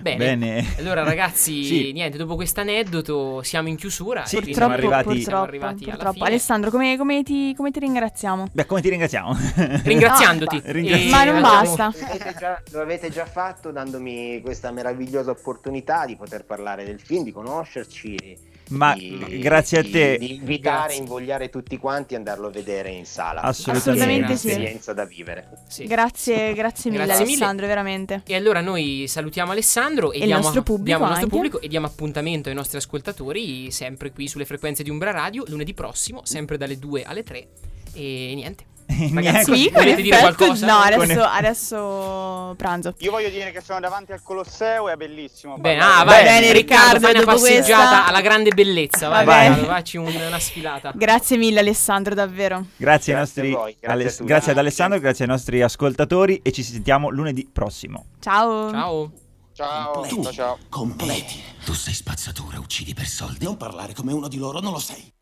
Bene. 0.00 0.16
Bene. 0.16 0.74
Allora 0.78 1.02
ragazzi, 1.02 1.64
Sì. 1.64 1.92
niente, 1.92 2.16
dopo 2.16 2.34
questo 2.36 2.60
aneddoto 2.60 3.42
siamo 3.42 3.68
in 3.68 3.76
chiusura. 3.76 4.24
Sì, 4.24 4.36
quindi 4.36 4.54
siamo 4.54 4.72
Purtroppo, 4.74 4.94
arrivati- 4.94 5.22
siamo 5.22 5.40
purtroppo, 5.40 5.44
arrivati 5.66 5.84
alla 5.84 5.92
purtroppo. 5.92 6.12
fine. 6.16 6.26
Alessandro, 6.28 6.70
come, 6.70 6.96
come 6.96 7.22
ti, 7.22 7.54
come 7.54 7.70
ti 7.70 7.80
ringraziamo? 7.80 8.46
Beh, 8.52 8.66
come 8.66 8.80
ti 8.80 8.88
ringraziamo? 8.90 9.36
Ringraziandoti. 9.84 10.56
No, 10.64 10.72
ringrazi- 10.72 11.06
E 11.06 11.10
Ma 11.10 11.24
non 11.24 11.40
basta. 11.40 11.92
Lo 11.94 12.04
avete, 12.06 12.34
già, 12.38 12.62
lo 12.70 12.80
avete 12.80 13.10
già 13.10 13.26
fatto 13.26 13.70
dandomi 13.70 14.40
questa 14.42 14.70
meravigliosa 14.70 15.30
opportunità 15.30 16.04
di 16.06 16.16
poter 16.16 16.44
parlare 16.44 16.84
del 16.84 17.00
film, 17.00 17.24
di 17.24 17.32
conoscerci. 17.32 18.50
Ma 18.70 18.94
di- 18.94 19.38
grazie 19.38 19.78
a 19.78 19.82
te. 19.82 20.16
Di 20.18 20.34
invitare, 20.36 20.78
Grazie. 20.86 21.02
invogliare 21.02 21.50
tutti 21.50 21.76
quanti 21.76 22.14
ad 22.14 22.20
andarlo 22.20 22.46
a 22.48 22.50
vedere 22.50 22.90
in 22.90 23.04
sala. 23.04 23.42
Assolutamente 23.42 24.32
È 24.32 24.36
sì. 24.36 24.46
un'esperienza 24.46 24.92
da 24.92 25.04
vivere. 25.04 25.48
Sì. 25.68 25.84
Grazie, 25.84 26.54
grazie 26.54 26.90
mille 26.90 27.04
Grazie 27.04 27.24
mille. 27.24 27.36
Alessandro, 27.36 27.66
veramente. 27.66 28.22
E 28.26 28.34
allora 28.34 28.60
noi 28.60 29.04
salutiamo 29.08 29.52
Alessandro 29.52 30.12
e, 30.12 30.16
E 30.16 30.20
il 30.20 30.26
diamo, 30.26 30.42
nostro 30.42 30.62
pubblico 30.62 30.84
diamo 30.86 31.04
il 31.04 31.10
nostro 31.10 31.28
pubblico 31.28 31.60
e 31.60 31.68
diamo 31.68 31.86
appuntamento 31.86 32.48
ai 32.48 32.54
nostri 32.54 32.78
ascoltatori 32.78 33.70
sempre 33.70 34.10
qui 34.12 34.28
sulle 34.28 34.44
frequenze 34.46 34.82
di 34.82 34.90
Umbra 34.90 35.10
Radio 35.10 35.44
lunedì 35.48 35.74
prossimo, 35.74 36.20
sempre 36.24 36.56
dalle 36.56 36.78
2 36.78 37.02
alle 37.04 37.22
3. 37.22 37.48
E 37.94 38.32
niente. 38.34 38.64
Ragazzi, 38.86 39.56
Sì, 39.56 39.70
con 39.70 39.82
volete 39.82 40.02
dire 40.02 40.18
qualcosa? 40.18 40.66
No, 40.66 40.76
adesso, 40.78 41.22
adesso 41.22 42.54
pranzo. 42.56 42.94
Io 42.98 43.10
voglio 43.10 43.30
dire 43.30 43.50
che 43.50 43.60
sono 43.60 43.80
davanti 43.80 44.12
al 44.12 44.22
Colosseo, 44.22 44.88
è 44.88 44.96
bellissimo. 44.96 45.56
Bene, 45.58 45.80
ah, 45.82 46.04
vai, 46.04 46.22
Bene, 46.24 46.52
Riccardo, 46.52 46.58
Riccardo, 46.58 47.00
fai 47.00 47.10
una 47.10 47.20
dopo 47.20 47.32
passeggiata 47.32 47.62
questa- 47.88 48.06
alla 48.06 48.20
grande 48.20 48.50
bellezza. 48.50 49.08
Vai, 49.08 49.24
Va 49.24 49.32
bene. 49.34 49.54
vai, 49.56 49.64
facci 49.64 49.96
un- 49.96 50.14
una 50.14 50.38
sfilata. 50.38 50.92
Grazie 50.94 51.36
mille 51.36 51.60
Alessandro, 51.60 52.14
davvero. 52.14 52.66
Grazie, 52.76 53.14
ai 53.14 53.18
Grazie 53.20 53.42
nostri, 53.42 53.52
a 53.52 53.56
voi, 53.56 53.76
grazie 53.80 53.88
alle- 53.88 54.04
a 54.18 54.24
grazie 54.24 54.52
ad 54.52 54.58
Alessandro, 54.58 54.98
grazie 55.00 55.24
ai 55.24 55.30
nostri 55.30 55.62
ascoltatori 55.62 56.40
e 56.42 56.52
ci 56.52 56.62
sentiamo 56.62 57.08
lunedì 57.10 57.48
prossimo. 57.50 58.06
Ciao. 58.20 58.70
Ciao. 58.70 59.12
Ciao, 59.54 60.00
Tu, 60.08 60.22
ciao, 60.22 60.32
ciao. 60.32 60.58
completi. 60.68 61.40
Tu 61.64 61.72
sei 61.74 61.92
spazzatura, 61.94 62.58
uccidi 62.58 62.94
per 62.94 63.06
soldi. 63.06 63.44
Non 63.44 63.56
parlare 63.56 63.92
come 63.94 64.12
uno 64.12 64.28
di 64.28 64.38
loro, 64.38 64.60
non 64.60 64.72
lo 64.72 64.78
sei. 64.78 65.12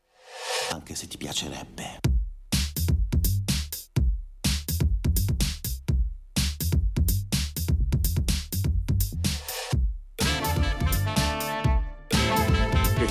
Anche 0.72 0.94
se 0.94 1.06
ti 1.08 1.16
piacerebbe. 1.16 1.98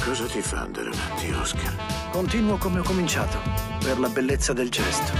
Cosa 0.09 0.25
ti 0.25 0.41
fa 0.41 0.61
andare 0.61 0.89
avanti, 0.89 1.31
Oscar? 1.33 1.71
Continuo 2.09 2.57
come 2.57 2.79
ho 2.79 2.81
cominciato, 2.81 3.37
per 3.77 3.99
la 3.99 4.09
bellezza 4.09 4.53
del 4.53 4.71
gesto. 4.71 5.11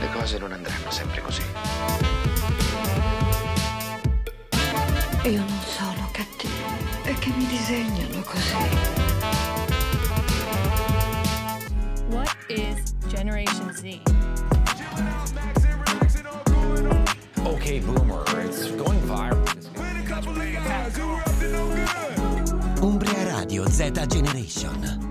Le 0.00 0.10
cose 0.14 0.38
non 0.38 0.50
andranno 0.52 0.90
sempre 0.90 1.20
così. 1.20 1.42
Io 5.24 5.38
non 5.40 5.60
sono 5.60 6.08
cattivo. 6.10 6.54
È 7.02 7.12
che 7.18 7.32
mi 7.36 7.44
disegnano 7.48 8.22
così. 8.22 8.54
What 12.08 12.34
is 12.48 12.94
Generation 13.08 13.74
Z? 13.74 14.00
Okay, 17.44 17.80
boomer, 17.80 18.24
it's 18.42 18.70
going 18.74 18.95
Z 23.76 23.92
Generation. 24.08 25.05